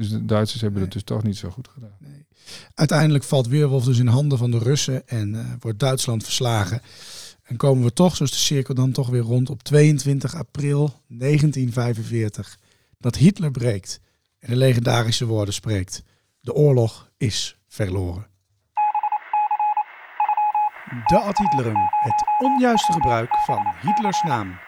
Dus 0.01 0.09
de 0.09 0.25
Duitsers 0.25 0.61
hebben 0.61 0.81
het 0.81 0.91
dus 0.91 1.03
toch 1.03 1.23
niet 1.23 1.37
zo 1.37 1.49
goed 1.49 1.67
gedaan. 1.67 1.97
Uiteindelijk 2.73 3.23
valt 3.23 3.47
Weerwolf 3.47 3.83
dus 3.83 3.99
in 3.99 4.07
handen 4.07 4.37
van 4.37 4.51
de 4.51 4.57
Russen 4.57 5.07
en 5.07 5.35
eh, 5.35 5.45
wordt 5.59 5.79
Duitsland 5.79 6.23
verslagen. 6.23 6.81
En 7.43 7.57
komen 7.57 7.83
we 7.83 7.93
toch, 7.93 8.15
zoals 8.15 8.31
de 8.31 8.37
cirkel 8.37 8.73
dan 8.73 8.91
toch 8.91 9.09
weer 9.09 9.21
rond, 9.21 9.49
op 9.49 9.63
22 9.63 10.35
april 10.35 11.01
1945. 11.07 12.57
Dat 12.97 13.15
Hitler 13.15 13.51
breekt 13.51 13.99
en 14.39 14.49
de 14.49 14.55
legendarische 14.55 15.25
woorden 15.25 15.53
spreekt. 15.53 16.03
De 16.39 16.53
oorlog 16.53 17.09
is 17.17 17.57
verloren. 17.67 18.27
De 21.05 21.17
ad 21.17 21.37
Hitlerum, 21.37 21.79
het 21.91 22.23
onjuiste 22.39 22.91
gebruik 22.91 23.29
van 23.45 23.73
Hitlers 23.81 24.21
naam. 24.21 24.59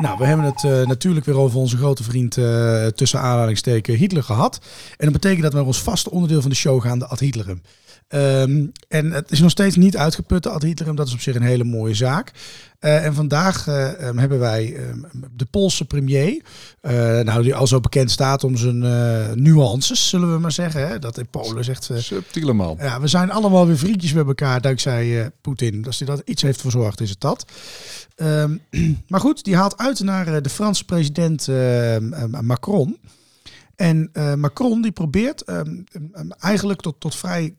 Nou, 0.00 0.18
we 0.18 0.24
hebben 0.24 0.44
het 0.44 0.64
eh, 0.64 0.86
natuurlijk 0.86 1.26
weer 1.26 1.38
over 1.38 1.58
onze 1.58 1.76
grote 1.76 2.02
vriend 2.02 2.36
eh, 2.36 2.86
tussen 2.86 3.20
aanhalingsteken 3.20 3.94
Hitler 3.94 4.22
gehad. 4.22 4.60
En 4.96 5.04
dat 5.04 5.12
betekent 5.12 5.42
dat 5.42 5.52
we 5.52 5.58
naar 5.58 5.66
ons 5.66 5.82
vaste 5.82 6.10
onderdeel 6.10 6.40
van 6.40 6.50
de 6.50 6.56
show 6.56 6.82
gaan, 6.82 6.98
de 6.98 7.06
ad 7.06 7.20
Hitlerum. 7.20 7.62
Ehm, 8.08 8.66
en 8.90 9.10
het 9.10 9.30
is 9.30 9.40
nog 9.40 9.50
steeds 9.50 9.76
niet 9.76 9.96
uitgeput, 9.96 10.42
de 10.42 10.48
ad 10.48 10.62
Hitlerum. 10.62 10.96
Dat 10.96 11.06
is 11.06 11.12
op 11.12 11.20
zich 11.20 11.34
een 11.34 11.42
hele 11.42 11.64
mooie 11.64 11.94
zaak. 11.94 12.32
Eh, 12.78 13.04
en 13.04 13.14
vandaag 13.14 13.66
eh, 13.66 14.08
ehm, 14.08 14.18
hebben 14.18 14.38
wij 14.38 14.76
ehm, 14.76 14.98
de 15.36 15.44
Poolse 15.44 15.84
premier. 15.84 16.42
eh, 16.80 16.92
nou, 17.20 17.42
die 17.42 17.54
al 17.54 17.66
zo 17.66 17.80
bekend 17.80 18.10
staat 18.10 18.44
om 18.44 18.56
zijn 18.56 18.78
nuances, 19.42 20.08
zullen 20.08 20.32
we 20.32 20.38
maar 20.38 20.52
zeggen. 20.52 20.88
Hè? 20.88 20.98
Dat 20.98 21.18
in 21.18 21.26
Polen 21.26 21.64
zegt... 21.64 21.90
Subtiele 21.94 22.52
man. 22.52 22.76
ja, 22.80 23.00
we 23.00 23.06
zijn 23.06 23.30
allemaal 23.30 23.66
weer 23.66 23.78
vriendjes 23.78 24.12
met 24.12 24.26
elkaar 24.26 24.60
dankzij 24.60 25.30
Poetin. 25.40 25.86
Als 25.86 25.98
hij 25.98 26.06
dat 26.06 26.22
iets 26.24 26.42
heeft 26.42 26.60
verzorgd, 26.60 27.00
is 27.00 27.10
het 27.10 27.20
dat. 27.20 27.44
Ehm, 28.16 28.56
maar 29.08 29.20
goed, 29.20 29.44
die 29.44 29.56
haalt 29.56 29.78
uit 29.78 30.00
naar 30.00 30.42
de 30.42 30.50
Franse 30.50 30.84
president 30.84 31.48
Macron. 32.40 32.98
En 33.76 34.10
Macron 34.36 34.82
die 34.82 34.92
probeert 34.92 35.44
eigenlijk 36.38 36.80
tot, 36.80 36.94
tot 36.98 37.14
vrij 37.14 37.54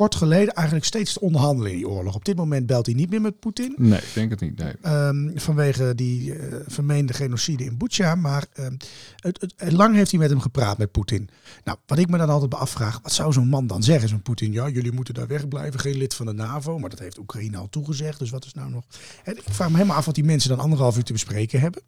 kort 0.00 0.14
geleden 0.14 0.54
eigenlijk 0.54 0.86
steeds 0.86 1.12
te 1.12 1.20
onderhandelen 1.20 1.70
in 1.70 1.76
die 1.76 1.88
oorlog. 1.88 2.14
Op 2.14 2.24
dit 2.24 2.36
moment 2.36 2.66
belt 2.66 2.86
hij 2.86 2.94
niet 2.94 3.10
meer 3.10 3.20
met 3.20 3.38
Poetin. 3.40 3.74
Nee, 3.78 3.98
ik 3.98 4.14
denk 4.14 4.30
het 4.30 4.40
niet. 4.40 4.58
Nee. 4.58 4.72
Ehm, 4.82 5.30
vanwege 5.38 5.94
die 5.94 6.34
eh, 6.34 6.56
vermeende 6.66 7.12
genocide 7.12 7.64
in 7.64 7.76
Butsja. 7.78 8.14
Maar 8.14 8.46
ehm, 8.52 8.72
het, 9.16 9.40
het, 9.40 9.54
het- 9.56 9.72
lang 9.72 9.94
heeft 9.94 10.10
hij 10.10 10.20
met 10.20 10.30
hem 10.30 10.40
gepraat, 10.40 10.78
met 10.78 10.90
Poetin. 10.90 11.28
Nou, 11.64 11.78
wat 11.86 11.98
ik 11.98 12.08
me 12.08 12.18
dan 12.18 12.30
altijd 12.30 12.54
afvraag, 12.54 13.00
wat 13.02 13.12
zou 13.12 13.32
zo'n 13.32 13.48
man 13.48 13.66
dan 13.66 13.82
zeggen? 13.82 14.08
Zo'n 14.08 14.22
Poetin, 14.22 14.52
ja, 14.52 14.68
jullie 14.68 14.92
moeten 14.92 15.14
daar 15.14 15.26
wegblijven, 15.26 15.80
geen 15.80 15.96
lid 15.96 16.14
van 16.14 16.26
de 16.26 16.32
NAVO. 16.32 16.78
Maar 16.78 16.90
dat 16.90 16.98
heeft 16.98 17.18
Oekraïne 17.18 17.56
al 17.56 17.68
toegezegd, 17.68 18.18
dus 18.18 18.30
wat 18.30 18.44
is 18.44 18.54
nou 18.54 18.70
nog... 18.70 18.84
En 19.24 19.36
ik 19.36 19.42
vraag 19.50 19.68
me 19.70 19.76
helemaal 19.76 19.96
af 19.96 20.04
wat 20.04 20.14
die 20.14 20.24
mensen 20.24 20.50
dan 20.50 20.58
anderhalf 20.58 20.96
uur 20.96 21.02
te 21.04 21.12
bespreken 21.12 21.60
hebben. 21.60 21.82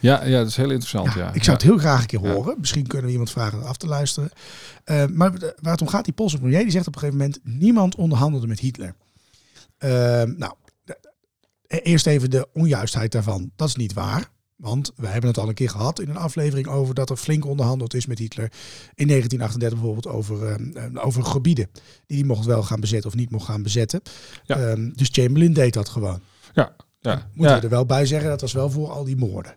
Ja, 0.00 0.24
ja, 0.24 0.38
dat 0.38 0.46
is 0.48 0.56
heel 0.56 0.70
interessant. 0.70 1.12
Ja, 1.14 1.18
Ja, 1.20 1.32
ik 1.32 1.44
zou 1.44 1.56
het 1.56 1.66
heel 1.66 1.78
graag 1.78 2.00
een 2.00 2.06
keer 2.06 2.28
horen. 2.32 2.56
Misschien 2.58 2.86
kunnen 2.86 3.06
we 3.06 3.12
iemand 3.12 3.30
vragen 3.30 3.64
af 3.64 3.76
te 3.76 3.86
luisteren. 3.86 4.30
Eh, 4.84 5.06
maar 5.06 5.38
de- 5.38 5.56
waar 5.60 5.72
het 5.72 5.80
om 5.80 5.88
gaat, 5.88 6.04
die 6.04 6.14
Poolse 6.14 6.38
premier, 6.38 6.62
die 6.62 6.70
zegt 6.70 6.86
op 6.86 6.94
een 6.94 7.00
gegeven 7.00 7.20
moment... 7.20 7.40
niemand 7.42 7.94
onderhandelde 7.94 8.46
met 8.46 8.60
Hitler. 8.60 8.94
Eh, 9.78 9.90
nou, 10.22 10.52
de- 10.84 10.98
eerst 11.82 12.06
even 12.06 12.30
de 12.30 12.48
onjuistheid 12.52 13.12
daarvan. 13.12 13.50
Dat 13.56 13.68
is 13.68 13.76
niet 13.76 13.92
waar. 13.92 14.30
Want 14.56 14.92
we 14.96 15.06
hebben 15.06 15.30
het 15.30 15.38
al 15.38 15.48
een 15.48 15.54
keer 15.54 15.70
gehad 15.70 16.00
in 16.00 16.08
een 16.08 16.16
aflevering 16.16 16.66
over 16.66 16.94
dat 16.94 17.10
er 17.10 17.16
flink 17.16 17.46
onderhandeld 17.46 17.94
is 17.94 18.06
met 18.06 18.18
Hitler. 18.18 18.52
In 18.94 19.06
1938 19.06 19.78
bijvoorbeeld 19.78 20.06
over, 20.14 20.46
eh, 20.46 20.84
eh, 20.84 21.06
over 21.06 21.24
gebieden 21.24 21.68
die 22.06 22.18
hij 22.18 22.26
mocht 22.26 22.44
wel 22.44 22.62
gaan 22.62 22.80
bezetten 22.80 23.10
of 23.10 23.16
niet 23.16 23.30
mocht 23.30 23.44
gaan 23.46 23.62
bezetten. 23.62 24.02
Ja. 24.44 24.56
Ehm, 24.56 24.90
dus 24.94 25.08
Chamberlain 25.12 25.52
deed 25.52 25.72
dat 25.74 25.88
gewoon. 25.88 26.20
ja, 26.54 26.72
ja. 27.00 27.28
Moeten 27.34 27.54
ja. 27.54 27.60
we 27.60 27.64
er 27.66 27.72
wel 27.72 27.86
bij 27.86 28.06
zeggen, 28.06 28.28
dat 28.30 28.40
was 28.40 28.52
wel 28.52 28.70
voor 28.70 28.90
al 28.90 29.04
die 29.04 29.16
moorden. 29.16 29.54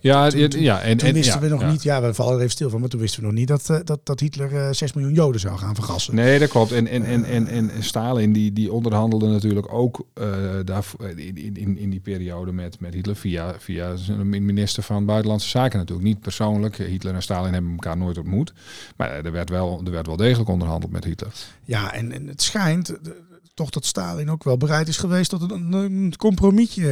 Ja, 0.00 0.28
Toen- 0.28 0.40
ja, 0.40 0.48
toen- 0.48 0.60
ja, 0.60 0.80
en, 0.80 0.96
Toen 0.96 1.08
en- 1.08 1.14
wisten 1.14 1.34
ja, 1.34 1.40
we 1.40 1.48
nog 1.48 1.60
ja. 1.60 1.70
niet, 1.70 1.82
ja, 1.82 2.02
we 2.02 2.14
vallen 2.14 2.32
er 2.34 2.38
even 2.38 2.50
stil 2.50 2.70
van, 2.70 2.80
maar 2.80 2.88
toen 2.88 3.00
wisten 3.00 3.20
we 3.20 3.26
nog 3.26 3.34
niet 3.34 3.48
dat, 3.48 3.70
eh, 3.70 3.78
dat, 3.84 4.00
dat 4.02 4.20
Hitler 4.20 4.56
eh 4.56 4.72
6 4.72 4.92
miljoen 4.92 5.14
Joden 5.14 5.40
zou 5.40 5.58
gaan 5.58 5.74
vergassen. 5.74 6.14
Nee, 6.14 6.38
dat 6.38 6.48
klopt. 6.48 6.72
En, 6.72 6.86
en, 6.86 7.04
en, 7.04 7.24
en, 7.24 7.46
en 7.48 7.70
Stalin 7.84 8.32
die, 8.32 8.52
die 8.52 8.72
onderhandelde 8.72 9.26
natuurlijk 9.28 9.72
ook 9.72 10.06
eh, 10.14 10.26
daar, 10.64 10.84
in, 11.16 11.56
in, 11.56 11.78
in- 11.78 11.90
die 11.90 12.00
periode 12.00 12.52
met, 12.52 12.80
met 12.80 12.94
Hitler 12.94 13.16
via, 13.16 13.54
via 13.58 13.96
zijn 13.96 14.28
minister 14.44 14.82
van 14.82 15.04
Buitenlandse 15.04 15.48
Zaken 15.48 15.78
natuurlijk. 15.78 16.06
Niet 16.08 16.20
persoonlijk. 16.20 16.76
Hitler 16.76 17.14
en 17.14 17.22
Stalin 17.22 17.52
hebben 17.52 17.70
elkaar 17.70 17.96
nooit 17.96 18.18
ontmoet. 18.18 18.52
Maar 18.96 19.10
er 19.24 19.32
werd 19.32 19.50
wel, 19.50 19.80
er 19.84 19.90
werd 19.92 20.06
wel 20.06 20.16
degelijk 20.16 20.48
onderhandeld 20.48 20.92
met 20.92 21.04
Hitler. 21.04 21.32
Ja, 21.64 21.92
en, 21.92 22.12
en 22.12 22.26
het 22.26 22.42
schijnt 22.42 22.88
eh, 22.88 23.12
toch 23.56 23.70
dat 23.70 23.84
Stalin 23.86 24.30
ook 24.30 24.44
wel 24.44 24.56
bereid 24.56 24.88
is 24.88 24.96
geweest 24.96 25.30
tot 25.30 25.50
een, 25.50 25.72
een 25.72 26.12
compromisje 26.16 26.82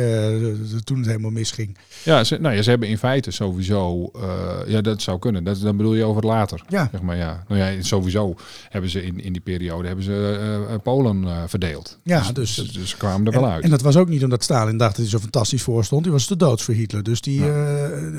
eh, 0.73 0.79
toen 0.85 0.97
het 0.99 1.07
helemaal 1.07 1.31
misging. 1.31 1.77
Ja, 2.03 2.25
ze, 2.25 2.37
nou 2.41 2.55
ja, 2.55 2.63
ze 2.63 2.71
hebben 2.71 2.89
in 2.89 2.99
feite 2.99 3.31
sowieso... 3.31 4.11
eh, 4.15 4.49
ja, 4.67 4.81
dat 4.81 5.03
zou 5.03 5.19
kunnen. 5.19 5.45
Dat, 5.45 5.61
dan 5.61 5.77
bedoel 5.77 5.95
je 5.95 6.05
over 6.05 6.25
later. 6.27 6.63
Ja. 6.69 6.89
Zeg 6.93 7.01
maar, 7.03 7.17
ja. 7.17 7.45
Nou 7.49 7.61
ja, 7.61 7.83
sowieso 7.83 8.35
hebben 8.69 8.91
ze 8.91 9.03
in, 9.05 9.21
in 9.25 9.33
die 9.33 9.41
periode 9.43 9.87
hebben 9.87 10.05
ze 10.05 10.39
eh, 10.69 10.75
Polen 10.83 11.27
verdeeld. 11.49 11.99
Ja, 12.03 12.33
dus, 12.33 12.55
dus- 12.55 12.73
dus, 12.73 12.89
ze 12.91 12.97
kwamen 12.97 13.27
er 13.33 13.41
wel 13.41 13.51
uit. 13.51 13.65
en 13.65 13.71
dat 13.71 13.83
was 13.83 13.97
ook 13.97 14.09
niet 14.09 14.25
omdat 14.25 14.43
Stalin 14.43 14.77
dacht 14.77 14.91
dat 14.91 15.01
hij 15.01 15.09
zo 15.09 15.19
fantastisch 15.19 15.63
voor 15.63 15.85
stond. 15.85 16.03
Die 16.03 16.13
was 16.13 16.27
te 16.27 16.37
doods 16.37 16.63
voor 16.63 16.75
Hitler. 16.75 17.03
Dus 17.03 17.21
die, 17.21 17.41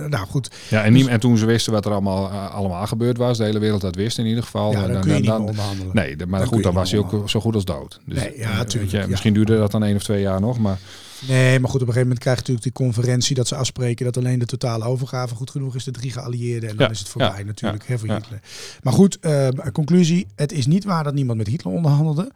nou 0.08 0.26
goed, 0.28 0.50
Ja, 0.70 0.84
en, 0.84 0.94
niet, 0.94 1.08
en 1.08 1.20
toen 1.20 1.38
ze 1.38 1.46
wisten 1.46 1.74
wat 1.74 1.86
er 1.86 1.92
allemaal, 1.92 2.28
allemaal 2.30 2.88
gebeurd 2.88 3.18
was, 3.18 3.38
de 3.38 3.44
hele 3.44 3.60
wereld 3.60 3.82
dat 3.82 3.96
wist 3.96 4.18
in 4.18 4.26
ieder 4.26 4.44
geval. 4.44 4.72
ja, 4.72 4.84
eh, 4.88 4.94
dan 4.94 5.02
kun 5.02 5.14
je 5.14 5.20
niet 5.20 5.30
onderhandelen. 5.32 5.96
Nee, 5.96 6.16
de- 6.16 6.26
maar 6.28 6.40
Dan 6.40 6.48
goed, 6.50 6.64
dan 6.64 6.74
was 6.74 6.92
hij 6.92 7.00
ook 7.00 7.30
zo 7.30 7.40
goed 7.40 7.56
als 7.56 7.66
dood. 7.66 8.00
Dus, 8.06 8.18
Nee, 8.20 8.34
ja, 8.38 8.58
weet 8.58 8.70
tuurlijk, 8.70 8.92
je, 8.92 8.98
ja. 8.98 9.08
Misschien 9.08 9.34
duurde 9.34 9.58
dat 9.58 9.72
dan 9.72 9.84
één 9.84 9.96
of 9.96 10.04
twee 10.04 10.22
jaar 10.22 10.42
nog, 10.42 10.60
maar 10.60 10.78
Nee, 11.28 11.60
maar 11.60 11.70
goed, 11.70 11.82
op 11.82 11.88
een 11.88 11.94
gegeven 11.94 12.02
moment 12.02 12.20
krijg 12.20 12.36
je 12.36 12.42
natuurlijk 12.52 12.76
die 12.76 12.86
conferentie 12.86 13.36
dat 13.36 13.48
ze 13.48 13.56
afspreken 13.56 14.06
dat 14.06 14.18
alleen 14.18 14.40
de 14.40 14.46
totale 14.46 14.86
overgave 14.86 15.36
goed 15.36 15.50
genoeg 15.50 15.76
is, 15.76 15.84
de 15.84 15.92
drie 15.92 16.12
geallieerden. 16.12 16.70
En 16.70 16.76
dan 16.76 16.92
is 16.92 17.00
het 17.00 17.08
voorbij 17.08 17.38
ja, 17.38 17.46
natuurlijk, 17.46 17.88
hè, 17.88 17.98
voor. 17.98 18.10
Hitler. 18.10 18.40
Maar 18.84 18.94
goed, 18.94 19.20
eh, 19.20 19.48
conclusie, 19.72 20.28
het 20.36 20.52
is 20.52 20.66
niet 20.66 20.84
waar 20.84 21.04
dat 21.04 21.14
niemand 21.14 21.38
met 21.38 21.48
Hitler 21.48 21.74
onderhandelde. 21.74 22.32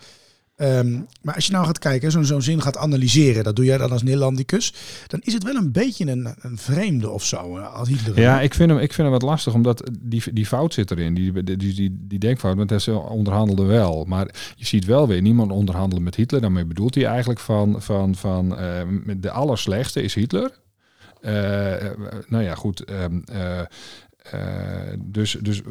Ehm, 0.60 1.00
maar 1.22 1.36
als 1.36 1.46
je 1.46 1.52
nou 1.52 1.66
gaat 1.66 1.80
kijken, 1.80 2.12
zo'n 2.12 2.26
zo'n 2.26 2.42
zin 2.42 2.62
gaat 2.62 2.78
analyseren, 2.78 3.44
dat 3.44 3.56
doe 3.56 3.66
jij 3.66 3.78
dan 3.78 3.92
als 3.92 4.04
Nederlandicus, 4.04 4.74
dan 5.08 5.20
is 5.24 5.34
het 5.34 5.44
wel 5.44 5.56
een 5.56 5.72
beetje 5.72 6.06
een, 6.06 6.36
een 6.40 6.58
vreemde 6.58 7.10
of 7.10 7.26
zo, 7.26 7.58
eh, 7.58 7.74
als 7.74 7.90
Hitler. 7.90 8.20
Ja, 8.20 8.42
ik 8.42 8.54
vind 8.54 8.70
hem, 8.70 8.80
ik 8.80 8.94
vind 8.94 9.08
hem 9.08 9.12
wat 9.20 9.30
lastig, 9.30 9.54
omdat 9.54 9.92
die, 10.00 10.24
die 10.34 10.46
fout 10.46 10.74
zit 10.74 10.92
erin. 10.92 11.14
Die, 11.14 11.44
die, 11.44 11.98
die, 12.08 12.20
denkfout, 12.20 12.56
want 12.56 12.70
hij 12.70 12.94
onderhandelde 12.94 13.64
wel. 13.64 14.06
Maar 14.06 14.28
je 14.56 14.66
ziet 14.66 14.86
wel 14.86 15.08
weer 15.08 15.22
niemand 15.22 15.52
onderhandelen 15.52 16.04
met 16.04 16.16
Hitler. 16.16 16.42
Daarmee 16.42 16.66
bedoelt 16.66 16.96
hij 16.96 17.06
eigenlijk 17.06 17.40
van, 17.40 17.82
van, 17.82 18.16
van 18.16 18.58
eh, 18.58 18.82
de 19.18 19.32
allerslechtste 19.32 20.02
is 20.02 20.14
Hitler. 20.14 20.52
Eh, 21.22 21.92
nou 22.28 22.44
ja, 22.44 22.56
goed. 22.56 22.84
ehm, 22.84 23.20
eh, 23.26 23.60
eh, 24.32 24.98
dus, 25.00 25.38
dus 25.42 25.62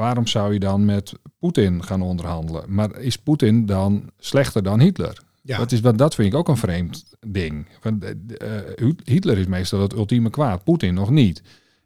waarom 0.00 0.26
zou 0.26 0.52
je 0.52 0.58
dan 0.58 0.84
met 0.84 1.12
Poetin 1.38 1.84
gaan 1.84 2.02
onderhandelen? 2.02 2.64
Maar 2.68 2.98
is 2.98 3.16
Poetin 3.18 3.66
dan 3.66 4.10
slechter 4.18 4.62
dan 4.62 4.80
Hitler? 4.80 5.22
Ja. 5.42 5.58
Dat, 5.58 5.72
is, 5.72 5.80
wat- 5.80 5.98
dat 5.98 6.14
vind 6.14 6.32
ik 6.32 6.38
ook 6.38 6.48
een 6.48 6.56
vreemd 6.56 7.04
ding. 7.26 7.66
Want, 7.82 8.04
eh, 8.04 8.10
eh, 8.58 8.90
Hitler 9.04 9.38
is 9.38 9.46
meestal 9.46 9.80
het 9.80 9.92
ultieme 9.92 10.30
kwaad, 10.30 10.64
Poetin 10.64 10.94
nog 10.94 11.10
niet. 11.10 11.42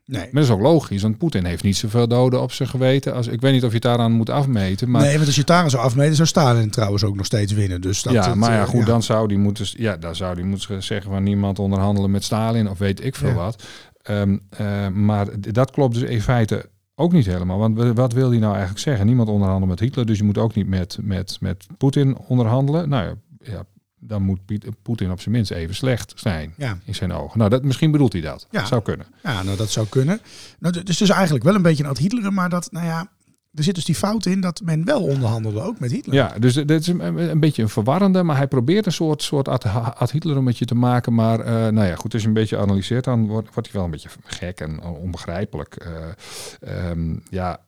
Nee. 0.06 0.20
Maar 0.20 0.30
dat 0.32 0.42
is 0.42 0.50
ook 0.50 0.60
logisch, 0.60 1.02
want 1.02 1.18
Poetin 1.18 1.44
heeft 1.44 1.62
niet 1.62 1.76
zoveel 1.76 2.08
doden 2.08 2.42
op 2.42 2.52
zijn 2.52 2.68
geweten. 2.68 3.14
Als, 3.14 3.26
ik 3.26 3.40
weet 3.40 3.52
niet 3.52 3.62
of 3.62 3.68
je 3.68 3.74
het 3.74 3.82
daaraan 3.82 4.12
moet 4.12 4.30
afmeten. 4.30 4.90
Maar, 4.90 5.02
nee, 5.02 5.14
want 5.14 5.24
als 5.26 5.34
je 5.34 5.40
het 5.40 5.48
daar 5.50 5.70
zou 5.70 5.82
afmeten, 5.82 6.14
zou 6.14 6.28
Stalin 6.28 6.70
trouwens 6.70 7.04
ook 7.04 7.16
nog 7.16 7.26
steeds 7.26 7.52
winnen. 7.52 7.80
Dus 7.80 8.02
dat, 8.02 8.12
ja, 8.12 8.34
maar 8.34 8.52
ja, 8.52 8.60
eh, 8.62 8.68
goed, 8.68 8.86
dan 8.86 9.02
zou 9.02 9.28
die 9.28 9.38
moeten, 9.38 9.66
ja, 9.70 9.96
dan 9.96 10.16
zou 10.16 10.34
die 10.34 10.44
moeten 10.44 10.82
zeggen 10.82 11.10
van 11.10 11.22
niemand 11.22 11.58
onderhandelen 11.58 12.10
met 12.10 12.24
Stalin 12.24 12.68
of 12.68 12.78
weet 12.78 13.04
ik 13.04 13.14
veel 13.14 13.28
Ja. 13.28 13.34
wat. 13.34 13.62
Ehm, 14.02 14.36
eh, 14.50 14.88
maar 14.88 15.26
dat 15.52 15.70
klopt 15.70 15.94
dus 15.94 16.08
in 16.10 16.20
feite 16.22 16.70
ook 16.94 17.12
niet 17.12 17.26
helemaal. 17.26 17.58
Want 17.58 17.78
wat 17.96 18.12
wil 18.12 18.30
hij 18.30 18.38
nou 18.38 18.50
eigenlijk 18.52 18.80
zeggen? 18.82 19.06
Niemand 19.06 19.28
onderhandelen 19.28 19.68
met 19.68 19.80
Hitler, 19.80 20.06
dus 20.06 20.18
je 20.18 20.24
moet 20.24 20.38
ook 20.38 20.54
niet 20.54 20.66
met, 20.66 20.98
met, 21.02 21.36
met 21.40 21.66
Poetin 21.78 22.18
onderhandelen. 22.18 22.88
Nou 22.88 23.04
ja, 23.04 23.14
ja, 23.52 23.64
dan 23.98 24.22
moet 24.22 24.40
Poetin 24.82 25.10
op 25.10 25.20
zijn 25.20 25.34
minst 25.34 25.50
even 25.50 25.74
slecht 25.74 26.12
zijn 26.16 26.54
Ja. 26.56 26.78
in 26.84 26.94
zijn 26.94 27.12
ogen. 27.12 27.38
Nou, 27.38 27.50
dat, 27.50 27.62
misschien 27.64 27.90
bedoelt 27.90 28.12
hij 28.12 28.22
dat. 28.22 28.46
Ja. 28.50 28.64
Zou 28.64 28.82
kunnen. 28.82 29.06
Ja, 29.22 29.42
nou 29.42 29.56
dat 29.56 29.70
zou 29.70 29.86
kunnen. 29.88 30.20
Nou, 30.58 30.82
dus 30.82 30.96
dus 30.98 31.08
eigenlijk 31.10 31.44
wel 31.44 31.54
een 31.54 31.62
beetje 31.62 31.84
een 31.84 31.90
ad 31.90 31.98
Hitler, 31.98 32.32
maar 32.32 32.48
dat, 32.48 32.68
nou 32.72 32.86
ja, 32.86 33.06
er 33.54 33.64
zit 33.64 33.74
dus 33.74 33.84
die 33.84 33.94
fout 33.94 34.26
in 34.26 34.40
dat 34.40 34.60
men 34.64 34.84
wel 34.84 35.02
onderhandelde 35.02 35.60
ook 35.60 35.80
met 35.80 35.90
Hitler. 35.90 36.14
Ja, 36.14 36.34
dus 36.38 36.54
dit 36.54 36.70
is 36.70 36.86
een, 36.86 37.40
beetje 37.40 37.62
een 37.62 37.68
verwarrende, 37.68 38.22
maar 38.22 38.36
hij 38.36 38.48
probeert 38.48 38.86
een 38.86 38.92
soort, 38.92 39.22
soort 39.22 39.48
ad, 39.48 40.10
Hitler 40.10 40.42
met 40.42 40.58
je 40.58 40.64
te 40.64 40.74
maken. 40.74 41.14
Maar 41.14 41.40
eh, 41.40 41.52
nou 41.52 41.86
ja, 41.86 41.94
goed, 41.94 42.12
als 42.12 42.22
je 42.22 42.28
een 42.28 42.34
beetje 42.34 42.58
analyseert, 42.58 43.04
dan 43.04 43.26
wordt, 43.26 43.54
wordt 43.54 43.68
hij 43.68 43.76
wel 43.76 43.84
een 43.84 43.90
beetje 43.90 44.08
gek 44.24 44.60
en 44.60 44.82
onbegrijpelijk. 44.82 45.76
Eh, 45.76 46.90
ehm, 46.90 47.16
Ja, 47.30 47.60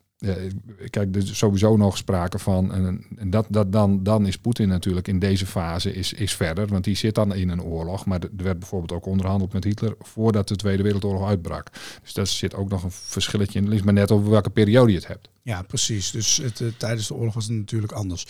kijk, 0.91 1.15
er 1.15 1.23
is 1.23 1.39
sowieso 1.39 1.77
nog 1.77 1.97
sprake 1.97 2.39
van. 2.39 2.73
En, 2.73 3.31
dat, 3.31 3.47
dat, 3.49 3.73
dan, 3.73 4.03
dan 4.03 4.27
is 4.27 4.39
Poetin 4.39 4.69
natuurlijk 4.69 5.09
in 5.09 5.19
deze 5.19 5.47
fase 5.47 5.95
is, 5.95 6.13
is 6.13 6.35
verder. 6.35 6.67
Want 6.67 6.85
die 6.85 6.97
zit 6.97 7.15
dan 7.15 7.35
in 7.35 7.49
een 7.49 7.63
oorlog. 7.63 8.07
Maar 8.07 8.21
er 8.21 8.45
werd 8.45 8.59
bijvoorbeeld 8.59 8.93
ook 8.93 9.07
onderhandeld 9.07 9.53
met 9.53 9.65
Hitler 9.65 9.95
voordat 9.99 10.49
de 10.49 10.57
Tweede 10.57 10.83
Wereldoorlog 10.83 11.29
uitbrak. 11.29 11.71
Dus 12.03 12.15
daar 12.15 12.27
zit 12.27 12.55
ook 12.55 12.69
nog 12.69 12.83
een 12.83 12.91
verschilletje 12.91 13.59
in. 13.59 13.65
Het 13.65 13.73
ligt 13.73 13.85
maar 13.85 13.95
net 13.95 14.11
over 14.11 14.31
welke 14.31 14.51
periode 14.51 14.91
je 14.91 14.99
het 14.99 15.07
hebt. 15.07 15.29
Ja, 15.43 15.63
precies. 15.63 16.11
Dus 16.11 16.37
het, 16.37 16.61
eh, 16.61 16.69
tijdens 16.79 17.09
de 17.09 17.15
oorlog 17.15 17.35
was 17.35 17.45
het 17.45 17.57
natuurlijk 17.57 17.93
anders. 17.93 18.27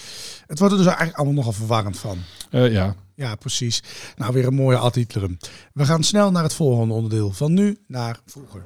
Het 0.47 0.59
wordt 0.59 0.73
er 0.73 0.79
dus 0.79 0.89
eigenlijk 0.89 1.17
allemaal 1.17 1.37
nogal 1.37 1.53
verwarrend 1.53 1.99
van. 1.99 2.19
Eh, 2.51 2.73
ja. 2.73 2.97
Ja, 3.15 3.35
precies. 3.35 3.83
Nou, 4.17 4.33
weer 4.33 4.47
een 4.47 4.55
mooie 4.55 4.77
ad 4.77 4.95
Hitlerum. 4.95 5.39
We 5.73 5.85
gaan 5.85 6.03
snel 6.03 6.31
naar 6.31 6.43
het 6.43 6.55
volgende 6.55 6.95
onderdeel. 6.95 7.33
Van 7.33 7.53
nu 7.53 7.79
naar 7.87 8.21
vroeger. 8.25 8.65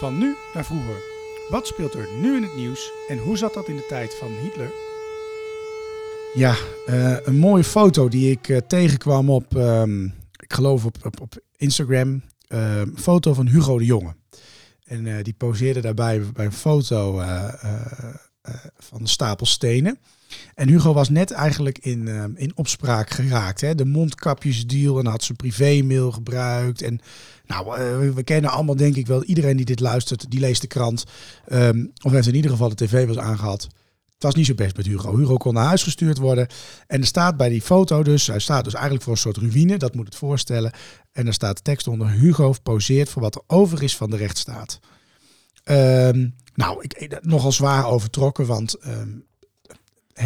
Van 0.00 0.18
nu 0.18 0.36
naar 0.54 0.64
vroeger. 0.64 1.02
Wat 1.48 1.66
speelt 1.66 1.94
er 1.94 2.08
nu 2.20 2.36
in 2.36 2.42
het 2.42 2.56
nieuws 2.56 2.92
en 3.08 3.18
hoe 3.18 3.36
zat 3.36 3.54
dat 3.54 3.68
in 3.68 3.76
de 3.76 3.86
tijd 3.88 4.14
van 4.14 4.28
Hitler? 4.42 4.70
Ja, 6.34 6.56
eh, 6.86 7.26
een 7.26 7.38
mooie 7.38 7.64
foto 7.64 8.08
die 8.08 8.30
ik 8.30 8.48
eh, 8.48 8.56
tegenkwam 8.56 9.30
op, 9.30 9.56
ehm, 9.56 10.04
ik 10.36 10.52
geloof 10.52 10.84
op, 10.84 10.96
op, 11.20 11.34
Instagram. 11.56 12.22
Ehm, 12.46 12.80
een 12.80 12.98
foto 12.98 13.34
van 13.34 13.46
Hugo 13.46 13.78
de 13.78 13.84
Jonge. 13.84 14.14
En 14.84 15.06
eh, 15.06 15.22
die 15.24 15.34
poseerde 15.34 15.80
daarbij 15.80 16.22
bij 16.32 16.44
een 16.44 16.52
foto 16.52 17.22
van 18.78 19.02
de 19.02 19.08
stapel 19.08 19.46
stenen. 19.46 19.98
En 20.54 20.68
Hugo 20.68 20.92
was 20.92 21.08
net 21.08 21.30
eigenlijk 21.30 21.78
in, 21.78 22.08
ehm, 22.08 22.30
in 22.34 22.56
opspraak 22.56 23.10
geraakt. 23.10 23.60
Hè? 23.60 23.74
De 23.74 23.84
mondkapjesdeal 23.84 24.98
en 24.98 25.06
had 25.06 25.22
zijn 25.22 25.36
privémail 25.36 26.12
gebruikt. 26.12 26.82
En 26.82 27.00
nou, 27.46 27.76
eh, 27.76 28.14
we 28.14 28.22
kennen 28.22 28.50
allemaal 28.50 28.76
denk 28.76 28.96
ik 28.96 29.06
wel, 29.06 29.24
iedereen 29.24 29.56
die 29.56 29.66
dit 29.66 29.80
luistert, 29.80 30.30
die 30.30 30.40
leest 30.40 30.60
de 30.60 30.66
krant. 30.66 31.04
Um, 31.52 31.92
of 32.02 32.12
heeft 32.12 32.26
in 32.26 32.34
ieder 32.34 32.50
geval 32.50 32.68
de 32.68 32.74
tv 32.74 33.06
was 33.06 33.18
aangehad. 33.18 33.62
Het 34.14 34.22
was 34.28 34.34
niet 34.34 34.46
zo 34.46 34.54
best 34.54 34.76
met 34.76 34.86
Hugo. 34.86 35.16
Hugo 35.16 35.36
kon 35.36 35.54
naar 35.54 35.66
huis 35.66 35.82
gestuurd 35.82 36.18
worden. 36.18 36.46
En 36.86 37.00
er 37.00 37.06
staat 37.06 37.36
bij 37.36 37.48
die 37.48 37.62
foto 37.62 38.02
dus, 38.02 38.26
hij 38.26 38.38
staat 38.38 38.64
dus 38.64 38.74
eigenlijk 38.74 39.04
voor 39.04 39.12
een 39.12 39.18
soort 39.18 39.36
ruïne, 39.36 39.76
dat 39.76 39.94
moet 39.94 40.06
het 40.06 40.16
voorstellen. 40.16 40.72
En 41.12 41.26
er 41.26 41.32
staat 41.32 41.64
tekst 41.64 41.86
onder, 41.86 42.10
Hugo 42.10 42.54
poseert 42.62 43.08
voor 43.08 43.22
wat 43.22 43.34
er 43.34 43.42
over 43.46 43.82
is 43.82 43.96
van 43.96 44.10
de 44.10 44.16
rechtsstaat. 44.16 44.80
Um, 45.64 46.34
nou, 46.54 46.84
ik, 46.88 47.18
nogal 47.22 47.52
zwaar 47.52 47.86
overtrokken, 47.86 48.46
want 48.46 48.76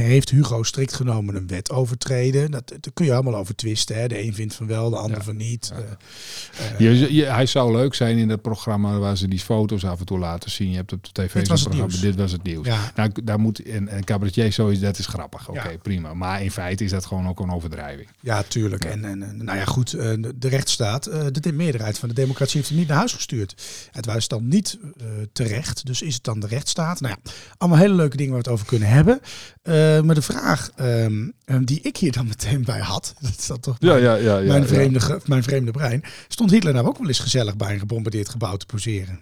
heeft 0.03 0.31
Hugo 0.31 0.63
strikt 0.63 0.95
genomen 0.95 1.35
een 1.35 1.47
wet 1.47 1.71
overtreden. 1.71 2.51
Dat, 2.51 2.69
daar 2.69 2.93
kun 2.95 3.05
je 3.05 3.13
allemaal 3.13 3.37
over 3.37 3.57
twisten. 3.57 3.97
Hè. 3.97 4.09
De 4.09 4.23
een 4.23 4.35
vindt 4.35 4.55
van 4.55 4.67
wel, 4.67 4.91
de 4.91 4.97
ander 4.97 5.23
van 5.23 5.37
niet. 5.37 5.73
Ja. 5.75 6.81
Uh, 6.81 7.11
je, 7.11 7.25
hij 7.25 7.47
zou 7.47 7.73
leuk 7.73 7.95
zijn 7.95 8.19
in 8.19 8.29
dat 8.29 8.43
programma 8.43 8.99
waar 8.99 9.17
ze 9.17 9.29
die 9.29 9.39
foto's 9.39 9.85
af 9.85 9.99
en 9.99 10.07
toe 10.07 10.19
laten 10.19 10.51
zien. 10.51 10.71
Je 10.71 10.77
hebt 10.77 10.93
op 10.93 11.05
de 11.05 11.11
tv 11.13 11.33
dit 11.33 11.49
was 11.49 11.63
programma. 11.63 11.87
nieuws. 11.87 12.01
Dit 12.01 12.17
was 12.17 12.33
het 12.33 12.43
nieuws. 12.43 12.67
Ja. 12.67 12.93
Nou, 12.95 13.11
daar 13.25 13.41
moet 13.41 13.63
en, 13.63 13.89
en 13.89 14.05
cabaretier 14.05 14.53
zoiets, 14.53 14.81
dat 14.81 14.99
is 14.99 15.07
grappig. 15.07 15.49
Oké, 15.49 15.59
okay, 15.59 15.79
prima. 15.79 16.15
Maar 16.15 16.43
in 16.43 16.51
feite 16.51 16.85
is 16.85 16.91
dat 16.91 17.07
gewoon 17.07 17.29
ook 17.29 17.41
een 17.41 17.51
overdrijving. 17.51 18.09
Ja, 18.21 18.43
tuurlijk. 18.43 18.85
En, 18.85 19.05
en 19.05 19.19
nou 19.19 19.59
ja, 19.59 19.65
goed. 19.65 19.91
De 19.91 20.49
rechtsstaat, 20.49 21.05
de 21.33 21.53
meerderheid 21.53 21.99
van 21.99 22.09
de 22.09 22.15
democratie 22.15 22.57
heeft 22.57 22.69
hem 22.69 22.79
niet 22.79 22.89
naar 22.89 22.97
huis 22.97 23.13
gestuurd. 23.13 23.55
Het 23.91 24.07
was 24.07 24.29
dan 24.29 24.49
niet 24.49 24.79
uh, 24.83 25.07
terecht. 25.33 25.87
Dus 25.87 26.03
is 26.03 26.15
het 26.15 26.25
dan 26.25 26.41
de 26.41 26.47
rechtsstaat? 26.47 27.01
Nou 27.01 27.15
ja, 27.23 27.31
allemaal 27.57 27.79
hele 27.79 27.95
leuke 27.95 28.17
dingen 28.17 28.33
waar 28.33 28.43
we 28.43 28.49
het 28.49 28.59
over 28.59 28.69
kunnen 28.69 28.89
hebben. 28.89 29.21
Uh, 29.63 29.84
maar 30.05 30.15
de 30.15 30.23
vraag 30.23 30.71
um, 30.81 31.35
die 31.65 31.81
ik 31.81 31.97
hier 31.97 32.13
dan 32.13 32.27
meteen 32.37 32.65
bij 32.65 32.81
had, 32.81 33.15
dat 33.21 33.35
is 33.39 33.47
dat 33.47 33.63
toch 33.63 33.77
ja, 33.79 33.93
mijn, 33.93 34.03
ja, 34.03 34.15
ja, 34.15 34.39
ja, 34.39 34.53
mijn, 34.53 34.67
vreemde, 34.67 34.99
ja. 35.09 35.19
mijn 35.27 35.43
vreemde 35.43 35.71
brein, 35.71 36.03
stond 36.29 36.51
Hitler 36.51 36.73
nou 36.73 36.87
ook 36.87 36.99
wel 36.99 37.09
eens 37.09 37.19
gezellig 37.19 37.57
bij 37.57 37.73
een 37.73 37.79
gebombardeerd 37.79 38.29
gebouw 38.29 38.57
te 38.57 38.67
poseren? 38.67 39.21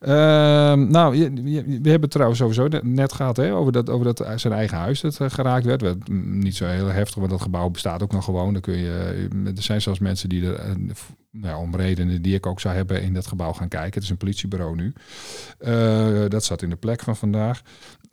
Uh, 0.00 0.08
nou, 0.72 1.16
je, 1.16 1.50
je, 1.50 1.80
we 1.82 1.90
hebben 1.90 2.08
trouwens 2.08 2.38
sowieso 2.40 2.68
net 2.82 3.12
gehad 3.12 3.36
hè, 3.36 3.54
over, 3.54 3.72
dat, 3.72 3.90
over 3.90 4.04
dat 4.04 4.26
zijn 4.36 4.52
eigen 4.52 4.78
huis 4.78 5.00
dat 5.00 5.20
uh, 5.20 5.30
geraakt 5.30 5.64
werd. 5.64 5.80
werd. 5.80 6.08
Niet 6.08 6.56
zo 6.56 6.66
heel 6.66 6.86
heftig, 6.86 7.14
want 7.14 7.30
dat 7.30 7.40
gebouw 7.40 7.68
bestaat 7.68 8.02
ook 8.02 8.12
nog 8.12 8.24
gewoon. 8.24 8.52
Dan 8.52 8.62
kun 8.62 8.78
je, 8.78 9.28
er 9.44 9.62
zijn 9.62 9.82
zelfs 9.82 9.98
mensen 9.98 10.28
die 10.28 10.46
er, 10.46 10.68
uh, 10.68 10.90
nou, 11.30 11.60
om 11.60 11.76
redenen 11.76 12.22
die 12.22 12.34
ik 12.34 12.46
ook 12.46 12.60
zou 12.60 12.74
hebben, 12.74 13.02
in 13.02 13.14
dat 13.14 13.26
gebouw 13.26 13.52
gaan 13.52 13.68
kijken. 13.68 13.94
Het 13.94 14.02
is 14.02 14.10
een 14.10 14.16
politiebureau 14.16 14.76
nu. 14.76 14.92
Uh, 15.60 16.24
dat 16.28 16.44
zat 16.44 16.62
in 16.62 16.70
de 16.70 16.76
plek 16.76 17.02
van 17.02 17.16
vandaag. 17.16 17.62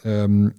Um, 0.05 0.53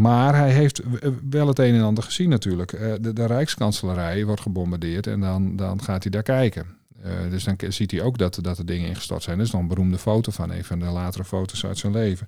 maar 0.00 0.36
hij 0.36 0.52
heeft 0.52 0.82
wel 1.30 1.48
het 1.48 1.58
een 1.58 1.74
en 1.74 1.82
ander 1.82 2.04
gezien 2.04 2.28
natuurlijk. 2.28 2.70
de, 3.00 3.12
de 3.12 3.26
Rijkskanselarij 3.26 4.24
wordt 4.24 4.40
gebombardeerd 4.40 5.06
en 5.06 5.20
dan, 5.20 5.56
dan 5.56 5.82
gaat 5.82 6.02
hij 6.02 6.10
daar 6.10 6.22
kijken. 6.22 6.66
Uh, 7.04 7.30
dus 7.30 7.44
dan 7.44 7.56
ziet 7.68 7.90
hij 7.90 8.02
ook 8.02 8.18
dat, 8.18 8.38
dat 8.40 8.58
er 8.58 8.66
dingen 8.66 8.88
ingestort 8.88 9.22
zijn. 9.22 9.36
Dat 9.36 9.46
is 9.46 9.52
nog 9.52 9.60
een 9.60 9.68
beroemde 9.68 9.98
foto 9.98 10.32
van 10.32 10.50
een 10.50 10.64
van 10.64 10.78
de 10.78 10.84
latere 10.84 11.24
foto's 11.24 11.64
uit 11.64 11.78
zijn 11.78 11.92
leven. 11.92 12.26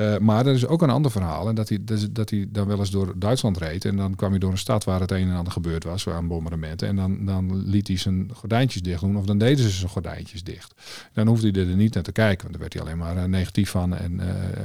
Uh, 0.00 0.18
maar 0.18 0.46
er 0.46 0.54
is 0.54 0.66
ook 0.66 0.82
een 0.82 0.90
ander 0.90 1.10
verhaal. 1.10 1.48
En 1.48 1.54
dat 1.54 1.68
hij, 1.68 1.78
dat 2.10 2.30
hij 2.30 2.46
dan 2.48 2.66
wel 2.66 2.78
eens 2.78 2.90
door 2.90 3.18
Duitsland 3.18 3.58
reed. 3.58 3.84
En 3.84 3.96
dan 3.96 4.14
kwam 4.14 4.30
hij 4.30 4.38
door 4.38 4.50
een 4.50 4.58
stad 4.58 4.84
waar 4.84 5.00
het 5.00 5.10
een 5.10 5.28
en 5.28 5.36
ander 5.36 5.52
gebeurd 5.52 5.84
was 5.84 6.08
aan 6.08 6.28
bombardementen. 6.28 6.88
En 6.88 6.96
dan, 6.96 7.24
dan 7.24 7.62
liet 7.64 7.88
hij 7.88 7.96
zijn 7.96 8.30
gordijntjes 8.34 8.82
dicht 8.82 9.00
doen. 9.00 9.16
Of 9.16 9.24
dan 9.24 9.38
deden 9.38 9.64
ze 9.64 9.70
zijn 9.70 9.90
gordijntjes 9.90 10.42
dicht. 10.42 10.74
Dan 11.12 11.26
hoefde 11.26 11.50
hij 11.50 11.70
er 11.70 11.76
niet 11.76 11.94
naar 11.94 12.02
te 12.02 12.12
kijken. 12.12 12.40
Want 12.40 12.52
daar 12.52 12.60
werd 12.60 12.72
hij 12.72 12.82
alleen 12.82 12.98
maar 12.98 13.16
uh, 13.16 13.24
negatief 13.24 13.70
van. 13.70 13.96
En, 13.96 14.20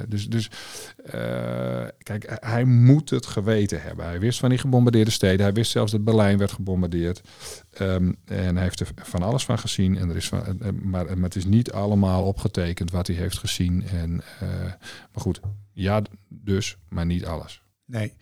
dus 0.08 0.30
dus 0.30 0.50
kijk, 2.04 2.38
hij 2.40 2.64
moet 2.64 3.10
het 3.10 3.26
geweten 3.26 3.82
hebben. 3.82 4.06
Hij 4.06 4.20
wist 4.20 4.40
van 4.40 4.50
die 4.50 4.58
gebombardeerde 4.58 5.12
steden. 5.12 5.42
Hij 5.42 5.54
wist 5.54 5.72
zelfs 5.72 5.92
dat 5.92 6.04
Berlijn 6.04 6.38
werd 6.38 6.52
gebombardeerd. 6.52 7.22
Um, 7.82 8.16
en 8.26 8.56
hij 8.56 8.64
heeft 8.64 8.80
er 8.80 8.88
van 8.96 9.24
alles 9.24 9.37
van 9.46 9.60
gezien. 9.60 9.98
En 9.98 10.10
er 10.10 10.16
is 10.16 10.28
van, 10.28 10.58
maar, 10.82 11.06
maar 11.06 11.24
het 11.24 11.36
is 11.36 11.46
niet 11.46 11.72
allemaal 11.72 12.24
opgetekend 12.24 12.92
wat 12.92 13.08
hij 13.08 13.16
heeft 13.16 13.38
gezien. 13.38 13.84
En, 13.84 14.12
uh, 14.44 14.50
maar 15.12 15.22
goed, 15.22 15.40
ja, 15.72 16.02
dus, 16.28 16.78
maar 16.90 17.06
niet 17.06 17.26
alles. 17.26 17.62
Nee, 17.86 18.14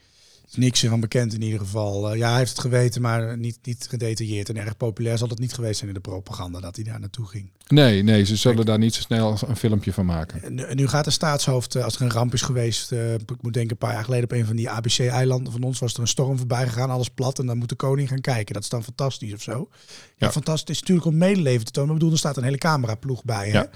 niks 0.57 0.83
van 0.83 0.99
bekend 0.99 1.33
in 1.33 1.41
ieder 1.41 1.59
geval. 1.59 2.11
Uh, 2.11 2.17
ja, 2.17 2.29
hij 2.29 2.37
heeft 2.37 2.49
het 2.49 2.59
geweten, 2.59 3.01
maar 3.01 3.37
niet, 3.37 3.57
niet 3.63 3.85
gedetailleerd. 3.89 4.49
En 4.49 4.57
erg 4.57 4.77
populair 4.77 5.17
zal 5.17 5.27
het 5.27 5.39
niet 5.39 5.53
geweest 5.53 5.77
zijn 5.77 5.89
in 5.89 5.95
de 5.95 6.01
propaganda 6.01 6.59
dat 6.59 6.75
hij 6.75 6.85
daar 6.85 6.99
naartoe 6.99 7.27
ging. 7.27 7.49
Nee, 7.67 8.03
nee, 8.03 8.25
ze 8.25 8.35
zullen 8.35 8.55
Kijk, 8.55 8.67
daar 8.67 8.79
niet 8.79 8.93
zo 8.93 9.01
snel 9.01 9.37
een 9.47 9.55
filmpje 9.55 9.93
van 9.93 10.05
maken. 10.05 10.67
En 10.67 10.75
nu 10.75 10.87
gaat 10.87 11.05
de 11.05 11.11
staatshoofd, 11.11 11.75
als 11.75 11.95
er 11.95 12.01
een 12.01 12.11
ramp 12.11 12.33
is 12.33 12.41
geweest, 12.41 12.91
uh, 12.91 13.13
ik 13.13 13.41
moet 13.41 13.53
denken 13.53 13.71
een 13.71 13.77
paar 13.77 13.93
jaar 13.93 14.03
geleden 14.03 14.23
op 14.23 14.31
een 14.31 14.45
van 14.45 14.55
die 14.55 14.69
ABC-eilanden 14.69 15.51
van 15.51 15.63
ons 15.63 15.79
was 15.79 15.93
er 15.93 15.99
een 15.99 16.07
storm 16.07 16.37
voorbij 16.37 16.67
gegaan, 16.67 16.89
alles 16.89 17.09
plat 17.09 17.39
en 17.39 17.45
dan 17.45 17.57
moet 17.57 17.69
de 17.69 17.75
koning 17.75 18.07
gaan 18.07 18.21
kijken. 18.21 18.53
Dat 18.53 18.63
is 18.63 18.69
dan 18.69 18.83
fantastisch 18.83 19.33
of 19.33 19.41
zo. 19.41 19.67
Ja, 19.69 20.27
ja. 20.27 20.31
fantastisch 20.31 20.79
natuurlijk 20.79 21.07
om 21.07 21.17
medeleven 21.17 21.65
te 21.65 21.71
tonen. 21.71 21.89
Maar 21.89 21.97
bedoel, 21.97 22.13
er 22.13 22.19
staat 22.19 22.37
een 22.37 22.43
hele 22.43 22.57
cameraploeg 22.57 23.23
bij. 23.23 23.49
Hè? 23.49 23.57
Ja. 23.57 23.69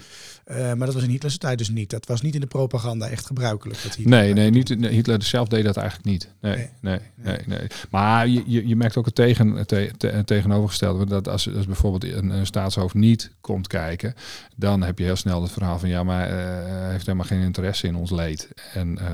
Uh, 0.50 0.56
maar 0.56 0.86
dat 0.86 0.94
was 0.94 1.02
in 1.02 1.10
Hitlers 1.10 1.38
tijd 1.38 1.58
dus 1.58 1.68
niet. 1.68 1.90
Dat 1.90 2.06
was 2.06 2.22
niet 2.22 2.34
in 2.34 2.40
de 2.40 2.46
propaganda 2.46 3.08
echt 3.08 3.26
gebruikelijk. 3.26 3.82
Dat 3.82 3.94
Hitler 3.94 4.18
nee, 4.18 4.32
nee, 4.32 4.50
niet, 4.50 4.68
Hitler 4.68 5.22
zelf 5.22 5.48
deed 5.48 5.64
dat 5.64 5.76
eigenlijk 5.76 6.08
niet. 6.08 6.28
Nee, 6.40 6.56
nee, 6.56 6.69
nee. 6.80 6.98
nee, 7.14 7.38
nee. 7.46 7.66
Maar 7.90 8.28
je, 8.28 8.42
je, 8.46 8.68
je 8.68 8.76
merkt 8.76 8.96
ook 8.96 9.04
het, 9.04 9.14
tegen, 9.14 9.48
het, 9.50 9.68
te, 9.68 10.06
het 10.06 10.26
tegenovergestelde. 10.26 11.06
Dat 11.06 11.28
als, 11.28 11.54
als 11.54 11.66
bijvoorbeeld 11.66 12.12
een, 12.12 12.30
een 12.30 12.46
staatshoofd 12.46 12.94
niet 12.94 13.30
komt 13.40 13.66
kijken, 13.66 14.14
dan 14.56 14.82
heb 14.82 14.98
je 14.98 15.04
heel 15.04 15.16
snel 15.16 15.42
het 15.42 15.52
verhaal 15.52 15.78
van 15.78 15.88
ja, 15.88 16.02
maar 16.02 16.28
uh, 16.28 16.34
hij 16.34 16.90
heeft 16.90 17.06
helemaal 17.06 17.26
geen 17.26 17.42
interesse 17.42 17.86
in 17.86 17.96
ons 17.96 18.10
leed. 18.10 18.48
En 18.74 18.88
uh, 18.88 19.08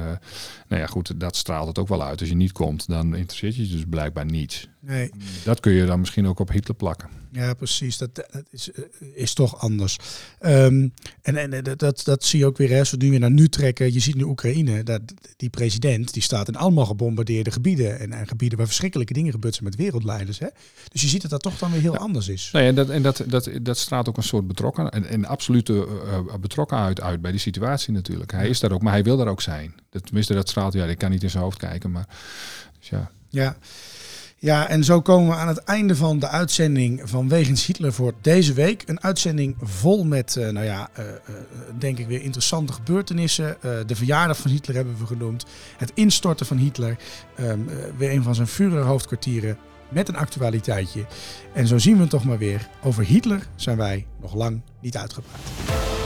nou 0.69 0.81
ja, 0.81 0.87
goed, 0.87 1.21
dat 1.21 1.37
straalt 1.37 1.69
het 1.69 1.79
ook 1.79 1.89
wel 1.89 2.05
uit. 2.05 2.21
Als 2.21 2.29
je 2.29 2.37
niet 2.37 2.53
komt, 2.53 2.89
dan 2.89 3.15
interesseert 3.15 3.57
je 3.57 3.69
dus 3.69 3.85
blijkbaar 3.89 4.27
niets. 4.27 4.69
Nee. 4.87 5.11
Dat 5.45 5.61
kun 5.61 5.73
je 5.73 5.87
dan 5.87 6.01
misschien 6.01 6.27
ook 6.27 6.39
op 6.39 6.51
Hitler 6.51 6.77
plakken. 6.77 7.09
Ja, 7.33 7.55
precies. 7.55 7.99
Dat, 7.99 8.15
dat 8.15 8.27
is, 8.51 8.71
is 9.15 9.35
toch 9.35 9.59
anders. 9.59 9.99
Um, 10.41 10.93
en 11.23 11.37
en 11.37 11.77
dat, 11.77 12.03
dat, 12.05 12.25
zie 12.25 12.39
je 12.39 12.47
ook 12.47 12.57
weer, 12.57 12.71
hè, 12.71 12.79
als 12.79 12.91
we 12.91 12.97
nu 12.97 13.11
weer 13.11 13.19
naar 13.19 13.31
nu 13.31 13.49
trekken. 13.49 13.93
Je 13.93 14.01
ziet 14.01 14.15
nu 14.15 14.23
Oekraïne, 14.23 14.83
dat, 14.83 15.01
die 15.37 15.51
president, 15.51 16.13
die 16.13 16.23
staat 16.23 16.49
in 16.49 16.57
allemaal 16.57 16.87
gebombardeerde 16.87 17.51
gebieden. 17.51 17.99
En, 17.99 18.13
en 18.13 18.29
gebieden 18.29 18.59
waar 18.59 18.67
verschrikkelijke 18.67 19.13
dingen 19.13 19.33
gebeurd 19.33 19.55
zijn 19.55 19.67
met 19.67 19.77
wereldleiders. 19.77 20.39
Hè. 20.39 20.47
Dus 20.89 21.03
je 21.03 21.09
ziet 21.09 21.23
dat 21.23 21.31
dat 21.31 21.43
toch 21.43 21.59
dan 21.59 21.71
weer 21.71 21.81
heel 21.81 21.93
ja. 21.93 21.99
anders 21.99 22.29
is. 22.29 22.51
Nee, 22.53 22.69
en 22.69 22.75
dat, 22.75 22.89
en 22.89 23.03
dat, 23.03 23.25
dat, 23.27 23.51
dat 23.63 23.79
straalt 23.79 24.09
ook 24.09 24.17
een 24.17 24.23
soort 24.23 24.47
betrokken 24.47 24.91
en, 24.91 25.05
en 25.05 25.25
absolute 25.25 25.73
uh, 25.73 26.35
betrokkenheid 26.41 27.01
uit 27.01 27.21
bij 27.21 27.31
die 27.31 27.41
situatie 27.41 27.93
natuurlijk. 27.93 28.33
Hij 28.33 28.49
is 28.49 28.61
daar 28.61 28.73
ook, 28.73 28.83
maar 28.83 28.93
hij 28.93 29.05
wil 29.05 29.17
daar 29.17 29.29
ook 29.29 29.43
zijn. 29.43 29.75
Dat, 29.91 30.05
tenminste, 30.05 30.35
dat 30.35 30.49
straalt, 30.49 30.73
ja, 30.73 30.85
ik 30.85 30.99
kan 30.99 31.11
niet 31.11 31.23
in 31.23 31.31
zijn 31.31 31.43
hoofd 31.43 31.59
kijken, 31.59 31.91
maar 31.91 32.09
dus 32.79 32.89
ja. 32.89 33.11
Ja. 33.29 33.57
Ja, 34.47 34.69
en 34.69 34.85
zo 34.85 35.01
komen 35.01 35.29
we 35.29 35.41
aan 35.41 35.49
het 35.49 35.59
einde 35.59 35.97
van 35.97 36.19
de 36.19 36.29
uitzending 36.29 37.01
van 37.05 37.29
Wegens 37.29 37.67
Hitler 37.67 37.93
voor 37.93 38.13
deze 38.21 38.53
week. 38.53 38.83
Een 38.87 39.03
uitzending 39.03 39.57
vol 39.63 40.05
met, 40.05 40.37
uh, 40.39 40.49
nou 40.49 40.67
ja, 40.67 40.89
uh, 40.99 41.05
uh, 41.05 41.11
denk 41.79 41.99
ik 41.99 42.07
weer 42.07 42.23
interessante 42.23 42.73
gebeurtenissen. 42.73 43.57
de 43.87 43.97
verjaardag 43.97 44.37
van 44.37 44.51
Hitler 44.51 44.77
hebben 44.77 44.97
we 44.99 45.07
genoemd. 45.07 45.47
Het 45.77 45.93
instorten 45.95 46.47
van 46.47 46.57
Hitler. 46.57 46.97
Um, 47.41 47.69
weer 47.97 48.11
een 48.11 48.23
van 48.23 48.35
zijn 48.35 48.47
Führer-hoofdkwartieren 48.47 49.59
met 49.89 50.09
een 50.09 50.17
actualiteitje. 50.17 51.05
En 51.53 51.67
zo 51.67 51.79
zien 51.79 51.95
we 51.95 52.01
het 52.01 52.11
toch 52.11 52.25
maar 52.25 52.39
weer. 52.39 52.69
Over 52.83 53.05
Hitler 53.05 53.47
zijn 53.57 53.77
wij 53.77 54.07
nog 54.21 54.35
lang 54.35 54.61
niet 54.81 54.97
uitgepraat. 54.97 56.06